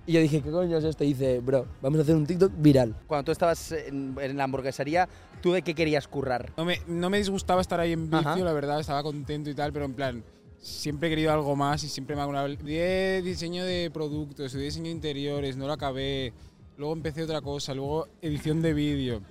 Y 0.05 0.13
yo 0.13 0.21
dije, 0.21 0.41
¿qué 0.41 0.49
coño 0.49 0.77
es 0.77 0.83
esto? 0.83 1.03
Y 1.03 1.09
dice, 1.09 1.39
bro, 1.39 1.67
vamos 1.81 1.99
a 1.99 2.01
hacer 2.01 2.15
un 2.15 2.25
TikTok 2.25 2.51
viral. 2.57 2.95
Cuando 3.07 3.25
tú 3.25 3.31
estabas 3.31 3.71
en, 3.71 4.15
en 4.19 4.37
la 4.37 4.43
hamburguesaría, 4.45 5.07
¿tú 5.41 5.51
de 5.53 5.61
qué 5.61 5.75
querías 5.75 6.07
currar? 6.07 6.51
No 6.57 6.65
me, 6.65 6.81
no 6.87 7.09
me 7.09 7.19
disgustaba 7.19 7.61
estar 7.61 7.79
ahí 7.79 7.93
en 7.93 8.09
vicio, 8.09 8.27
Ajá. 8.27 8.39
la 8.39 8.53
verdad, 8.53 8.79
estaba 8.79 9.03
contento 9.03 9.49
y 9.51 9.53
tal, 9.53 9.71
pero 9.71 9.85
en 9.85 9.93
plan, 9.93 10.23
siempre 10.61 11.07
he 11.07 11.11
querido 11.11 11.31
algo 11.31 11.55
más 11.55 11.83
y 11.83 11.89
siempre 11.89 12.15
me 12.15 12.23
ha 12.23 12.25
gustado. 12.25 12.47
Estudié 12.47 13.21
diseño 13.21 13.63
de 13.63 13.91
productos, 13.93 14.47
estudié 14.47 14.65
diseño 14.65 14.85
de 14.85 14.91
interiores, 14.91 15.57
no 15.57 15.67
lo 15.67 15.73
acabé. 15.73 16.33
Luego 16.79 16.93
empecé 16.93 17.23
otra 17.23 17.41
cosa, 17.41 17.73
luego 17.73 18.07
edición 18.21 18.61
de 18.61 18.73
vídeo. 18.73 19.21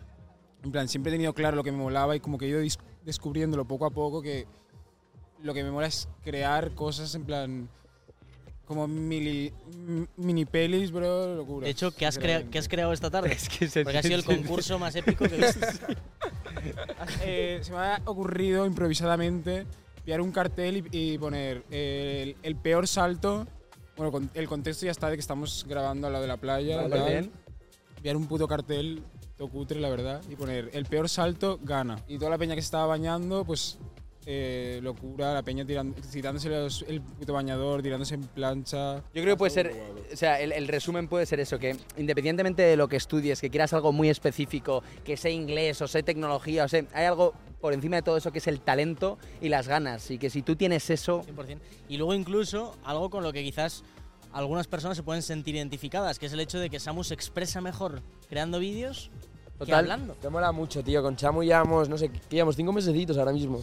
En 0.63 0.71
plan, 0.71 0.87
siempre 0.87 1.11
he 1.11 1.15
tenido 1.15 1.33
claro 1.33 1.57
lo 1.57 1.65
que 1.65 1.73
me 1.73 1.79
molaba 1.79 2.15
y 2.15 2.21
como 2.21 2.37
que 2.37 2.45
he 2.45 2.49
ido 2.51 2.61
descubriéndolo 3.07 3.65
poco 3.65 3.87
a 3.87 3.91
poco 3.91 4.21
que 4.21 4.47
lo 5.43 5.55
que 5.55 5.65
me 5.65 5.71
mola 5.71 5.87
es 5.87 6.09
crear 6.23 6.73
cosas 6.73 7.15
en 7.15 7.25
plan 7.25 7.71
como 8.67 8.87
mili, 8.87 9.51
m- 9.73 10.07
mini 10.19 10.45
pelis, 10.45 10.93
bro, 10.93 11.37
locura. 11.37 11.65
De 11.65 11.71
hecho, 11.71 11.91
¿qué 11.91 12.05
has, 12.05 12.19
crea- 12.19 12.45
qué 12.51 12.59
has 12.59 12.69
creado 12.69 12.93
esta 12.93 13.11
tarde? 13.11 13.33
Es 13.33 13.49
que 13.49 13.67
se- 13.67 13.83
Porque 13.83 13.97
ha 13.97 14.03
sido 14.03 14.17
el 14.17 14.25
concurso 14.25 14.79
más 14.79 14.95
épico 14.95 15.25
que 15.27 15.37
he 15.37 15.39
visto. 15.39 15.61
Eh, 17.23 17.61
se 17.63 17.73
me 17.73 17.79
ha 17.79 18.03
ocurrido 18.05 18.67
improvisadamente 18.67 19.65
pillar 20.05 20.21
un 20.21 20.33
cartel 20.33 20.77
y, 20.93 21.15
y 21.15 21.19
poner 21.19 21.63
el, 21.71 22.37
el 22.43 22.57
peor 22.57 22.87
salto. 22.87 23.47
Bueno, 23.99 24.11
con- 24.13 24.31
el 24.33 24.49
contexto 24.49 24.87
ya 24.87 24.93
está 24.93 25.11
de 25.11 25.17
que 25.17 25.21
estamos 25.21 25.67
grabando 25.69 26.07
al 26.07 26.13
lado 26.15 26.23
de 26.23 26.29
la 26.29 26.37
playa. 26.39 26.83
Vale, 26.87 27.05
bien. 27.05 27.33
Pillar 28.01 28.17
un 28.17 28.27
puto 28.27 28.47
cartel, 28.49 29.03
todo 29.37 29.49
cutre, 29.49 29.81
la 29.81 29.91
verdad, 29.91 30.23
y 30.31 30.37
poner 30.37 30.71
el 30.73 30.87
peor 30.87 31.09
salto 31.09 31.59
gana. 31.63 31.99
Y 32.09 32.17
toda 32.17 32.31
la 32.31 32.39
peña 32.39 32.55
que 32.55 32.63
se 32.63 32.67
estaba 32.67 32.87
bañando, 32.87 33.45
pues 33.45 33.77
eh, 34.31 34.79
locura, 34.83 35.33
la 35.33 35.43
peña 35.43 35.65
tirando, 35.65 35.99
tirándose 36.13 36.51
los- 36.51 36.85
el 36.87 37.01
puto 37.01 37.33
bañador, 37.33 37.83
tirándose 37.83 38.15
en 38.15 38.21
plancha. 38.25 38.97
Yo 39.15 39.23
creo 39.23 39.35
que 39.35 39.37
puede 39.39 39.51
ser, 39.51 39.73
o 40.13 40.17
sea, 40.17 40.39
el, 40.39 40.53
el 40.53 40.69
resumen 40.69 41.09
puede 41.09 41.25
ser 41.25 41.41
eso, 41.41 41.59
que 41.59 41.75
independientemente 41.97 42.61
de 42.61 42.77
lo 42.77 42.89
que 42.89 42.97
estudies, 42.97 43.41
que 43.41 43.49
quieras 43.49 43.73
algo 43.73 43.91
muy 43.91 44.11
específico, 44.11 44.83
que 45.03 45.17
sea 45.17 45.31
inglés 45.31 45.81
o 45.81 45.89
sea 45.89 46.03
tecnología, 46.03 46.65
o 46.65 46.69
sea, 46.69 46.85
hay 46.93 47.07
algo 47.07 47.33
por 47.63 47.73
encima 47.73 47.97
de 47.97 48.03
todo 48.03 48.19
eso 48.19 48.31
que 48.31 48.39
es 48.39 48.47
el 48.49 48.61
talento 48.61 49.17
y 49.41 49.49
las 49.49 49.67
ganas. 49.67 50.11
Y 50.11 50.19
que 50.19 50.29
si 50.29 50.43
tú 50.43 50.57
tienes 50.57 50.91
eso, 50.91 51.23
100%. 51.25 51.59
Y 51.89 51.97
luego 51.97 52.13
incluso 52.13 52.77
algo 52.85 53.09
con 53.09 53.23
lo 53.25 53.33
que 53.33 53.43
quizás 53.43 53.83
algunas 54.33 54.67
personas 54.69 54.99
se 54.99 55.03
pueden 55.03 55.23
sentir 55.23 55.57
identificadas, 55.57 56.19
que 56.19 56.27
es 56.27 56.33
el 56.35 56.41
hecho 56.41 56.59
de 56.59 56.69
que 56.69 56.79
Samu 56.79 57.03
se 57.03 57.15
expresa 57.15 57.63
mejor 57.63 58.03
creando 58.29 58.59
vídeos 58.59 59.11
Total. 59.59 59.75
hablando. 59.81 60.15
Te 60.15 60.29
mola 60.29 60.53
mucho, 60.53 60.83
tío. 60.85 61.03
Con 61.03 61.17
Chamu 61.17 61.43
llevamos, 61.43 61.89
no 61.89 61.99
sé, 61.99 62.09
¿qué 62.11 62.21
llevamos? 62.31 62.55
Cinco 62.57 62.73
mesecitos 62.73 63.19
ahora 63.19 63.33
mismo. 63.33 63.61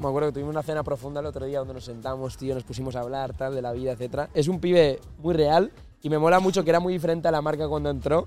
Me 0.00 0.08
acuerdo 0.08 0.28
que 0.28 0.32
tuvimos 0.34 0.50
una 0.52 0.62
cena 0.62 0.82
profunda 0.82 1.20
el 1.20 1.26
otro 1.26 1.46
día 1.46 1.60
donde 1.60 1.74
nos 1.74 1.84
sentamos, 1.84 2.36
tío, 2.36 2.54
nos 2.54 2.64
pusimos 2.64 2.96
a 2.96 3.00
hablar, 3.00 3.32
tal, 3.34 3.54
de 3.54 3.62
la 3.62 3.72
vida, 3.72 3.92
etcétera. 3.92 4.28
Es 4.34 4.48
un 4.48 4.58
pibe 4.60 4.98
muy 5.18 5.34
real 5.34 5.70
y 6.02 6.10
me 6.10 6.18
mola 6.18 6.40
mucho 6.40 6.64
que 6.64 6.70
era 6.70 6.80
muy 6.80 6.92
diferente 6.92 7.28
a 7.28 7.30
la 7.30 7.40
marca 7.40 7.68
cuando 7.68 7.88
entró. 7.90 8.26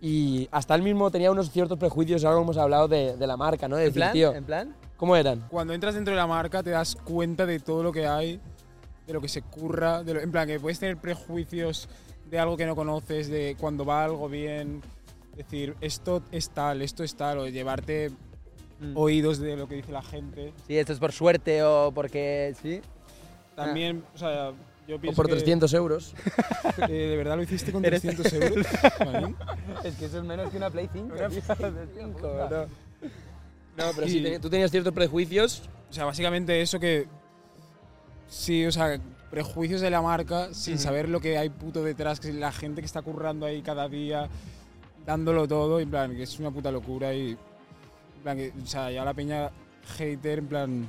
Y 0.00 0.48
hasta 0.50 0.74
él 0.74 0.82
mismo 0.82 1.10
tenía 1.10 1.30
unos 1.30 1.50
ciertos 1.50 1.78
prejuicios, 1.78 2.24
algo 2.26 2.42
hemos 2.42 2.58
hablado 2.58 2.88
de, 2.88 3.16
de 3.16 3.26
la 3.26 3.38
marca, 3.38 3.66
¿no? 3.68 3.76
De 3.76 3.84
en 3.84 3.88
decir, 3.88 4.00
plan, 4.00 4.12
tío, 4.12 4.34
en 4.34 4.44
plan, 4.44 4.76
¿cómo 4.98 5.16
eran? 5.16 5.46
Cuando 5.48 5.72
entras 5.72 5.94
dentro 5.94 6.12
de 6.12 6.18
la 6.18 6.26
marca 6.26 6.62
te 6.62 6.70
das 6.70 6.94
cuenta 6.94 7.46
de 7.46 7.58
todo 7.58 7.82
lo 7.82 7.90
que 7.90 8.06
hay, 8.06 8.38
de 9.06 9.12
lo 9.14 9.20
que 9.22 9.28
se 9.28 9.40
curra, 9.40 10.02
de 10.02 10.12
lo- 10.14 10.20
en 10.20 10.30
plan 10.30 10.46
que 10.46 10.60
puedes 10.60 10.78
tener 10.78 10.98
prejuicios 10.98 11.88
de 12.30 12.38
algo 12.38 12.54
que 12.58 12.66
no 12.66 12.76
conoces, 12.76 13.28
de 13.28 13.56
cuando 13.58 13.86
va 13.86 14.04
algo 14.04 14.28
bien, 14.28 14.82
decir 15.36 15.74
esto 15.80 16.22
es 16.32 16.50
tal, 16.50 16.82
esto 16.82 17.02
es 17.04 17.14
tal, 17.16 17.38
o 17.38 17.48
llevarte 17.48 18.10
Mm. 18.80 18.96
oídos 18.96 19.38
de 19.38 19.56
lo 19.56 19.68
que 19.68 19.76
dice 19.76 19.92
la 19.92 20.02
gente. 20.02 20.52
si 20.66 20.76
esto 20.76 20.92
es 20.92 20.98
por 20.98 21.12
suerte 21.12 21.62
o 21.62 21.92
porque, 21.94 22.54
sí. 22.60 22.80
También, 23.54 24.02
o 24.14 24.18
sea, 24.18 24.50
yo 24.88 24.96
O 24.96 25.00
pienso 25.00 25.14
por 25.16 25.26
que, 25.26 25.32
300 25.36 25.72
euros. 25.74 26.12
eh, 26.88 26.92
¿De 27.10 27.16
verdad 27.16 27.36
lo 27.36 27.44
hiciste 27.44 27.70
con 27.70 27.82
300 27.82 28.32
euros? 28.32 28.66
Es 29.84 29.94
que 29.94 30.06
eso 30.06 30.18
es 30.18 30.24
menos 30.24 30.50
que 30.50 30.56
una 30.56 30.70
Play 30.70 30.88
5. 30.92 31.14
No, 33.76 33.84
pero 33.94 34.06
Y- 34.06 34.10
sí, 34.10 34.22
te- 34.22 34.38
tú 34.38 34.48
tenías 34.50 34.70
ciertos 34.70 34.92
prejuicios. 34.92 35.62
O 35.90 35.92
sea, 35.92 36.04
básicamente 36.04 36.60
eso 36.60 36.78
que... 36.78 37.06
Sí, 38.28 38.64
o 38.66 38.72
sea, 38.72 38.98
prejuicios 39.30 39.80
de 39.80 39.90
la 39.90 40.00
marca 40.02 40.52
sin 40.54 40.78
saber 40.78 41.08
lo 41.08 41.20
que 41.20 41.38
hay 41.38 41.48
puto 41.48 41.82
detrás, 41.82 42.20
que 42.20 42.32
la 42.32 42.52
gente 42.52 42.80
que 42.80 42.86
está 42.86 43.02
currando 43.02 43.46
ahí 43.46 43.62
cada 43.62 43.88
día, 43.88 44.28
dándolo 45.06 45.46
todo, 45.46 45.80
y 45.80 45.84
en 45.84 45.90
plan, 45.90 46.16
que 46.16 46.22
es 46.22 46.38
una 46.38 46.50
puta 46.50 46.70
locura 46.70 47.12
y... 47.14 47.30
En 47.30 48.22
plan, 48.22 48.36
que, 48.36 48.52
o 48.62 48.66
sea, 48.66 48.90
ya 48.90 49.04
la 49.04 49.14
peña 49.14 49.50
hater, 49.96 50.38
en 50.38 50.46
plan... 50.46 50.88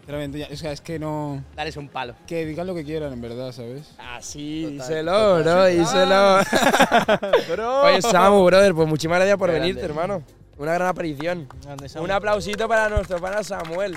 Sinceramente, 0.00 0.38
ya, 0.38 0.48
o 0.52 0.56
sea, 0.56 0.72
es 0.72 0.80
que 0.80 0.98
no... 0.98 1.42
Dales 1.56 1.76
un 1.76 1.88
palo. 1.88 2.14
Que 2.26 2.44
digan 2.44 2.66
lo 2.66 2.74
que 2.74 2.84
quieran, 2.84 3.12
en 3.12 3.22
verdad, 3.22 3.52
¿sabes? 3.52 3.94
Ah, 3.98 4.18
sí, 4.20 4.62
Total, 4.64 4.78
díselo, 4.78 5.42
bro, 5.42 5.64
díselo. 5.66 6.38
Oye, 7.84 8.02
Samu, 8.02 8.44
brother, 8.44 8.74
pues 8.74 8.88
muchísimas 8.88 9.18
gracias 9.18 9.38
por 9.38 9.48
Qué 9.48 9.54
venirte, 9.54 9.80
grande. 9.80 10.02
hermano. 10.02 10.24
Una 10.58 10.74
gran 10.74 10.88
aparición. 10.88 11.48
Grande. 11.62 11.88
Un 11.98 12.10
aplausito 12.10 12.68
para 12.68 12.88
nuestro 12.88 13.18
pana 13.18 13.42
Samuel. 13.42 13.96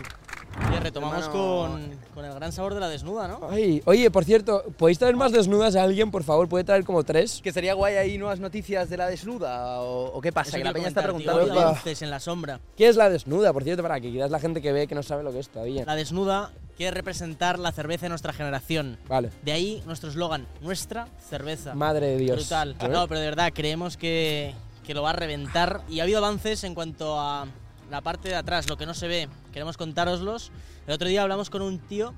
Oye, 0.87 0.99
retomamos 0.99 1.29
con, 1.29 1.91
con 2.13 2.25
el 2.25 2.33
gran 2.33 2.51
sabor 2.51 2.73
de 2.73 2.79
la 2.79 2.89
desnuda, 2.89 3.27
¿no? 3.27 3.39
Ay, 3.49 3.81
oye, 3.85 4.09
por 4.11 4.23
cierto, 4.25 4.63
¿podéis 4.77 4.99
traer 4.99 5.15
más 5.15 5.31
desnudas 5.31 5.75
a 5.75 5.83
alguien, 5.83 6.11
por 6.11 6.23
favor? 6.23 6.47
¿Puede 6.47 6.63
traer 6.63 6.83
como 6.85 7.03
tres? 7.03 7.41
Que 7.43 7.51
sería 7.51 7.73
guay 7.73 7.95
ahí 7.95 8.17
nuevas 8.17 8.39
noticias 8.39 8.89
de 8.89 8.97
la 8.97 9.07
desnuda 9.07 9.81
o, 9.81 10.05
o 10.17 10.21
qué 10.21 10.31
pasa, 10.31 10.49
Eso 10.49 10.57
que 10.57 10.63
la 10.63 10.73
peña 10.73 10.87
está 10.87 11.01
tío. 11.01 11.13
preguntando. 11.15 11.59
Avances 11.59 12.01
en 12.01 12.09
la 12.09 12.19
sombra. 12.19 12.59
¿Qué 12.75 12.87
es 12.87 12.95
la 12.95 13.09
desnuda, 13.09 13.53
por 13.53 13.63
cierto, 13.63 13.83
para 13.83 13.99
que 13.99 14.11
quizás 14.11 14.31
la 14.31 14.39
gente 14.39 14.61
que 14.61 14.71
ve 14.71 14.87
que 14.87 14.95
no 14.95 15.03
sabe 15.03 15.23
lo 15.23 15.31
que 15.31 15.39
es 15.39 15.49
todavía? 15.49 15.83
La 15.85 15.95
desnuda 15.95 16.51
quiere 16.77 16.91
representar 16.91 17.57
la 17.59 17.71
cerveza 17.71 18.05
de 18.05 18.09
nuestra 18.09 18.33
generación. 18.33 18.97
Vale. 19.07 19.31
De 19.43 19.51
ahí 19.51 19.81
nuestro 19.85 20.09
eslogan, 20.09 20.47
nuestra 20.61 21.07
cerveza. 21.29 21.73
Madre 21.73 22.07
de 22.07 22.17
Dios. 22.17 22.37
Brutal. 22.37 22.75
No, 22.89 23.07
pero 23.07 23.19
de 23.19 23.25
verdad, 23.25 23.51
creemos 23.53 23.97
que, 23.97 24.53
que 24.85 24.93
lo 24.93 25.01
va 25.03 25.09
a 25.09 25.13
reventar. 25.13 25.81
Y 25.89 25.99
ha 25.99 26.03
habido 26.03 26.19
avances 26.19 26.63
en 26.63 26.75
cuanto 26.75 27.19
a 27.19 27.47
la 27.89 28.01
parte 28.01 28.29
de 28.29 28.35
atrás, 28.35 28.69
lo 28.69 28.77
que 28.77 28.85
no 28.85 28.93
se 28.93 29.07
ve. 29.07 29.29
Queremos 29.51 29.77
contároslos. 29.77 30.51
El 30.87 30.93
otro 30.93 31.07
día 31.07 31.21
hablamos 31.21 31.49
con 31.49 31.61
un 31.61 31.79
tío 31.79 32.13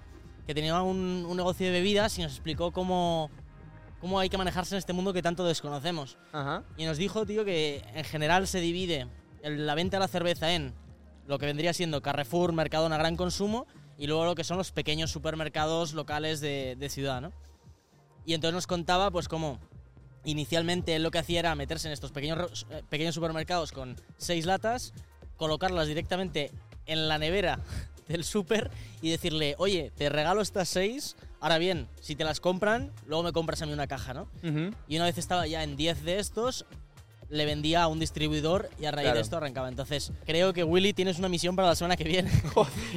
que 0.48 0.54
tenía 0.56 0.82
un, 0.82 1.26
un 1.28 1.38
negocio 1.38 1.68
de 1.68 1.72
bebidas 1.72 2.18
y 2.18 2.24
nos 2.24 2.32
explicó 2.32 2.72
cómo, 2.72 3.30
cómo 4.02 4.20
hay 4.20 4.30
que 4.30 4.38
manejarse 4.38 4.76
en 4.76 4.80
este 4.80 4.94
mundo 4.94 5.14
que 5.14 5.22
tanto 5.22 5.44
desconocemos. 5.46 6.18
Ajá. 6.32 6.64
Y 6.78 6.86
nos 6.86 6.98
dijo, 6.98 7.26
tío, 7.26 7.46
que 7.46 7.84
en 7.94 8.04
general 8.04 8.48
se 8.48 8.60
divide 8.60 9.08
el- 9.44 9.68
la 9.68 9.76
venta 9.76 9.98
de 9.98 10.02
la 10.02 10.08
cerveza 10.08 10.52
en 10.54 10.74
lo 11.28 11.38
que 11.38 11.46
vendría 11.46 11.74
siendo 11.74 12.02
Carrefour, 12.02 12.52
Mercadona, 12.54 12.98
gran 12.98 13.16
consumo, 13.16 13.68
y 14.00 14.08
luego 14.08 14.26
lo 14.26 14.34
que 14.34 14.44
son 14.44 14.58
los 14.58 14.72
pequeños 14.72 15.12
supermercados 15.12 15.94
locales 15.94 16.40
de, 16.42 16.76
de 16.80 16.90
ciudad, 16.90 17.22
¿no? 17.22 17.32
Y 18.26 18.34
entonces 18.34 18.54
nos 18.56 18.66
contaba, 18.68 19.12
pues, 19.12 19.28
cómo 19.28 19.60
inicialmente 20.24 20.96
él 20.96 21.04
lo 21.04 21.12
que 21.12 21.20
hacía 21.20 21.40
era 21.40 21.56
meterse 21.56 21.88
en 21.88 21.94
estos 21.94 22.12
pequeños, 22.12 22.66
eh, 22.70 22.84
pequeños 22.90 23.16
supermercados 23.16 23.72
con 23.72 23.96
seis 24.18 24.46
latas, 24.46 24.94
colocarlas 25.40 25.88
directamente 25.88 26.52
en 26.86 27.08
la 27.08 27.18
nevera 27.18 27.60
del 28.08 28.24
súper 28.24 28.70
y 29.02 29.10
decirle, 29.10 29.56
oye, 29.58 29.92
te 29.96 30.10
regalo 30.10 30.42
estas 30.42 30.70
seis, 30.70 31.16
ahora 31.40 31.58
bien, 31.58 31.88
si 32.02 32.16
te 32.16 32.24
las 32.24 32.40
compran, 32.40 32.92
luego 33.08 33.24
me 33.24 33.32
compras 33.32 33.62
a 33.64 33.66
mí 33.66 33.74
una 33.74 33.88
caja, 33.88 34.14
¿no? 34.14 34.28
Y 34.88 34.98
una 34.98 35.06
vez 35.06 35.18
estaba 35.18 35.48
ya 35.48 35.64
en 35.64 35.76
10 35.76 36.04
de 36.04 36.20
estos, 36.20 36.66
le 37.30 37.46
vendía 37.46 37.84
a 37.84 37.88
un 37.88 38.00
distribuidor 38.00 38.70
y 38.80 38.86
a 38.86 38.92
raíz 38.92 39.04
Claro. 39.06 39.18
de 39.18 39.22
esto 39.22 39.38
arrancaba. 39.38 39.70
Entonces, 39.70 40.12
creo 40.26 40.52
que 40.54 40.64
Willy 40.64 40.94
tienes 40.94 41.20
una 41.20 41.30
misión 41.30 41.56
para 41.56 41.68
la 41.70 41.76
semana 41.76 41.96
que 41.96 42.04
viene. 42.06 42.30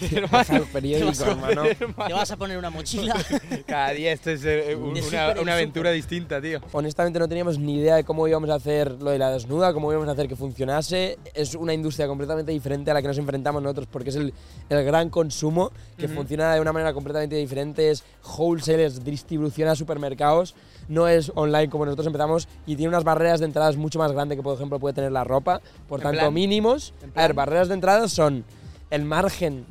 Deja 0.01 0.57
el 0.57 0.63
periódico, 0.65 1.13
Te 1.13 1.19
vas 1.19 1.21
a- 1.21 1.31
hermano. 1.31 1.63
Te 2.07 2.13
vas 2.13 2.31
a 2.31 2.37
poner 2.37 2.59
una 2.59 2.71
mochila. 2.71 3.15
Cada 3.67 3.91
día 3.91 4.13
esto 4.13 4.31
es 4.31 4.45
eh, 4.45 4.75
un- 4.75 4.97
una, 4.99 5.41
una 5.41 5.53
aventura 5.55 5.91
distinta, 5.91 6.41
tío. 6.41 6.61
Honestamente 6.73 7.19
no 7.19 7.29
teníamos 7.29 7.59
ni 7.59 7.77
idea 7.79 7.97
de 7.97 8.05
cómo 8.05 8.27
íbamos 8.27 8.49
a 8.51 8.55
hacer 8.55 8.91
lo 9.03 9.11
de 9.11 9.19
la 9.19 9.31
desnuda, 9.31 9.73
cómo 9.73 9.91
íbamos 9.93 10.09
a 10.09 10.13
hacer 10.13 10.29
que 10.29 10.37
funcionase. 10.37 11.19
Es 11.35 11.55
una 11.55 11.75
industria 11.75 12.07
completamente 12.07 12.53
diferente 12.53 12.91
a 12.91 12.95
la 12.95 13.03
que 13.03 13.09
nos 13.09 13.19
enfrentamos 13.19 13.63
nosotros 13.63 13.87
porque 13.91 14.11
es 14.11 14.17
el, 14.17 14.33
el 14.69 14.85
gran 14.85 15.11
consumo 15.11 15.71
que 15.99 16.09
funciona 16.09 16.55
de 16.55 16.61
una 16.61 16.73
manera 16.73 16.93
completamente 16.95 17.37
diferente. 17.37 17.91
Es 17.91 18.03
wholesale, 18.39 18.87
es 18.87 19.05
distribución 19.05 19.69
a 19.69 19.75
supermercados, 19.77 20.55
no 20.89 21.07
es 21.07 21.31
online 21.35 21.69
como 21.69 21.85
nosotros 21.85 22.07
empezamos 22.07 22.49
y 22.67 22.77
tiene 22.77 22.89
unas 22.89 23.05
barreras 23.05 23.41
de 23.41 23.47
entradas 23.47 23.77
mucho 23.77 23.99
más 23.99 24.11
grandes 24.13 24.22
que 24.29 24.43
por 24.43 24.55
ejemplo 24.55 24.79
puede 24.79 24.95
tener 24.95 25.13
la 25.13 25.25
ropa. 25.25 25.61
Por 25.89 26.01
tanto, 26.01 26.19
plan- 26.21 26.35
mínimos. 26.35 26.93
A 27.15 27.23
ver, 27.23 27.35
barreras 27.35 27.69
de 27.69 27.75
entrada 27.75 28.09
son 28.09 28.45
el 28.91 29.05
margen 29.05 29.65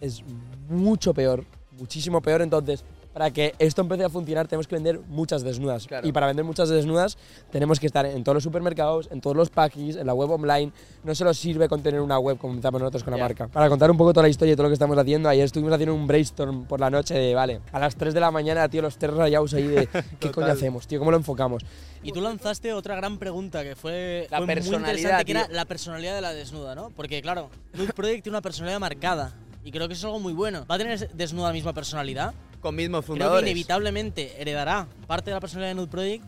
es 0.00 0.22
mucho 0.68 1.12
peor, 1.14 1.44
muchísimo 1.78 2.20
peor. 2.20 2.42
Entonces, 2.42 2.84
para 3.12 3.30
que 3.30 3.54
esto 3.58 3.82
empiece 3.82 4.04
a 4.04 4.08
funcionar, 4.08 4.46
tenemos 4.46 4.66
que 4.66 4.76
vender 4.76 5.00
muchas 5.08 5.42
desnudas. 5.42 5.86
Claro. 5.86 6.06
Y 6.06 6.12
para 6.12 6.26
vender 6.26 6.44
muchas 6.44 6.68
desnudas, 6.68 7.18
tenemos 7.50 7.80
que 7.80 7.86
estar 7.86 8.06
en 8.06 8.22
todos 8.22 8.34
los 8.34 8.44
supermercados, 8.44 9.08
en 9.10 9.20
todos 9.20 9.36
los 9.36 9.50
packings, 9.50 9.96
en 9.96 10.06
la 10.06 10.14
web 10.14 10.30
online. 10.30 10.72
No 11.02 11.14
solo 11.14 11.34
sirve 11.34 11.68
con 11.68 11.82
tener 11.82 12.00
una 12.00 12.18
web 12.18 12.38
como 12.38 12.52
empezamos 12.52 12.80
nosotros 12.80 13.02
con 13.02 13.12
la 13.12 13.18
marca. 13.18 13.48
Para 13.48 13.68
contar 13.68 13.90
un 13.90 13.96
poco 13.96 14.12
toda 14.12 14.22
la 14.22 14.28
historia 14.28 14.52
y 14.52 14.56
todo 14.56 14.64
lo 14.64 14.70
que 14.70 14.74
estamos 14.74 14.96
haciendo, 14.96 15.28
ayer 15.28 15.44
estuvimos 15.44 15.72
haciendo 15.72 15.94
un 15.94 16.06
brainstorm 16.06 16.66
por 16.66 16.80
la 16.80 16.90
noche 16.90 17.14
de, 17.14 17.34
vale, 17.34 17.60
a 17.72 17.78
las 17.78 17.96
3 17.96 18.14
de 18.14 18.20
la 18.20 18.30
mañana, 18.30 18.68
tío, 18.68 18.82
los 18.82 18.96
tres 18.96 19.12
rayados 19.14 19.54
ahí 19.54 19.66
de, 19.66 19.88
¿qué 20.20 20.30
coño 20.30 20.46
hacemos, 20.46 20.86
tío? 20.86 20.98
¿Cómo 20.98 21.10
lo 21.10 21.16
enfocamos? 21.16 21.64
Y 22.02 22.12
tú 22.12 22.20
lanzaste 22.20 22.72
otra 22.72 22.96
gran 22.96 23.18
pregunta 23.18 23.62
que 23.62 23.76
fue, 23.76 24.26
La 24.30 24.38
fue 24.38 24.46
muy 24.46 24.54
personalidad, 24.54 24.92
interesante, 24.92 25.24
que 25.24 25.32
era 25.32 25.48
la 25.48 25.64
personalidad 25.64 26.14
de 26.14 26.20
la 26.20 26.32
desnuda, 26.32 26.74
¿no? 26.74 26.90
Porque, 26.90 27.20
claro, 27.20 27.50
Nude 27.74 27.92
Project 27.92 28.22
tiene 28.22 28.36
una 28.36 28.42
personalidad 28.42 28.80
marcada. 28.80 29.34
Y 29.62 29.70
creo 29.72 29.88
que 29.88 29.94
eso 29.94 30.00
es 30.00 30.04
algo 30.06 30.20
muy 30.20 30.32
bueno. 30.32 30.64
¿Va 30.70 30.76
a 30.76 30.78
tener 30.78 31.10
desnuda 31.10 31.48
la 31.48 31.52
misma 31.52 31.74
personalidad? 31.74 32.32
Con 32.60 32.74
mismos 32.76 33.04
Creo 33.04 33.14
que 33.14 33.20
fundadores. 33.22 33.50
inevitablemente 33.50 34.40
heredará 34.40 34.86
parte 35.06 35.30
de 35.30 35.34
la 35.34 35.40
personalidad 35.40 35.70
de 35.70 35.74
Nude 35.76 35.88
Project, 35.88 36.24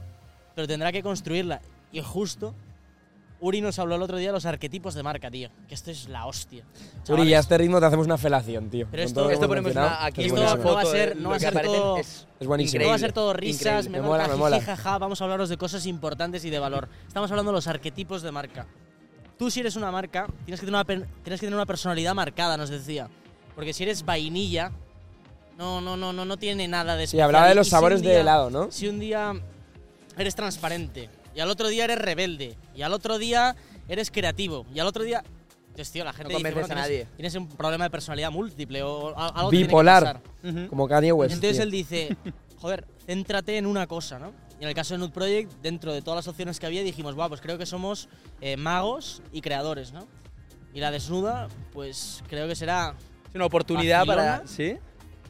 pero 0.54 0.66
tendrá 0.66 0.90
que 0.92 1.02
construirla. 1.02 1.60
Y 1.92 2.00
justo, 2.00 2.54
Uri 3.40 3.60
nos 3.60 3.78
habló 3.78 3.96
el 3.96 4.02
otro 4.02 4.16
día 4.16 4.28
de 4.28 4.32
los 4.32 4.46
arquetipos 4.46 4.94
de 4.94 5.02
marca, 5.02 5.30
tío. 5.30 5.50
Que 5.68 5.74
esto 5.74 5.90
es 5.90 6.08
la 6.08 6.26
hostia. 6.26 6.64
Uri, 6.64 7.02
Chavales, 7.04 7.28
y 7.28 7.34
a 7.34 7.38
este 7.40 7.58
ritmo 7.58 7.80
te 7.80 7.86
hacemos 7.86 8.06
una 8.06 8.16
felación, 8.16 8.70
tío. 8.70 8.86
Pero 8.90 9.02
esto- 9.02 9.28
Esto 9.30 9.48
ponemos 9.48 9.72
una, 9.72 10.04
aquí 10.06 10.20
es 10.22 10.26
Esto 10.28 10.36
no 10.56 10.74
va 10.74 10.80
a 10.80 10.84
ser- 10.86 11.16
no 11.16 11.28
va 11.30 11.36
a 11.36 11.38
ser 11.40 11.62
todo- 11.62 11.96
Es, 11.98 12.26
Es 12.40 12.46
buenísimo. 12.46 12.82
No 12.84 12.88
va 12.90 12.94
a 12.94 12.98
ser 12.98 13.12
todo 13.12 13.32
risas, 13.34 13.88
me 13.88 14.00
Me 14.00 14.06
mola, 14.06 14.26
me 14.28 14.36
mola. 14.36 14.60
jaja, 14.60 14.96
vamos 14.98 15.20
a 15.20 15.24
hablaros 15.24 15.48
de 15.48 15.56
cosas 15.58 15.84
importantes 15.86 16.44
y 16.44 16.50
de 16.50 16.58
valor. 16.58 16.88
Estamos 17.06 17.30
hablando 17.30 17.50
de 17.52 17.56
los 17.56 17.66
arquetipos 17.66 18.22
de 18.22 18.32
marca. 18.32 18.66
Tú 19.38 19.50
si 19.50 19.60
eres 19.60 19.76
una 19.76 19.90
marca, 19.90 20.28
tienes 20.44 20.60
que 20.60 20.66
tener 20.66 20.74
una, 20.80 20.84
tienes 20.84 21.40
que 21.40 21.46
tener 21.46 21.54
una 21.54 21.66
personalidad 21.66 22.14
marcada, 22.14 22.56
nos 22.56 22.70
decía. 22.70 23.08
Porque 23.56 23.72
si 23.72 23.82
eres 23.82 24.04
vainilla, 24.04 24.70
No, 25.62 25.80
no, 25.80 25.96
no, 25.96 26.12
no, 26.12 26.24
no 26.24 26.36
tiene 26.38 26.66
nada 26.66 26.96
de 26.96 27.04
especial. 27.04 27.26
hablaba 27.26 27.46
de 27.46 27.52
Y 27.52 27.54
los 27.54 27.68
si 27.68 27.70
sabores 27.70 28.02
de 28.02 28.10
día- 28.10 28.20
helado, 28.20 28.50
¿no? 28.50 28.72
Si 28.72 28.88
un 28.88 28.98
día 28.98 29.32
eres 30.18 30.34
transparente 30.34 31.08
y 31.36 31.38
al 31.38 31.48
otro 31.50 31.68
día 31.68 31.84
eres 31.84 31.98
rebelde 31.98 32.56
y 32.74 32.82
al 32.82 32.92
otro 32.92 33.16
día 33.16 33.54
eres 33.88 34.10
creativo 34.10 34.66
y 34.74 34.80
al 34.80 34.88
otro 34.88 35.04
día... 35.04 35.22
Entonces, 35.68 35.92
tío, 35.92 36.02
la 36.04 36.12
gente 36.12 36.30
dice, 36.30 36.42
convences 36.42 36.66
bueno, 36.66 36.80
a 36.80 36.82
nadie. 36.84 37.06
tienes 37.14 37.34
un 37.36 37.46
problema 37.48 37.84
de 37.84 37.90
personalidad 37.90 38.32
múltiple 38.32 38.82
o 38.82 39.16
algo 39.16 39.50
tiene 39.50 39.62
que 39.66 39.68
Bipolar. 39.68 40.20
pasar. 40.42 40.68
Como 40.68 40.88
Kanye 40.88 41.12
West. 41.12 41.32
Entonces 41.32 41.56
tío. 41.58 41.62
él 41.62 41.70
dice, 41.70 42.16
joder, 42.60 42.84
céntrate 43.06 43.56
en 43.56 43.66
una 43.66 43.86
cosa, 43.86 44.18
¿no? 44.18 44.32
Y 44.58 44.64
en 44.64 44.68
el 44.68 44.74
caso 44.74 44.94
de 44.94 44.98
Nude 44.98 45.12
Project, 45.12 45.52
dentro 45.62 45.92
de 45.92 46.02
todas 46.02 46.16
las 46.16 46.28
opciones 46.28 46.58
que 46.58 46.66
había, 46.66 46.82
dijimos, 46.82 47.16
va, 47.16 47.28
pues 47.28 47.40
creo 47.40 47.56
que 47.56 47.66
somos 47.66 48.08
eh, 48.40 48.56
magos 48.56 49.22
y 49.32 49.40
creadores, 49.42 49.92
¿no? 49.92 50.08
Y 50.74 50.80
la 50.80 50.90
desnuda, 50.90 51.46
pues 51.72 52.22
creo 52.28 52.48
que 52.48 52.56
será... 52.56 52.94
Es 53.28 53.34
una 53.36 53.46
oportunidad 53.46 54.04
para. 54.04 54.42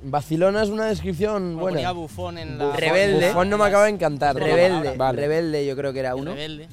Vacilona 0.05 0.63
es 0.63 0.69
una 0.69 0.87
descripción 0.87 1.53
Como 1.55 1.61
ponía 1.67 1.75
buena. 1.77 1.93
bufón 1.93 2.39
en 2.39 2.59
la... 2.59 2.67
Bufón- 2.67 2.77
Rebelde. 2.77 3.27
Bufón 3.29 3.51
no 3.51 3.59
me 3.59 3.65
acaba 3.65 3.85
de 3.85 3.91
encantar. 3.91 4.35
Rebelde. 4.37 4.97
Vale. 4.97 5.21
Rebelde, 5.21 5.65
yo 5.67 5.77
creo 5.77 5.93
que 5.93 6.01
era 6.01 6.15
uno. 6.17 6.33
Rebelde. 6.33 6.69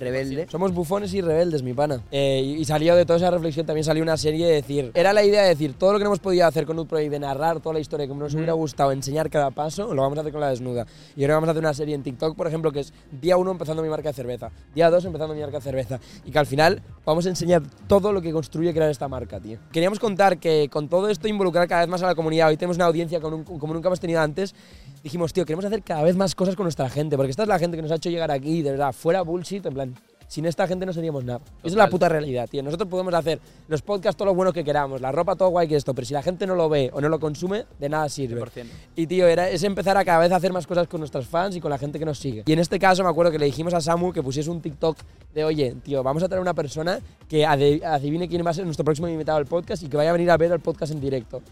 Rebelde. 0.00 0.46
Somos 0.50 0.72
bufones 0.72 1.14
y 1.14 1.20
rebeldes, 1.20 1.62
mi 1.62 1.74
pana. 1.74 2.00
Eh, 2.10 2.42
y, 2.44 2.52
y 2.60 2.64
salió 2.64 2.96
de 2.96 3.04
toda 3.06 3.18
esa 3.18 3.30
reflexión, 3.30 3.66
también 3.66 3.84
salió 3.84 4.02
una 4.02 4.16
serie 4.16 4.46
de 4.46 4.54
decir, 4.54 4.90
era 4.94 5.12
la 5.12 5.22
idea 5.24 5.42
de 5.42 5.50
decir, 5.50 5.74
todo 5.74 5.92
lo 5.92 5.98
que 5.98 6.04
no 6.04 6.08
hemos 6.10 6.18
podido 6.20 6.46
hacer 6.46 6.66
con 6.66 6.76
Nude 6.76 6.88
Project, 6.88 7.10
de 7.12 7.18
narrar 7.20 7.60
toda 7.60 7.74
la 7.74 7.80
historia 7.80 8.06
que 8.06 8.14
nos 8.14 8.34
hubiera 8.34 8.54
gustado, 8.54 8.92
enseñar 8.92 9.30
cada 9.30 9.50
paso, 9.50 9.94
lo 9.94 10.02
vamos 10.02 10.18
a 10.18 10.22
hacer 10.22 10.32
con 10.32 10.40
la 10.40 10.48
desnuda. 10.48 10.86
Y 11.16 11.22
ahora 11.22 11.34
vamos 11.34 11.48
a 11.48 11.50
hacer 11.52 11.62
una 11.62 11.74
serie 11.74 11.94
en 11.94 12.02
TikTok, 12.02 12.36
por 12.36 12.46
ejemplo, 12.46 12.72
que 12.72 12.80
es 12.80 12.92
día 13.20 13.36
uno 13.36 13.50
empezando 13.50 13.82
mi 13.82 13.88
marca 13.88 14.08
de 14.08 14.14
cerveza, 14.14 14.50
día 14.74 14.90
dos 14.90 15.04
empezando 15.04 15.34
mi 15.34 15.40
marca 15.40 15.58
de 15.58 15.62
cerveza. 15.62 16.00
Y 16.24 16.30
que 16.30 16.38
al 16.38 16.46
final 16.46 16.82
vamos 17.04 17.26
a 17.26 17.28
enseñar 17.28 17.62
todo 17.86 18.12
lo 18.12 18.22
que 18.22 18.32
construye 18.32 18.72
crear 18.72 18.90
esta 18.90 19.06
marca, 19.08 19.38
tío. 19.38 19.58
Queríamos 19.72 19.98
contar 20.00 20.38
que 20.38 20.68
con 20.70 20.88
todo 20.88 21.08
esto 21.08 21.28
involucrar 21.28 21.68
cada 21.68 21.82
vez 21.82 21.90
más 21.90 22.02
a 22.02 22.06
la 22.06 22.14
comunidad, 22.14 22.48
hoy 22.48 22.56
tenemos 22.56 22.76
una 22.76 22.86
audiencia 22.86 23.20
como, 23.20 23.36
nunca- 23.36 23.52
como 23.58 23.74
nunca 23.74 23.88
hemos 23.88 24.00
tenido 24.00 24.20
antes, 24.20 24.54
dijimos, 25.02 25.32
tío, 25.32 25.44
queremos 25.44 25.64
hacer 25.64 25.82
cada 25.82 26.02
vez 26.02 26.16
más 26.16 26.34
cosas 26.34 26.56
con 26.56 26.64
nuestra 26.64 26.88
gente, 26.88 27.16
porque 27.16 27.30
esta 27.30 27.42
es 27.42 27.48
la 27.48 27.58
gente 27.58 27.76
que 27.76 27.82
nos 27.82 27.90
ha 27.90 27.96
hecho 27.96 28.10
llegar 28.10 28.30
aquí, 28.30 28.62
de 28.62 28.70
verdad, 28.72 28.92
fuera 28.92 29.22
bullshit, 29.22 29.64
en 29.66 29.74
plan, 29.74 29.89
sin 30.30 30.46
esta 30.46 30.68
gente 30.68 30.86
no 30.86 30.92
seríamos 30.92 31.24
nada. 31.24 31.40
Esa 31.58 31.66
es 31.66 31.74
la 31.74 31.90
puta 31.90 32.08
realidad, 32.08 32.48
tío. 32.48 32.62
Nosotros 32.62 32.88
podemos 32.88 33.12
hacer 33.14 33.40
los 33.66 33.82
podcasts 33.82 34.16
todo 34.16 34.26
lo 34.26 34.34
buenos 34.34 34.54
que 34.54 34.62
queramos, 34.62 35.00
la 35.00 35.10
ropa 35.10 35.34
todo 35.34 35.48
guay 35.48 35.66
que 35.66 35.74
esto, 35.74 35.92
pero 35.92 36.06
si 36.06 36.14
la 36.14 36.22
gente 36.22 36.46
no 36.46 36.54
lo 36.54 36.68
ve 36.68 36.88
o 36.94 37.00
no 37.00 37.08
lo 37.08 37.18
consume, 37.18 37.64
de 37.80 37.88
nada 37.88 38.08
sirve. 38.08 38.40
100%. 38.40 38.66
Y 38.94 39.08
tío, 39.08 39.26
era, 39.26 39.50
es 39.50 39.64
empezar 39.64 39.96
a 39.96 40.04
cada 40.04 40.20
vez 40.20 40.30
hacer 40.30 40.52
más 40.52 40.68
cosas 40.68 40.86
con 40.86 41.00
nuestros 41.00 41.26
fans 41.26 41.56
y 41.56 41.60
con 41.60 41.68
la 41.68 41.78
gente 41.78 41.98
que 41.98 42.04
nos 42.04 42.20
sigue. 42.20 42.44
Y 42.46 42.52
en 42.52 42.60
este 42.60 42.78
caso 42.78 43.02
me 43.02 43.10
acuerdo 43.10 43.32
que 43.32 43.40
le 43.40 43.46
dijimos 43.46 43.74
a 43.74 43.80
Samu 43.80 44.12
que 44.12 44.22
pusiese 44.22 44.50
un 44.50 44.60
TikTok 44.60 44.96
de, 45.34 45.42
oye, 45.42 45.74
tío, 45.82 46.04
vamos 46.04 46.22
a 46.22 46.28
traer 46.28 46.40
una 46.40 46.54
persona 46.54 47.00
que 47.28 47.44
adivine 47.44 48.28
quién 48.28 48.46
va 48.46 48.50
a 48.50 48.54
ser 48.54 48.64
nuestro 48.64 48.84
próximo 48.84 49.08
invitado 49.08 49.36
al 49.36 49.46
podcast 49.46 49.82
y 49.82 49.88
que 49.88 49.96
vaya 49.96 50.10
a 50.10 50.12
venir 50.12 50.30
a 50.30 50.36
ver 50.36 50.52
el 50.52 50.60
podcast 50.60 50.92
en 50.92 51.00
directo. 51.00 51.42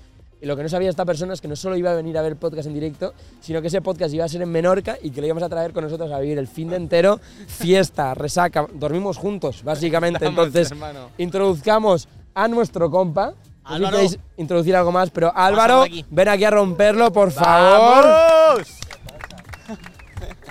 Y 0.40 0.46
lo 0.46 0.56
que 0.56 0.62
no 0.62 0.68
sabía 0.68 0.88
esta 0.88 1.04
persona 1.04 1.34
es 1.34 1.40
que 1.40 1.48
no 1.48 1.56
solo 1.56 1.76
iba 1.76 1.90
a 1.90 1.94
venir 1.94 2.16
a 2.16 2.22
ver 2.22 2.32
el 2.32 2.38
podcast 2.38 2.68
en 2.68 2.74
directo, 2.74 3.12
sino 3.40 3.60
que 3.60 3.66
ese 3.68 3.82
podcast 3.82 4.14
iba 4.14 4.24
a 4.24 4.28
ser 4.28 4.42
en 4.42 4.50
Menorca 4.50 4.96
y 5.02 5.10
que 5.10 5.20
lo 5.20 5.26
íbamos 5.26 5.42
a 5.42 5.48
traer 5.48 5.72
con 5.72 5.82
nosotros 5.84 6.10
a 6.12 6.20
vivir 6.20 6.38
el 6.38 6.46
fin 6.46 6.68
de 6.68 6.76
entero, 6.76 7.18
fiesta, 7.48 8.14
resaca, 8.14 8.66
dormimos 8.72 9.16
juntos, 9.16 9.64
básicamente. 9.64 10.24
Entonces, 10.26 10.72
introduzcamos 11.18 12.08
a 12.34 12.46
nuestro 12.48 12.90
compa. 12.90 13.26
No 13.30 13.34
sé 13.34 13.38
si 13.68 13.74
Álvaro. 13.74 13.96
queréis 13.96 14.18
introducir 14.38 14.76
algo 14.76 14.92
más, 14.92 15.10
pero 15.10 15.30
Álvaro, 15.34 15.82
aquí. 15.82 16.04
ven 16.08 16.28
aquí 16.28 16.44
a 16.44 16.50
romperlo, 16.50 17.12
por 17.12 17.30
favor. 17.32 18.64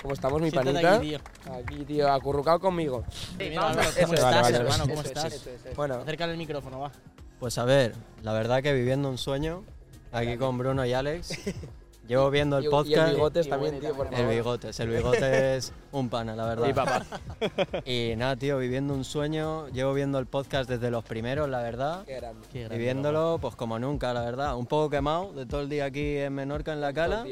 ¿Cómo 0.02 0.14
estamos, 0.14 0.42
mi 0.42 0.52
Siéntate 0.52 0.74
panita? 0.74 0.96
aquí, 0.98 1.08
tío. 1.10 1.20
Aquí, 1.54 1.86
tío, 1.86 2.12
acurrucado 2.12 2.60
conmigo. 2.60 3.04
¿cómo 3.38 3.80
es, 3.82 3.88
estás, 3.98 4.22
vale, 4.22 4.42
vale, 4.42 4.58
hermano? 4.58 4.84
¿Cómo 4.88 5.02
es, 5.02 5.08
estás? 5.08 5.34
eso 5.34 5.50
Bueno, 5.76 5.96
Acércale 5.96 6.34
el 6.34 6.38
micrófono, 6.38 6.80
va. 6.80 6.92
Pues 7.40 7.58
a 7.58 7.66
ver, 7.66 7.94
la 8.24 8.34
verdad 8.34 8.62
que 8.64 8.74
viviendo 8.74 9.10
un 9.10 9.18
sueño, 9.18 9.64
aquí 10.12 10.38
con 10.38 10.58
Bruno 10.58 10.86
y 10.86 10.94
Alex, 10.94 11.38
llevo 12.08 12.30
viendo 12.30 12.58
y, 12.58 12.60
el 12.60 12.64
y 12.64 12.68
el 12.68 12.72
podcast. 12.72 13.14
bigotes 13.14 13.50
también, 13.50 13.80
tío, 13.80 13.94
por 13.96 14.08
El 14.08 14.14
favor. 14.14 14.30
bigotes, 14.34 14.80
el 14.80 14.90
bigote 14.90 15.56
es 15.58 15.74
un 15.92 16.10
pana, 16.10 16.36
la 16.36 16.46
verdad. 16.46 16.68
Sí, 16.68 16.74
papá. 16.74 17.06
Y 17.86 18.14
nada, 18.18 18.36
tío, 18.36 18.58
viviendo 18.58 18.94
un 18.94 19.04
sueño, 19.04 19.68
llevo 19.70 19.94
viendo 19.94 20.20
el 20.20 20.26
podcast 20.26 20.70
desde 20.70 20.90
los 20.92 21.04
primeros, 21.04 21.50
la 21.50 21.62
verdad. 21.62 22.04
Qué 22.06 22.16
grande. 22.16 22.48
Qué 22.52 22.60
grande, 22.60 22.78
Viviéndolo, 22.78 23.38
pues 23.42 23.56
como 23.56 23.78
nunca, 23.80 24.14
la 24.14 24.22
verdad. 24.22 24.56
Un 24.58 24.66
poco 24.66 24.90
quemado 24.90 25.34
de 25.34 25.46
todo 25.46 25.62
el 25.62 25.70
día 25.70 25.86
aquí 25.86 26.18
en 26.18 26.34
Menorca, 26.34 26.74
en 26.74 26.82
la 26.82 26.94
cala. 26.94 27.26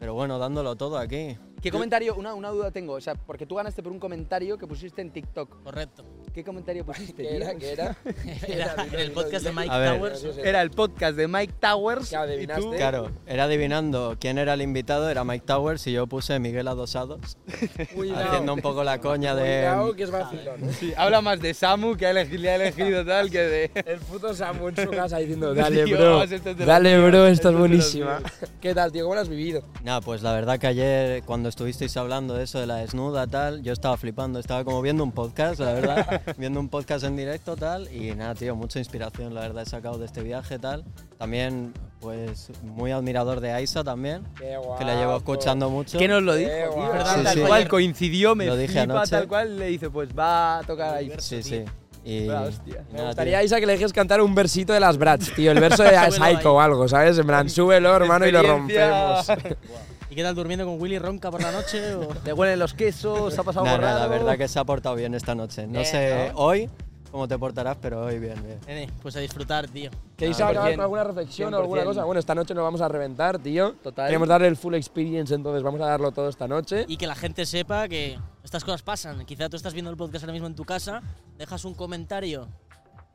Pero 0.00 0.14
bueno, 0.14 0.38
dándolo 0.38 0.76
todo 0.76 0.96
aquí. 0.96 1.36
¿Qué 1.60 1.72
comentario? 1.72 2.14
Una, 2.14 2.32
una 2.32 2.50
duda 2.50 2.70
tengo. 2.70 2.92
O 2.92 3.00
sea, 3.00 3.16
porque 3.16 3.46
tú 3.46 3.56
ganaste 3.56 3.82
por 3.82 3.90
un 3.90 3.98
comentario 3.98 4.56
que 4.56 4.64
pusiste 4.68 5.02
en 5.02 5.10
TikTok. 5.10 5.64
Correcto. 5.64 6.04
¿Qué 6.38 6.44
comentario 6.44 6.84
pusiste, 6.86 7.24
¿Qué 7.24 7.36
era? 7.36 7.52
¿Qué 7.56 7.72
era? 7.72 7.96
Era 8.46 9.02
el 9.02 9.10
podcast 9.10 9.44
de 9.44 9.50
Mike 9.50 9.76
ver. 9.76 9.96
Towers. 9.96 10.24
Era 10.38 10.62
el 10.62 10.70
podcast 10.70 11.16
de 11.16 11.26
Mike 11.26 11.54
Towers. 11.58 12.10
¿Qué 12.10 12.14
adivinaste? 12.16 12.62
y 12.62 12.64
tú- 12.64 12.76
Claro, 12.76 13.10
era 13.26 13.42
adivinando 13.42 14.16
quién 14.20 14.38
era 14.38 14.54
el 14.54 14.62
invitado, 14.62 15.10
era 15.10 15.24
Mike 15.24 15.44
Towers 15.44 15.84
y 15.88 15.92
yo 15.94 16.06
puse 16.06 16.38
Miguel 16.38 16.68
Adosados, 16.68 17.36
haciendo 18.14 18.54
un 18.54 18.60
poco 18.60 18.84
la 18.84 19.00
coña 19.00 19.32
Cuidado 19.34 19.88
de... 19.88 19.96
que 19.96 20.02
es 20.04 20.12
vacilón. 20.12 20.62
¿eh? 20.62 20.72
Sí, 20.78 20.94
habla 20.96 21.20
más 21.22 21.40
de 21.40 21.52
Samu 21.54 21.96
que 21.96 22.06
ha 22.06 22.10
elegido, 22.10 22.42
le 22.42 22.50
ha 22.50 22.54
elegido 22.54 23.04
tal 23.04 23.30
que 23.32 23.40
de. 23.40 23.70
El 23.86 23.98
puto 23.98 24.32
Samu 24.32 24.68
en 24.68 24.76
su 24.76 24.90
casa 24.90 25.18
diciendo, 25.18 25.52
dale, 25.54 25.86
bro. 25.86 26.24
Dale, 26.64 27.00
bro, 27.00 27.26
esto 27.26 27.50
es 27.50 27.56
buenísima. 27.56 28.22
¿Qué 28.60 28.76
tal, 28.76 28.92
tío? 28.92 29.02
¿Cómo 29.02 29.16
lo 29.16 29.22
has 29.22 29.28
vivido? 29.28 29.64
Nada, 29.82 30.00
pues 30.02 30.22
la 30.22 30.32
verdad 30.34 30.56
que 30.60 30.68
ayer 30.68 31.24
cuando 31.24 31.48
estuvisteis 31.48 31.96
hablando 31.96 32.34
de 32.34 32.44
eso, 32.44 32.60
de 32.60 32.68
la 32.68 32.76
desnuda, 32.76 33.26
tal, 33.26 33.64
yo 33.64 33.72
estaba 33.72 33.96
flipando, 33.96 34.38
estaba 34.38 34.62
como 34.62 34.80
viendo 34.82 35.02
un 35.02 35.10
podcast, 35.10 35.58
la 35.58 35.72
verdad, 35.72 36.22
viendo 36.36 36.60
un 36.60 36.68
podcast 36.68 37.04
en 37.04 37.16
directo, 37.16 37.56
tal, 37.56 37.92
y 37.94 38.14
nada, 38.14 38.34
tío, 38.34 38.54
mucha 38.56 38.78
inspiración, 38.78 39.34
la 39.34 39.40
verdad, 39.42 39.62
he 39.62 39.66
sacado 39.70 39.98
de 39.98 40.06
este 40.06 40.22
viaje, 40.22 40.58
tal. 40.58 40.84
También, 41.18 41.72
pues, 42.00 42.50
muy 42.62 42.90
admirador 42.92 43.40
de 43.40 43.52
Aisa 43.52 43.82
también, 43.84 44.22
Qué 44.38 44.56
guapo. 44.56 44.78
que 44.78 44.84
la 44.84 44.94
llevo 44.96 45.16
escuchando 45.16 45.70
mucho. 45.70 45.98
¿Qué 45.98 46.08
nos 46.08 46.22
lo 46.22 46.32
Qué 46.34 46.38
dijo? 46.38 46.74
tío? 46.74 46.92
¿Verdad? 46.92 47.16
Sí, 47.16 47.24
tal 47.24 47.34
sí. 47.34 47.40
cual 47.42 47.68
coincidió, 47.68 48.34
me 48.34 48.46
Lo 48.46 48.56
dije 48.56 48.72
flipa, 48.80 48.82
anoche. 48.94 49.10
tal 49.10 49.28
cual. 49.28 49.58
Le 49.58 49.66
dice, 49.66 49.90
pues 49.90 50.10
va 50.16 50.58
a 50.58 50.62
tocar 50.62 50.94
ahí. 50.94 51.12
Sí, 51.18 51.42
sí. 51.42 51.64
Y, 52.04 52.28
hostia. 52.28 52.84
y 52.88 52.92
Me 52.92 52.98
nada, 52.98 53.06
gustaría, 53.08 53.38
tío. 53.38 53.46
Isa, 53.46 53.60
que 53.60 53.66
le 53.66 53.72
dejes 53.72 53.92
cantar 53.92 54.20
un 54.22 54.34
versito 54.34 54.72
de 54.72 54.80
las 54.80 54.96
Brats, 54.96 55.34
tío. 55.34 55.50
El 55.50 55.60
verso 55.60 55.82
de 55.82 55.90
Psycho 56.10 56.54
o 56.54 56.60
algo, 56.60 56.88
¿sabes? 56.88 57.18
En 57.18 57.26
plan, 57.26 57.50
súbelo, 57.50 57.94
hermano, 57.94 58.26
y 58.26 58.32
lo 58.32 58.42
rompemos. 58.42 59.26
¿Y 60.10 60.14
qué 60.14 60.22
tal 60.22 60.34
durmiendo 60.34 60.64
con 60.64 60.80
Willy 60.80 60.98
Ronca 60.98 61.30
por 61.30 61.42
la 61.42 61.52
noche? 61.52 61.94
o- 61.94 62.08
Le 62.24 62.32
huelen 62.32 62.58
los 62.58 62.72
quesos, 62.74 63.38
ha 63.38 63.42
pasado 63.42 63.64
Nada, 63.66 63.76
algo 63.76 63.86
nada, 63.88 64.00
la 64.00 64.06
verdad 64.08 64.38
que 64.38 64.48
se 64.48 64.58
ha 64.58 64.64
portado 64.64 64.94
bien 64.96 65.14
esta 65.14 65.34
noche. 65.34 65.66
No 65.66 65.74
Bien, 65.80 65.84
sé 65.86 66.30
¿no? 66.32 66.38
hoy 66.38 66.70
cómo 67.10 67.26
te 67.28 67.38
portarás, 67.38 67.76
pero 67.80 68.04
hoy 68.04 68.18
bien, 68.18 68.34
bien. 68.44 68.58
Nene, 68.66 68.90
pues 69.02 69.16
a 69.16 69.20
disfrutar, 69.20 69.66
tío. 69.68 69.90
¿Queréis 70.16 70.40
Ah, 70.40 70.48
acabar 70.48 70.70
100%, 70.72 70.74
con 70.76 70.80
alguna 70.82 71.04
reflexión 71.04 71.54
o 71.54 71.56
alguna 71.58 71.82
100%. 71.82 71.84
cosa? 71.86 72.04
Bueno, 72.04 72.18
esta 72.20 72.34
noche 72.34 72.54
nos 72.54 72.64
vamos 72.64 72.80
a 72.80 72.88
reventar, 72.88 73.38
tío. 73.38 73.72
Total. 73.82 74.06
Queremos 74.06 74.28
darle 74.28 74.48
el 74.48 74.56
full 74.56 74.74
experience, 74.74 75.34
entonces 75.34 75.62
vamos 75.62 75.80
a 75.82 75.86
darlo 75.86 76.10
todo 76.12 76.28
esta 76.28 76.48
noche. 76.48 76.84
Y 76.88 76.96
que 76.96 77.06
la 77.06 77.14
gente 77.14 77.44
sepa 77.46 77.86
que 77.88 78.18
estas 78.44 78.64
cosas 78.64 78.82
pasan. 78.82 79.24
Quizá 79.26 79.48
tú 79.50 79.56
estás 79.56 79.72
viendo 79.74 79.90
el 79.90 79.96
podcast 79.96 80.24
ahora 80.24 80.32
mismo 80.32 80.48
en 80.48 80.54
tu 80.54 80.64
casa, 80.64 81.02
dejas 81.36 81.64
un 81.66 81.74
comentario 81.74 82.48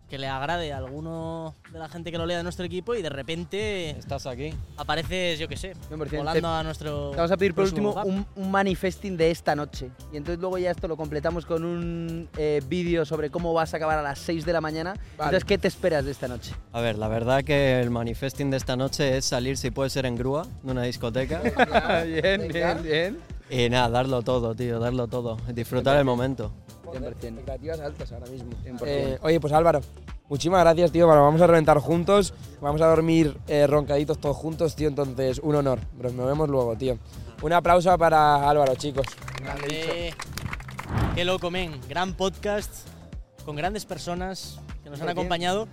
que 0.10 0.18
le 0.20 0.28
agrade 0.28 0.72
a 0.72 0.78
alguno 0.78 1.56
de 1.72 1.80
la 1.80 1.90
gente 1.90 2.12
que 2.12 2.20
lo 2.20 2.26
lea 2.28 2.38
de 2.38 2.44
nuestro 2.44 2.64
equipo 2.66 2.94
y 2.94 3.02
de 3.02 3.10
repente 3.10 3.90
¿Estás 3.92 4.28
aquí? 4.28 4.54
apareces, 4.78 5.40
yo 5.40 5.48
qué 5.48 5.58
sé, 5.58 5.74
100%. 5.90 6.18
volando 6.18 6.42
Te- 6.42 6.46
a 6.46 6.62
nuestro. 6.64 7.10
Te 7.12 7.16
vamos 7.18 7.32
a 7.32 7.38
pedir 7.38 7.56
por 7.56 7.64
último 7.64 7.94
un, 8.04 8.24
un 8.36 8.52
manifesting 8.52 9.18
de 9.18 9.32
esta 9.32 9.56
noche. 9.56 9.90
Y 10.12 10.18
entonces 10.18 10.40
luego 10.40 10.60
ya 10.60 10.70
esto 10.70 10.88
lo 10.88 10.98
completamos 10.98 11.48
con 11.48 11.64
un 11.64 12.30
eh, 12.38 12.62
vídeo 12.68 13.06
sobre 13.06 13.32
cómo 13.32 13.54
vas 13.54 13.74
a 13.74 13.78
acabar 13.78 13.98
a 13.98 14.04
las 14.04 14.20
6 14.20 14.46
de 14.46 14.54
la 14.54 14.62
mañana. 14.62 14.94
Entonces, 15.14 15.46
¿qué 15.46 15.58
te 15.58 15.68
esperas 15.68 16.06
de 16.06 16.12
esta 16.12 16.28
noche? 16.28 16.54
A 16.74 16.82
ver, 16.82 16.98
la 17.00 17.08
verdad 17.08 17.44
que 17.44 17.80
el 17.80 17.90
manifesting 17.90 18.52
de 18.52 18.58
esta 18.58 18.76
noche 18.76 19.18
es 19.18 19.26
salir 19.26 19.58
si 19.58 19.72
puede 19.72 19.90
ser 19.90 20.06
en 20.06 20.16
grúa 20.16 20.46
de 20.62 20.72
una 20.72 20.84
discoteca. 20.84 21.42
bien, 22.06 22.48
bien, 22.54 22.84
bien. 22.84 23.20
y 23.50 23.68
nada, 23.70 23.90
darlo 23.90 24.22
todo, 24.22 24.54
tío, 24.54 24.80
darlo 24.80 25.08
todo. 25.08 25.38
Disfrutar 25.54 25.98
el 25.98 26.06
momento. 26.06 26.52
100%. 26.94 27.08
Expectativas 27.12 27.80
altas 27.80 28.12
ahora 28.12 28.28
mismo. 28.28 28.52
100%. 28.66 28.84
Eh, 28.86 29.20
oye, 29.22 29.40
pues 29.40 29.54
Álvaro, 29.54 29.82
muchísimas 30.30 30.62
gracias, 30.62 30.92
tío. 30.92 31.08
Bueno, 31.08 31.24
vamos 31.24 31.42
a 31.42 31.48
reventar 31.48 31.78
juntos. 31.80 32.34
Vamos 32.62 32.82
a 32.82 32.88
dormir 32.88 33.38
eh, 33.48 33.68
roncaditos 33.68 34.20
todos 34.20 34.38
juntos, 34.38 34.76
tío. 34.76 34.88
Entonces, 34.88 35.40
un 35.40 35.56
honor. 35.56 35.80
Pero 35.98 36.12
nos 36.12 36.28
vemos 36.28 36.50
luego, 36.50 36.76
tío. 36.76 36.98
Un 37.42 37.54
aplauso 37.54 37.98
para 37.98 38.50
Álvaro, 38.50 38.76
chicos. 38.76 39.06
Grande. 39.42 40.14
Qué 41.16 41.26
loco, 41.26 41.52
men. 41.52 41.80
Gran 41.90 42.14
podcast 42.14 42.88
con 43.46 43.56
grandes 43.56 43.86
personas 43.86 44.60
que 44.84 44.90
nos 44.90 45.02
han 45.02 45.10
acompañado. 45.10 45.68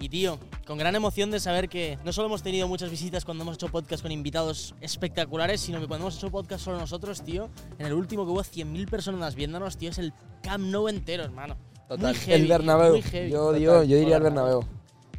Y, 0.00 0.08
tío, 0.08 0.38
con 0.64 0.78
gran 0.78 0.94
emoción 0.94 1.30
de 1.30 1.40
saber 1.40 1.68
que 1.68 1.98
no 2.04 2.12
solo 2.12 2.28
hemos 2.28 2.42
tenido 2.42 2.68
muchas 2.68 2.88
visitas 2.90 3.24
cuando 3.24 3.42
hemos 3.42 3.56
hecho 3.56 3.66
podcast 3.68 4.00
con 4.02 4.12
invitados 4.12 4.74
espectaculares, 4.80 5.60
sino 5.60 5.80
que 5.80 5.88
cuando 5.88 6.04
hemos 6.06 6.16
hecho 6.16 6.30
podcast 6.30 6.64
solo 6.64 6.78
nosotros, 6.78 7.22
tío, 7.24 7.50
en 7.78 7.86
el 7.86 7.92
último 7.94 8.24
que 8.24 8.30
hubo 8.30 8.42
100.000 8.42 8.88
personas 8.88 9.34
viéndonos, 9.34 9.76
tío, 9.76 9.90
es 9.90 9.98
el 9.98 10.12
Camp 10.42 10.64
Nou 10.64 10.88
entero, 10.88 11.24
hermano. 11.24 11.56
Total. 11.88 12.12
Muy 12.12 12.14
heavy, 12.14 12.42
el 12.42 12.48
Bernabéu. 12.48 12.92
muy 12.92 13.02
heavy. 13.02 13.30
Yo, 13.30 13.46
Total. 13.46 13.60
yo 13.60 13.96
diría 13.96 14.16
el 14.18 14.22
Bernabéu. 14.22 14.77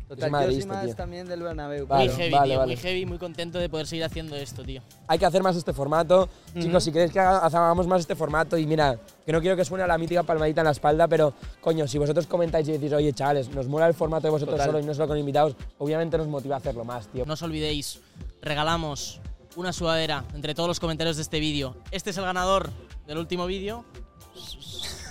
Total, 0.09 0.17
Es 0.17 0.19
yo 0.19 0.23
soy 0.25 0.31
madridista, 0.31 0.73
más 0.73 0.85
tío. 0.85 0.95
también 0.95 1.27
del 1.27 1.43
Bernabéu. 1.43 1.85
Vale, 1.85 2.05
muy 2.09 2.15
heavy, 2.17 2.31
vale, 2.33 2.49
tío, 2.49 2.57
vale. 2.59 2.73
muy 2.73 2.81
heavy, 2.81 3.05
muy 3.05 3.17
contento 3.19 3.59
de 3.59 3.69
poder 3.69 3.85
seguir 3.85 4.03
haciendo 4.05 4.35
esto, 4.35 4.63
tío. 4.63 4.81
Hay 5.07 5.19
que 5.19 5.25
hacer 5.27 5.43
más 5.43 5.55
este 5.55 5.71
formato. 5.71 6.27
Chicos, 6.59 6.83
si 6.83 6.91
queréis 6.91 7.11
que 7.11 7.19
haga- 7.19 7.45
hagamos 7.45 7.85
más 7.85 8.01
este 8.01 8.15
formato, 8.15 8.57
y 8.57 8.65
mira, 8.65 8.97
que 9.23 9.31
no 9.31 9.39
quiero 9.39 9.55
que 9.55 9.63
suene 9.63 9.83
a 9.83 9.87
la 9.87 9.99
mítica 9.99 10.23
palmadita 10.23 10.61
en 10.61 10.65
la 10.65 10.71
espalda, 10.71 11.07
pero 11.07 11.33
coño, 11.61 11.87
si 11.87 11.99
vosotros 11.99 12.25
comentáis 12.25 12.67
y 12.69 12.71
decís, 12.71 12.91
oye, 12.91 13.13
chavales, 13.13 13.49
nos 13.49 13.67
mola 13.67 13.85
el 13.87 13.93
formato 13.93 14.23
de 14.25 14.31
vosotros 14.31 14.55
Total. 14.55 14.65
solo 14.71 14.79
y 14.79 14.83
no 14.83 14.93
solo 14.95 15.07
con 15.09 15.17
invitados, 15.19 15.55
obviamente 15.77 16.17
nos 16.17 16.27
motiva 16.27 16.55
a 16.55 16.57
hacerlo 16.57 16.83
más, 16.83 17.07
tío. 17.09 17.23
No 17.27 17.33
os 17.33 17.41
olvidéis 17.43 17.99
regalamos 18.41 19.21
una 19.57 19.71
sudadera 19.73 20.23
entre 20.33 20.55
todos 20.55 20.67
los 20.69 20.79
comentarios 20.79 21.17
de 21.17 21.21
este 21.21 21.39
vídeo. 21.39 21.75
Este 21.91 22.09
es 22.09 22.17
el 22.17 22.23
ganador 22.25 22.71
del 23.05 23.19
último 23.19 23.45
vídeo. 23.45 23.85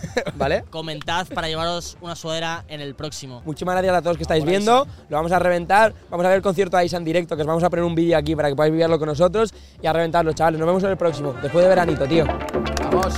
¿Vale? 0.37 0.65
Comentad 0.71 1.27
para 1.29 1.49
llevaros 1.49 1.97
una 2.01 2.17
sudadera 2.17 2.65
en 2.69 2.81
el 2.81 2.95
próximo. 2.95 3.43
Muchísimas 3.45 3.75
gracias 3.75 3.95
a 3.97 4.03
todos 4.03 4.17
que 4.17 4.23
estáis 4.23 4.45
viendo. 4.45 4.87
Lo 5.09 5.17
vamos 5.17 5.33
a 5.33 5.39
reventar. 5.39 5.95
Vamos 6.11 6.25
a 6.27 6.29
ver 6.29 6.37
el 6.37 6.43
concierto 6.43 6.77
de 6.77 6.83
Aisa 6.83 6.97
en 6.97 7.05
directo, 7.05 7.37
que 7.37 7.43
os 7.43 7.49
vamos 7.49 7.65
a 7.65 7.71
poner 7.71 7.85
un 7.85 7.95
vídeo 7.95 8.17
aquí 8.17 8.35
para 8.35 8.49
que 8.49 8.57
podáis 8.57 8.73
vivirlo 8.73 8.99
con 8.99 9.09
nosotros 9.09 9.53
y 9.81 9.87
a 9.87 9.93
reventarlo, 9.93 10.33
chavales. 10.33 10.59
Nos 10.59 10.67
vemos 10.67 10.83
en 10.85 10.91
el 10.91 10.97
próximo, 10.97 11.35
después 11.43 11.65
de 11.65 11.69
veranito, 11.69 12.07
tío. 12.07 12.27
Vamos. 12.91 13.15